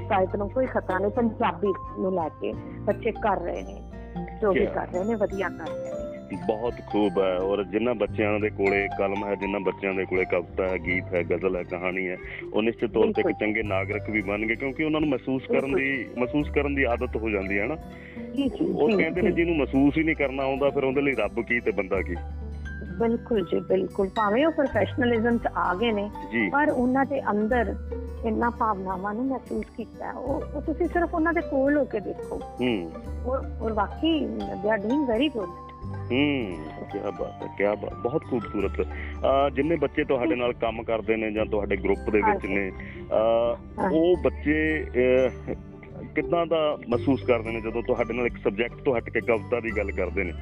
[0.10, 2.54] ਸਾਹਿਤ ਨੂੰ ਕੋਈ ਖਤਰਾ ਨਹੀਂ ਪੰਜਾਬੀ ਨੂੰ ਲੈ ਕੇ
[2.86, 3.82] ਬੱਚੇ ਕਰ ਰਹੇ ਨੇ
[4.42, 4.66] ਜੋ ਵੀ?
[4.66, 5.99] ਕਰ ਰਹੇ ਨੇ ਵਧੀਆ ਕਰ ਰਹੇ ਨੇ।
[6.36, 10.68] ਬਹੁਤ ਖੂਬ ਹੈ ਔਰ ਜਿਨ੍ਹਾਂ ਬੱਚਿਆਂ ਦੇ ਕੋਲੇ ਕਲਮ ਹੈ ਜਿਨ੍ਹਾਂ ਬੱਚਿਆਂ ਦੇ ਕੋਲੇ ਕਵਿਤਾ
[10.68, 12.18] ਹੈ ਗੀਤ ਹੈ ਗਜ਼ਲ ਹੈ ਕਹਾਣੀ ਹੈ
[12.54, 16.06] ਉਹ ਨਿਸ਼ਚਿਤ ਤੌਰ ਤੇ ਇੱਕ। ਚੰਗੇ ਨਾਗਰਿਕ ਵੀ ਬਣਨਗੇ ਕਿਉਂਕਿ ਉਹਨਾਂ ਨੂੰ ਮਹਿਸੂਸ ਕਰਨ ਦੀ
[16.18, 17.76] ਮਹਿਸੂਸ ਕਰਨ ਦੀ ਆਦਤ ਹੋ ਜਾਂਦੀ ਹੈ ਨਾ।
[18.62, 21.72] ਉਹ ਕਹਿੰਦੇ ਨੇ। ਜਿਹਨੂੰ ਮਹਿਸੂਸ ਹੀ ਨਹੀਂ ਕਰਨਾ ਆਉਂਦਾ ਫਿਰ ਉਹਦੇ ਲਈ ਰੱਬ ਕੀ ਤੇ
[21.72, 22.16] ਬੰਦਾ ਕੀ?
[23.00, 26.12] ਬਿਲਕੁਲ ਜੀ ਬਿਲਕੁਲ। ਭਾਵੇਂ ਉਹ ਪ੍ਰੋਫੈਸ਼ਨਲਿਜ਼ਮ ਚ ਆ ਗਏ ਨੇ
[26.52, 27.76] ਪਰ ਉਹਨਾਂ ਦੇ ਅੰਦਰ
[28.26, 32.42] ਇੰਨਾ ਭਾਵਨਾਵਾਂ ਨੂੰ ਮਹਿਸੂਸ ਕੀਤਾ। ਉਹ ਉਹ ਤੁਸੀਂ ਸਿਰਫ ਉਹਨਾਂ ਦੇ ਕੋਲ ਹੋ ਕੇ ਦੇਖੋ।
[32.62, 32.92] ਹੂੰ।
[33.26, 34.26] ਔਰ ਔਰ ਵਾਕਈ
[34.64, 38.82] they are doing very good ਹੂੰ ਕੀ ਬਾਤ ਹੈ ਕੀ ਬਾਤ ਬਹੁਤ ਖੂਬਸੂਰਤ
[39.56, 42.72] ਜਿੰਨੇ ਬੱਚੇ ਤੁਹਾਡੇ ਨਾਲ ਕੰਮ ਕਰਦੇ ਨੇ ਜਾਂ ਤੁਹਾਡੇ ਗਰੁੱਪ ਦੇ ਵਿੱਚ। ਨੇ।
[43.92, 44.90] ਉਹ ਬੱਚੇ
[46.16, 49.72] ਕਿੱਦਾਂ ਦਾ ਮਹਿਸੂਸ ਕਰਦੇ ਨੇ ਜਦੋਂ ਤੁਹਾਡੇ ਨਾਲ ਇੱਕ ਸਬਜੈਕਟ ਤੋਂ ਹਟ ਕੇ ਕਵਿਤਾ ਦੀ
[49.78, 50.34] ਗੱਲ ਕਰਦੇ ਨੇ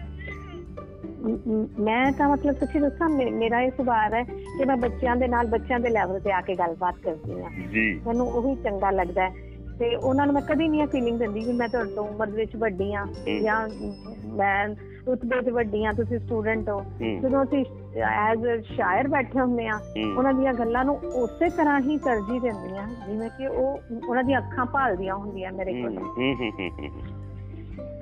[1.48, 5.80] ਮ- ਤਾਂ ਮਤਲਬ ਸੱਚੀ ਦੱਸਾਂ ਮੇਰਾ ਇਹ ਸੁਭਾਅ ਹੈ ਕਿ ਮੈਂ ਬੱਚਿਆਂ ਦੇ ਨਾਲ ਬੱਚਿਆਂ
[5.80, 9.34] ਦੇ ਲੈਵਲ ਤੇ ਆ ਕੇ ਗੱਲਬਾਤ ਕਰਦੀ ਹਾਂ ਜੀ ਮੈਨੂੰ ਉਹੀ ਚੰਗਾ ਲੱਗਦਾ ਹੈ
[9.80, 12.38] ਤੇ ਉਹਨਾਂ ਨੂੰ ਮੈਂ ਕਦੀ ਨਹੀਂ ਇਹ ਫੀਲਿੰਗ ਦਿੰਦੀ ਕਿ ਮੈਂ ਤੁਹਾਡੇ ਤੋਂ ਉਮਰ ਦੇ
[12.38, 13.70] ਵਿੱਚ ਵੱਡੀ ਹੂੰ। ਜਾਂ
[14.36, 14.68] ਮੈਂ
[15.08, 16.84] ਰੁਤਬੇ 'ਚ ਵੱਡੀ ਹਾਂ ਤੁਸੀਂ ਸਟੂਡੈਂਟ ਹੋ।
[17.22, 17.66] ਜਦੋਂ ਅਸੀਂ
[18.02, 19.80] ਐਜ਼ ਸ਼ਾਇਰ ਬੈਠੇ ਹੁੰਦੇ ਆ
[20.18, 23.80] ਉਹਨਾਂ ਦੀਆਂ ਗੱਲਾਂ ਨੂੰ ਉਸੇ ਤਰ੍ਹਾਂ ਹੀ ਤਰਜੀਹ ਦਿੰਦੀਆਂ। ਜਿਵੇਂ ਕਿ ਉਹ
[24.10, 27.02] ਉਹਨਾਂ ਦੀਆਂ ਅੱਖਾਂ ਭਾਲਦੀਆਂ ਹੁੰਦੀਆਂ ਮੇਰੇ ਕੋਲ। ਹੂੰ ਹੂੰ ਹੂੰ, ਹੂੰ, ਹੂੰ।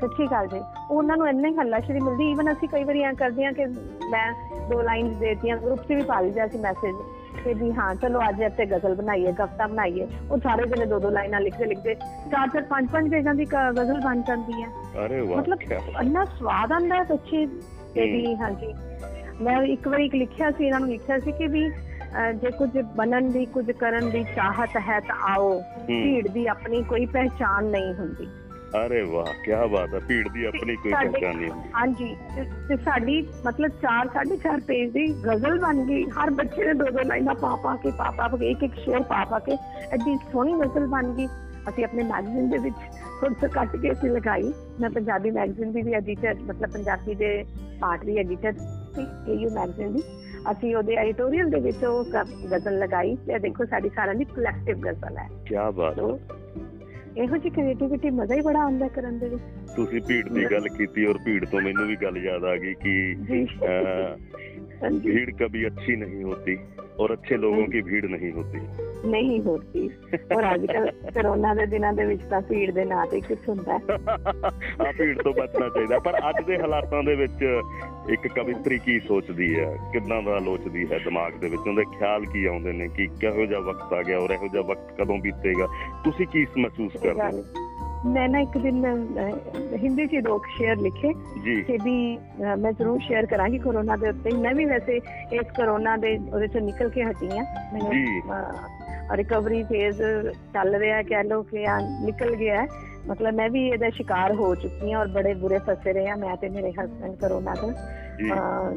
[0.02, 0.60] ਸੱਚੀ ਗੱਲ ਜੀ।
[0.92, 3.66] ਉਹਨਾਂ ਨੂੰ ਇੰਨਾ ਹੱਲਾਸ਼ੇਰੀ ਮਿਲਦੀ। ਈਵਨ ਅਸੀਂ ਕਈ ਵਾਰੀ ਐਂ ਕਰਦੇ ਹਾਂ ਕਿ
[4.10, 4.32] ਮੈਂ
[4.72, 6.96] ਦੋ ਲਾਈਨਸ ਦੇਤੀਆਂ ਗਰੁੱਪ 'ਚ ਵੀ ਪਾ ਦਿੰਦੇ ਸੀ ਮੈਸੇਜ
[7.44, 11.10] ਕਿ ਵੀ ਹਾਂ ਚਲੋ ਅੱਜ ਇੱਥੇ ਗਜ਼ਲ ਬਣਾਈਏ ਕਵਿਤਾ ਬਣਾਈਏ ਉਹ ਸਾਰੇ ਜਣੇ ਦੋ ਦੋ
[11.10, 11.96] ਲਾਈਨਾਂ ਲਿਖਦੇ ਲਿਖਦੇ
[12.32, 14.68] ਚਾਰ ਚਾਰ ਪੰਜ ਪੰਜ ਪੇਜਾਂ ਦੀ ਗਜ਼ਲ ਬਣ ਜਾਂਦੀ ਹੈ।
[15.06, 15.58] ਅਰੇ ਵਾਹ ਮਤਲਬ।
[16.04, 17.46] ਇੰਨਾ ਸਵਾਦ ਆਉਂਦਾ ਹੈ ਸੱਚੀ
[17.94, 18.74] ਤੇ ਵੀ ਹਾਂਜੀ।
[19.42, 21.70] ਮੈਂ ਇੱਕ ਵਾਰੀ ਇੱਕ ਲਿਖਿਆ ਸੀ ਇਹਨਾਂ ਨੂੰ ਲਿਖਿਆ ਸੀ ਕਿ ਵੀ
[22.36, 27.06] ਜੇ ਕੁਝ ਬਣਨ ਦੀ ਕੁਝ ਕਰਨ ਦੀ ਚਾਹਤ ਹੈ ਤਾਂ ਆਓ। ਭੀੜ ਦੀ ਆਪਣੀ ਕੋਈ
[27.06, 28.28] ਪਹਿਚਾਨ ਨਹੀਂ ਹੁੰਦੀ।
[28.76, 33.72] ਅਰੇ ਵਾਹ ਕੀ ਬਾਤ ਹੈ ਭੀੜ ਦੀ ਆਪਣੀ ਕੋਈ ਪਹਿਚਾਨ ਨਹੀਂ ਹਾਂਜੀ ਤੇ- ਸਾਡੀ ਮਤਲਬ
[33.72, 37.76] 4 4.5 ਪੇਜ ਦੀ ਗਜ਼ਲ ਬਣ ਗਈ। ਹਰ ਬੱਚੇ ਨੇ ਦੋ ਦੋ ਲਾਈਨਾਂ ਪਾ ਪਾ
[37.76, 39.52] ਕੇ ਪਾ ਪਾ ਕੇ ਇੱਕ ਇੱਕ ਸ਼ੇਰ ਪਾ ਪਾ ਕੇ
[39.92, 41.28] ਐਡੀ ਸੋਹਣੀ ਗਜ਼ਲ ਬਣ ਗਈ।
[41.70, 42.76] ਅਸੀਂ ਆਪਣੇ ਮੈਗਜ਼ੀਨ ਦੇ ਵਿੱਚ
[43.20, 47.46] ਖੁਦ ਤੋਂ ਕੱਟ ਕੇ ਅਸੀਂ ਲਗਾਈ। ਮੈਂ ਪੰਜਾਬੀ ਮੈਗਜ਼ੀਨ ਦੀ ਵੀ ਐਡੀਟਰ ਮਤਲਬ ਪੰਜਾਬੀ ਦੇ
[47.82, 48.52] ਪਾਰਟ ਦੀ ਐਡੀਟਰ
[48.96, 50.04] ਸੀ ਏਯੂ ਮੈਗਜ਼ੀਨ ਦੀ।
[50.52, 52.06] ਅਸੀਂ ਉਹਦੇ ਐਡੀਟੋਰੀਅਲ ਦੇ ਵਿੱਚ ਉਹ
[52.52, 56.04] ਗਜ਼ਲ ਲਗਾਈ। ਤੇ ਦੇਖੋ ਸਾਡੀ ਸਾਰਿਆਂ ਦੀ ਕਲੈਕਟਿਵ ਗਜ਼ਲ ਹੈ। ਕੀ ਬਾਤ ਹੈ
[57.18, 59.44] ਇਹੋ ਜਿਹੀ ਕ੍ਰੀਏਟੀਵਿਟੀ ਮਜ਼ਾ ਹੀ ਬੜਾ ਆਉਂਦਾ ਕਰਨ ਦੇ ਵਿੱਚ।
[59.77, 62.95] ਤੁਸੀਂ ਭੀੜ ਦੀ ਗੱਲ ਕੀਤੀ ਔਰ ਭੀੜ ਤੋਂ ਮੈਨੂੰ ਵੀ ਗੱਲ ਯਾਦ ਆ ਗਈ ਕਿ
[63.25, 64.17] ਜੀ ਅਹ,
[64.83, 66.53] हाँ जी भीड़ कभी अच्छी नहीं होती
[66.99, 68.61] और अच्छे लोगों की भीड़ नहीं होती
[69.07, 69.83] ਨਹੀਂ ਹੋਤੀ
[70.35, 73.77] ਔਰ ਅੱਜ ਕੱਲ ਕਰੋਨਾ ਦੇ ਦਿਨਾਂ ਦੇ ਵਿੱਚ ਤਾਂ ਭੀੜ ਦੇ ਨਾਂ ਤੇ ਕੁਝ ਹੁੰਦਾ
[73.81, 73.99] ਹੈ
[74.81, 77.45] ਆ ਭੀੜ ਤੋਂ ਬਚਣਾ ਚਾਹੀਦਾ ਪਰ ਅੱਜ ਦੇ ਹਾਲਾਤਾਂ ਦੇ ਵਿੱਚ
[78.13, 82.45] ਇੱਕ ਕਵਿਤਰੀ ਕੀ ਸੋਚਦੀ ਹੈ ਕਿੰਨਾ ਦਾ ਲੋਚਦੀ ਹੈ ਦਿਮਾਗ ਦੇ ਵਿੱਚ ਉਹਦੇ ਖਿਆਲ ਕੀ
[82.47, 85.67] ਆਉਂਦੇ ਨੇ ਕਿ ਕਿਹੋ ਜਿਹਾ ਵਕਤ ਆ ਗਿਆ ਔਰ ਇਹੋ ਜਿਹਾ ਵਕਤ ਕਦੋਂ ਬੀਤੇਗਾ
[86.05, 87.64] ਤੁਸੀਂ ਕੀ ਮਹਿਸੂਸ ਕਰਦੇ ਹੋ
[88.06, 88.86] ਮੈਂ ਨਾ ਇੱਕ ਦਿਨ
[89.84, 91.12] ਹਿੰਦੀ ਚ ਦੋ ਸ਼ੇਅਰ ਲਿਖੇ
[91.62, 91.96] ਕਿ ਵੀ
[92.58, 94.96] ਮੈਂ ਜ਼ਰੂਰ ਸ਼ੇਅਰ ਕਰਾਂਗੀ ਕਰੋਨਾ ਦੇ ਉੱਤੇ। ਮੈਂ ਵੀ ਵੈਸੇ
[95.34, 97.44] ਇਸ ਕਰੋਨਾ ਦੇ ਉਹਦੇ ਚੋਂ ਨਿਕਲ ਕੇ ਹਟੀ ਆ।
[97.92, 98.22] ਜੀ।
[99.16, 100.02] ਰਿਕਵਰੀ ਫੇਜ਼
[100.54, 102.66] ਚੱਲ ਰਿਹਾ ਕਹਿ ਲਓ ਕਿ ਆ ਨਿਕਲ ਗਿਆ।
[103.08, 106.36] ਮਤਲਬ ਮੈਂ ਵੀ ਇਹਦਾ ਸ਼ਿਕਾਰ ਹੋ ਚੁੱਕੀ ਹਾਂ ਔਰ ਬੜੇ ਬੁਰੇ ਫਸੇ ਰਹੇ ਆ ਮੈਂ
[106.36, 107.72] ਤੇ ਮੇਰੇ ਹਸਬੰਡ ਕਰੋਨਾ ਤੋਂ।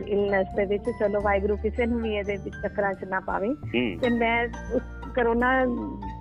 [0.07, 3.55] ਇਲਨੈਸ ਦੇ ਵਿੱਚ। ਚਲੋ ਵਾਹਿਗੁਰੂ ਕਿਸੇ ਨੂੰ ਵੀ ਇਹਦੇ ਵਿੱਚ ਚੱਕਰਾਂ 'ਚ ਨਾ ਪਾਵੇ।
[3.97, 4.83] ਤੇ ਮੈਂ ਉਸ
[5.19, 5.51] ਕਰੋਨਾ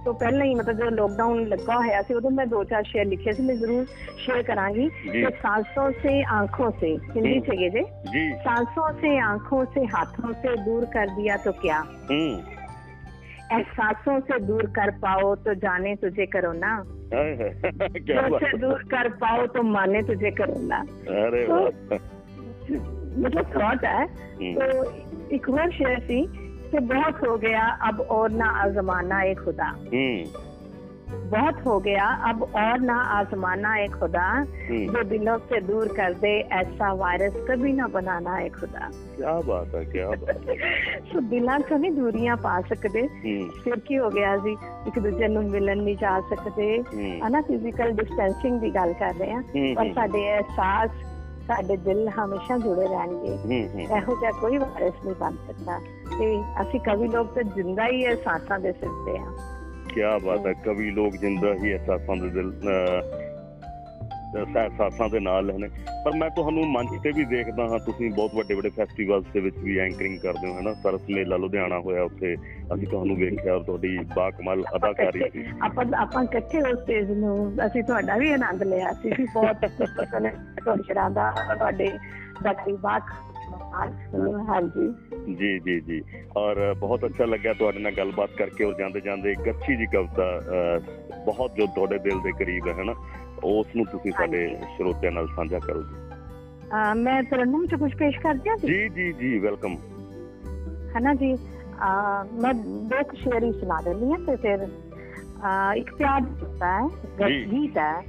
[0.05, 3.33] ਤੋਂ ਪਹਿਲਾਂ ਹੀ ਮਤਲਬ ਜਦੋਂ ਲੋਕਡਾਊਨ ਲੱਗਾ ਹੋਇਆ ਸੀ ਉਦੋਂ ਮੈਂ ਦੋ ਚਾਰ ਸ਼ੇਅਰ ਲਿਖੇ
[3.33, 3.85] ਸੀ ਮੈਂ ਜ਼ਰੂਰ
[4.17, 7.81] ਸ਼ੇਅਰ ਕਰਾਂਗੀ ਕਿ सांसों से आँखों से हिंदी चाहिए
[8.13, 11.77] जी। सांसों से आँखों से हाथों से दूर कर दिया तो क्या?
[13.57, 16.71] एहसासों से दूर कर पाओ तो जाने तुझे करो ना
[18.37, 20.81] से दूर कर पाओ तो माने तुझे करो तो ना
[23.21, 24.03] मतलब थॉट है।
[24.57, 24.67] तो
[25.35, 26.21] एक और शेयर थी
[26.70, 30.06] कि बहुत हो गया अब और ना आजमाना एक खुदा ਹੂੰ
[31.32, 34.22] बहुत हो गया अब और ना आजमाना एक खुदा
[34.62, 39.22] ਹੂੰ जो दिलों से दूर कर दे ऐसा वायरस कभी ना बनाना है खुदा ਕੀ
[39.46, 40.54] ਬਾਤ ਹੈ ਕੀ ਬਾਤ ਹੈ
[41.12, 44.52] ਸੋ ਦਿਲਾਂ ਚੋਂ ਨਹੀਂ ਦੂਰੀਆਂ ਪਾ ਸਕਦੇ ਹੂੰ ਫਿਰ ਕੀ ਹੋ ਗਿਆ ਜੀ
[44.86, 49.32] ਇੱਕ ਦੂਜੇ ਨੂੰ ਮਿਲਣ ਨਹੀਂ ਜਾ ਸਕਦੇ ਹੂੰ ਹਨਾ ਫਿਜ਼ੀਕਲ ਡਿਸਟੈਂਸਿੰਗ ਦੀ ਗੱਲ ਕਰ ਰਹੇ
[49.32, 50.90] ਹਾਂ ਹੂੰ, ਪਰ ਹੂੰ। ਸਾਡੇ ਅਹਿਸਾਸ
[51.46, 55.78] ਸਾਡੇ ਦਿਲ ਹਮੇਸ਼ਾ ਜੁੜੇ ਰਹਿਣਗੇ ਹੂੰ ਹੂੰ ਇਹੋ ਜਿਹਾ ਕੋਈ ਵਾਇਰਸ ਨਹੀਂ ਬਣ ਸਕਦਾ
[56.19, 59.25] ਤੇ ਅਸੀਂ ਕਵੀ ਲੋਕ ਤਾਂ ਜਿੰਦਾ ਹੀ ਅਹਿਸਾਸਾਂ ਦੇ ਸਿਰ ਤੇ ਆ।
[59.93, 62.53] ਕੀ ਬਾਤ ਹੈ ਕਵੀ ਲੋਕ ਜਿੰਦਾ ਹੀ ਅਹਿਸਾਸਾਂ ਦੇ ਦਿਲ
[64.35, 65.67] ਅਹਿਸਾਸਾਂ ਦੇ ਨਾਲ ਨੇ।
[66.05, 69.57] ਪਰ ਮੈਂ ਤੁਹਾਨੂੰ ਮੰਚ ਤੇ ਵੀ ਦੇਖਦਾ ਹਾਂ ਤੁਸੀਂ ਬਹੁਤ ਵੱਡੇ ਵੱਡੇ ਫੈਸਟੀਵਲਸ ਦੇ ਵਿੱਚ
[69.57, 72.35] ਵੀ ਐਂਕਰਿੰਗ ਕਰਦੇ ਹੋ ਹੈ ਨਾ ਸਰਸ ਮੇਲਾ ਲੁਧਿਆਣਾ ਹੋਇਆ ਉੱਥੇ
[72.73, 77.83] ਅਸੀਂ ਤੁਹਾਨੂੰ ਵੇਖਿਆ ਔਰ ਤੁਹਾਡੀ ਬਾਕਮਾਲ ਅਦਾਕਾਰੀ ਸੀ। ਆਪਾਂ ਆਪਾਂ ਇਕੱਠੇ ਉਸ ਸਟੇਜ ਨੂੰ ਅਸੀਂ
[77.83, 80.27] ਤੁਹਾਡਾ ਵੀ ਆਨੰਦ ਲਿਆ ਸੀ ਵੀ ਬਹੁਤ ਪਸੰਦ
[80.63, 81.91] ਤੁਹਾਡੀ ਸ਼ਰਾਦਾ ਤੁਹਾਡੇ
[82.43, 83.03] ਦਾਤੀ ਬਾਕ
[84.49, 84.93] ਹਾਂਜੀ।
[85.35, 86.01] ਜੀ ਜੀ ਜੀ।
[86.37, 90.41] ਔਰ ਬਹੁਤ ਅੱਛਾ ਲੱਗਾ ਤੁਹਾਡੇ ਨਾਲ ਗੱਲਬਾਤ ਕਰਕੇ ਔਰ ਜਾਂਦੇ ਜਾਂਦੇ ਗੱਚੀ ਦੀ ਕਵਿਤਾ
[91.25, 92.93] ਬਹੁਤ ਜੋ ਤੁਹਾਡੇ ਦਿਲ ਦੇ ਕਰੀਬ ਹੈ ਹਨਾ?
[93.43, 94.47] ਉਸ ਨੂੰ ਤੁਸੀਂ ਸਾਡੇ
[94.77, 95.95] ਸਰੋਤਿਆਂ ਨਾਲ ਸਾਂਝਾ ਕਰੋ ਜੀ।
[96.95, 98.89] ਮੈਂ ਤਰਨਮ ਚ ਕੁਝ ਪੇਸ਼ ਕਰ ਦਿਆਂ ਜੀ?
[98.89, 99.75] ਜੀ ਜੀ ਵੈਲਕਮ।
[100.97, 101.33] ਹਨਾ ਜੀ?
[102.33, 104.67] ਮੈਂ ਦੋ ਸ਼ੇਰੀ ਸੁਣਾ ਦਿੰਦੀ ਹਾਂ ਤੇ ਫਿਰ
[105.75, 108.01] ਇੱਕ ਪਿਆਰ ਦਿੱਤਾ ਹੈ ਗੀਤ ਹੈ।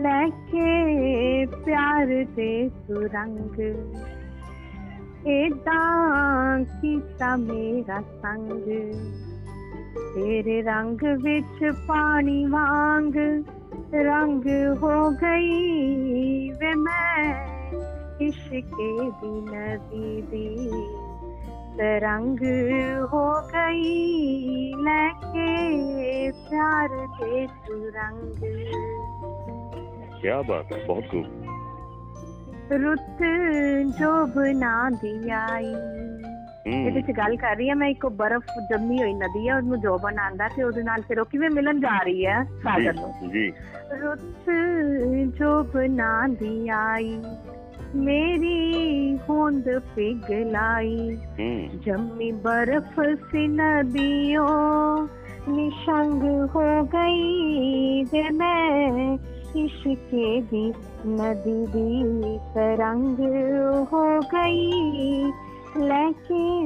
[0.00, 0.66] ਲੈ ਕੇ
[1.46, 3.38] ਪਿਆਰ ਦੇ ਸੁਰੰਗ
[5.26, 8.64] ਇਦਾਂ ਕੀਤਾ ਮੇਰਾ ਸੰਗ।
[10.14, 13.16] ਤੇਰੇ ਰੰਗ ਵਿੱਚ ਪਾਣੀ ਵਾਂਗ
[13.94, 14.46] ਰੰਗ
[14.82, 17.42] ਹੋ ਗਈ ਵੇ ਮੈਂ
[18.20, 20.70] ਇਸ਼ਕੇ ਦੀ ਨਦੀ ਦੀ
[21.78, 22.38] ਤਰੰਗ
[23.12, 28.34] ਹੋ ਗਈ ਲੈ ਕੇ ਪਿਆਰ ਦੇ ਸੁਰੰਗ।
[30.22, 31.43] ਕੀ ਬਾਤ ਹੈ, ਬਹੁਤ ਖੂਬ।
[32.72, 33.22] ਰੁੱਤ
[34.00, 35.74] ਜੋ ਬਣਾ ਦੀ ਆਈ
[36.66, 39.80] ਇਹਦੇ ਹੂੰ ਵਿੱਚ ਗੱਲ ਕਰ ਰਹੀ ਹਾਂ ਮੈਂ ਇੱਕ ਬਰਫ਼ ਜੰਮੀ ਹੋਈ ਨਦੀ ਹੈ ਉਹਨੂੰ
[39.80, 43.28] ਜੋਬਨ ਆਂਦਾ ਤੇ ਉਹਦੇ ਨਾਲ ਫਿਰ ਉਹ ਕਿਵੇਂ ਮਿਲਣ ਜਾ ਰਹੀ ਹੈ ਸਾਗਰ ਨੂੰ ਜੀ
[43.28, 43.52] ਜੀ
[44.02, 44.50] ਰੁੱਤ
[45.38, 47.22] ਜੋ ਬਣਾ ਦੀ ਆਈ
[47.94, 53.00] ਮੇਰੀ ਹੋਂਦ ਪਿਘਲਾਈ ਹੂੰ ਜੰਮੀ ਬਰਫ਼
[53.32, 55.08] ਸੀ ਨदियों
[55.48, 56.22] ਨਿਸ਼ੰਗ
[56.56, 58.04] ਹੋ ਗਈ
[59.54, 60.72] ਤੇ ਮੈਂ ਇਸ਼ਕੇ ਦੀ
[61.06, 63.20] ਨਦੀ ਦੀ ਤਰੰਗ
[63.92, 65.32] ਹੋ ਗਈ
[65.78, 66.62] ਲੈ ਕੇ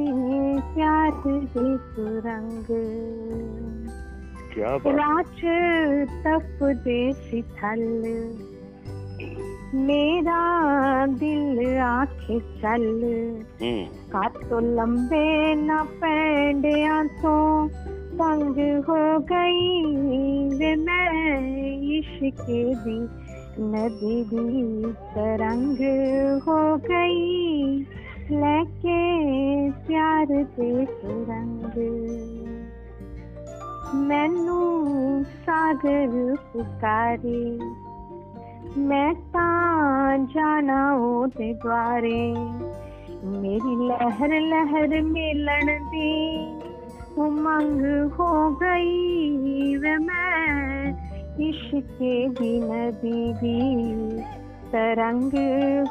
[0.74, 2.65] ਪਿਆਰ ਦੇ ਸੁਰੰਗ
[4.55, 5.40] ਕੀ ਬਾਤ ਰਾਚ
[6.24, 8.05] ਤਪਦੇ ਸੀ ਥਲ
[9.74, 13.05] ਮੇਰਾ ਦਿਲ ਆਖੇ ਚੱਲ
[13.62, 17.69] ਹੂੰ ਕਾਤੋਂ ਲੰਬੇ ਨਾ ਪੈਂਡਿਆਂ ਤੋਂ
[18.19, 18.59] ਤੰਗ
[18.89, 19.85] ਹੋ ਗਈ
[20.59, 21.40] ਵੇ ਮੈਂ
[21.70, 23.09] ਇਸ਼ਕੇ ਦੀ
[23.61, 24.82] ਨਦੀ ਦੀ
[25.15, 25.77] ਤਰੰਗ
[26.49, 27.85] ਹੋ ਗਈ।
[28.31, 31.78] ਲੈ ਕੇ ਪਿਆਰ ਦੇ ਸੁਰੰਗ।
[33.95, 37.61] ਮੈਨੂੰ ਸਾਗਰ ਪੁਕਾਰੇ।
[38.78, 42.35] ਮੈਂ ਤਾਂ ਜਾਣਾ ਉਹਦੇ ਦੁਆਰੇ।
[43.24, 46.47] ਮੇਰੀ ਲਹਿਰ ਲਹਿਰ ਮਿਲਣ ਦੀ
[47.19, 50.93] ਉਮੰਗ ਹੋ ਗਈ ਵੇ ਮੈਂ
[51.39, 54.23] ਇਸ਼ਕੇ ਦੀ ਨਦੀ ਦੀ
[54.73, 55.35] ਤਰੰਗ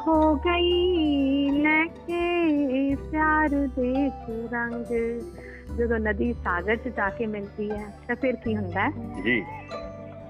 [0.08, 4.84] ਹੋ ਗਈ ਲੈ ਕੇ ਪਿਆਰ ਦੇ ਸੁਰੰਗ
[5.78, 9.40] ਜਦੋਂ ਨਦੀ ਸਾਗਰ ਚ ਜਾ ਕੇ ਮਿਲਦੀ ਹੈ ਤਾਂ ਫਿਰ ਕੀ ਹੁੰਦਾ ਹੈ ਜੀ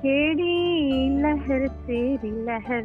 [0.03, 2.83] ਕਿਹੜੀ ਲਹਿਰ ਤੇਰੀ ਲਹਿਰ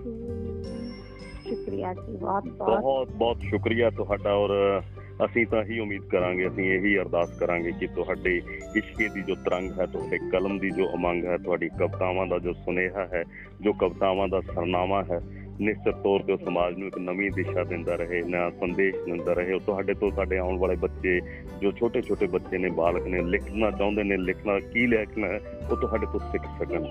[1.43, 4.81] ਸ਼ੁਕਰੀਆ ਜੀ ਬਹੁਤ ਬਹੁਤ ਬਹੁਤ ਬਹੁਤ ਸ਼ੁਕਰੀਆ ਤੁਹਾਡਾ ਔਰ
[5.25, 8.41] ਅਸੀਂ ਤਾਂ ਹੀ ਉਮੀਦ ਕਰਾਂਗੇ, ਅਸੀਂ ਇਹੀ ਅਰਦਾਸ ਕਰਾਂਗੇ ਕਿ ਤੁਹਾਡੇ
[8.75, 12.53] ਇਸ਼ਕੇ ਦੀ ਜੋ ਤਰੰਗ ਹੈ, ਤੁਹਾਡੇ ਕਲਮ ਦੀ ਜੋ ਉਮੰਗ ਹੈ, ਤੁਹਾਡੀ ਕਵਿਤਾਵਾਂ ਦਾ ਜੋ
[12.53, 13.23] ਸੁਨੇਹਾ ਹੈ,
[13.61, 15.21] ਜੋ ਕਵਿਤਾਵਾਂ ਦਾ ਸਰਨਾਮਾ ਹੈ,
[15.61, 19.53] ਨਿਸ਼ਚਿਤ ਤੌਰ ਤੇ ਉਹ ਸਮਾਜ ਨੂੰ ਇੱਕ ਨਵੀਂ ਦਿਸ਼ਾ ਦਿੰਦਾ ਰਹੇ, ਨਵਾਂ ਸੰਦੇਸ਼ ਦਿੰਦਾ ਰਹੇ।
[19.53, 21.21] ਉਹ ਤੁਹਾਡੇ ਤੋਂ ਸਾਡੇ ਆਉਣ ਵਾਲੇ ਬੱਚੇ,
[21.61, 25.39] ਜੋ ਛੋਟੇ ਛੋਟੇ ਬੱਚੇ ਨੇ, ਬਾਲਕ ਨੇ, ਲਿਖਣਾ ਚਾਹੁੰਦੇ ਨੇ, ਲਿਖਣਾ, ਕੀ ਲਿਖਣਾ ਹੈ,
[25.71, 26.87] ਉਹ ਤੁਹਾਡੇ ਤੋਂ ਸਿੱਖ ਸਕਣ।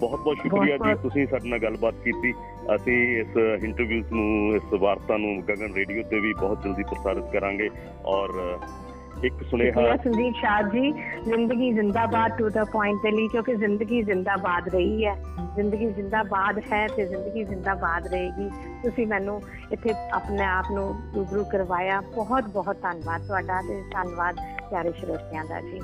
[0.00, 2.32] ਬਹੁਤ ਬਹੁਤ ਸ਼ੁਕਰੀਆ ਜੀ। ਤੁਸੀਂ ਸਾਡੇ ਨਾਲ ਗੱਲਬਾਤ ਕੀਤੀ।
[2.74, 7.70] ਅਸੀਂ ਇਸ ਇੰਟਰਵਿਊ ਨੂੰ ਇਸ ਵਾਰਤਾ ਨੂੰ ਗਗਨ ਰੇਡੀਓ ਤੇ ਵੀ ਬਹੁਤ ਜਲਦੀ ਪ੍ਰਸਾਰਿਤ ਕਰਾਂਗੇ।
[8.06, 8.58] ਔਰ
[9.24, 10.92] ਇੱਕ ਸੁਨੇਹਾ ਸੰਦੀਪ ਸ਼ਾਹ ਜੀ
[11.24, 15.14] ਜ਼ਿੰਦਗੀ ਜ਼ਿੰਦਾਬਾਦ ਟੂ ਦਾ ਪੁਆਇੰਟ ਦੇ ਲਈ ਕਿਉਂਕਿ ਜ਼ਿੰਦਗੀ ਜ਼ਿੰਦਾਬਾਦ ਰਹੀ ਹੈ।
[15.54, 18.48] ਜ਼ਿੰਦਗੀ ਜ਼ਿੰਦਾਬਾਦ ਹੈ ਤੇ ਜ਼ਿੰਦਗੀ ਜ਼ਿੰਦਾਬਾਦ ਰਹੇਗੀ।
[18.82, 19.40] ਤੁਸੀਂ ਮੈਨੂੰ
[19.72, 24.36] ਇੱਥੇ ਆਪਣੇ ਆਪ ਨੂੰ ਰੂਬਰੂ ਕਰਵਾਇਆ। ਬਹੁਤ ਬਹੁਤ ਧੰਨਵਾਦ ਤੁਹਾਡਾ ਤੇ ਧੰਨਵਾਦ
[24.70, 25.80] ਪਿਆਰੇ ਸਰੋਤਿਆਂ ਦਾ ਜੀ।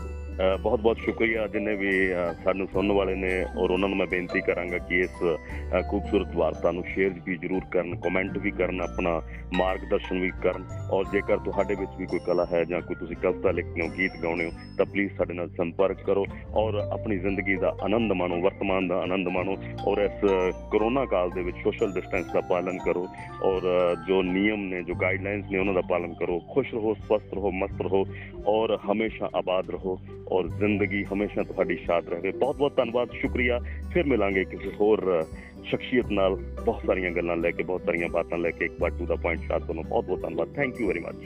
[0.57, 4.41] ਬਹੁਤ ਬਹੁਤ ਸ਼ੁਕਰੀਆ ਜਿੰਨੇ ਵੀ ਅ, ਸਾਨੂੰ ਸੁਣਨ ਵਾਲੇ ਨੇ ਔਰ ਉਹਨਾਂ ਨੂੰ ਮੈਂ ਬੇਨਤੀ
[4.41, 9.21] ਕਰਾਂਗਾ ਕਿ ਇਸ ਅ, ਖੂਬਸੂਰਤ ਵਾਰਤਾ ਨੂੰ ਸ਼ੇਅਰ ਵੀ ਜ਼ਰੂਰ ਕਰਨ ਕਮੈਂਟ ਵੀ ਕਰਨ ਆਪਣਾ
[9.55, 13.51] ਮਾਰਗਦਰਸ਼ਨ ਵੀ ਕਰਨ ਔਰ ਜੇਕਰ ਤੁਹਾਡੇ ਵਿੱਚ ਵੀ ਕੋਈ ਕਲਾ ਹੈ ਜਾਂ ਕੋਈ ਤੁਸੀਂ ਕਵਿਤਾ
[13.51, 16.25] ਲਿਖਦੇ ਹੋ ਗੀਤ ਗਾਉਂਦੇ ਹੋ ਤਾਂ ਪਲੀਜ਼ ਸਾਡੇ ਨਾਲ ਸੰਪਰਕ ਕਰੋ
[16.55, 19.57] ਔਰ ਆਪਣੀ ਜ਼ਿੰਦਗੀ ਦਾ ਆਨੰਦ ਮਾਣੋ ਵਰਤਮਾਨ ਦਾ ਆਨੰਦ ਮਾਣੋ
[19.87, 20.25] ਔਰ ਇਸ
[20.73, 23.07] ਕਰੋਨਾ ਕਾਲ ਦੇ ਵਿੱਚ ਸੋਸ਼ਲ ਡਿਸਟੈਂਸ ਦਾ ਪਾਲਨ ਕਰੋ
[23.43, 27.35] ਔਰ ਅ, ਜੋ ਨਿਯਮ ਨੇ ਜੋ ਗਾਈਡਲਾਈਨਸ ਨੇ ਉਹਨਾਂ ਦਾ ਪਾਲਨ ਕਰੋ ਖੁਸ਼ ਰਹੋ ਸਵਸਥ
[27.35, 28.05] ਰਹੋ ਮਸਤ ਰਹੋ
[28.47, 29.99] ਔਰ ਹਮੇਸ਼ਾ ਆਬਾਦ ਰਹੋ
[30.33, 33.61] ਔਰ ਜ਼ਿੰਦਗੀ ਹਮੇਸ਼ਾ ਤੁਹਾਡੀ ਸ਼ਾਦ ਰਹੇ। ਬਹੁਤ ਬਹੁਤ ਧੰਨਵਾਦ ਸ਼ੁਕਰੀਆ।
[33.93, 35.25] ਫਿਰ ਮਿਲਾਂਗੇ ਕਿਸੇ ਹੋਰ ਅ,
[35.65, 39.07] ਸ਼ਖਸੀਅਤ ਨਾਲ ਬਹੁਤ ਸਾਰੀਆਂ ਗੱਲਾਂ ਲੈ ਕੇ ਬਹੁਤ ਸਾਰੀਆਂ ਬਾਤਾਂ ਲੈ ਕੇ ਇੱਕ ਵਾਰ ਟੂ
[39.07, 41.17] ਦਾ ਪੁਆਇੰਟ ਸ਼ਾਦ ਤੁਹਾਨੂੰ। ਬਹੁਤ ਬਹੁਤ ਧੰਨਵਾਦ। Thank you very much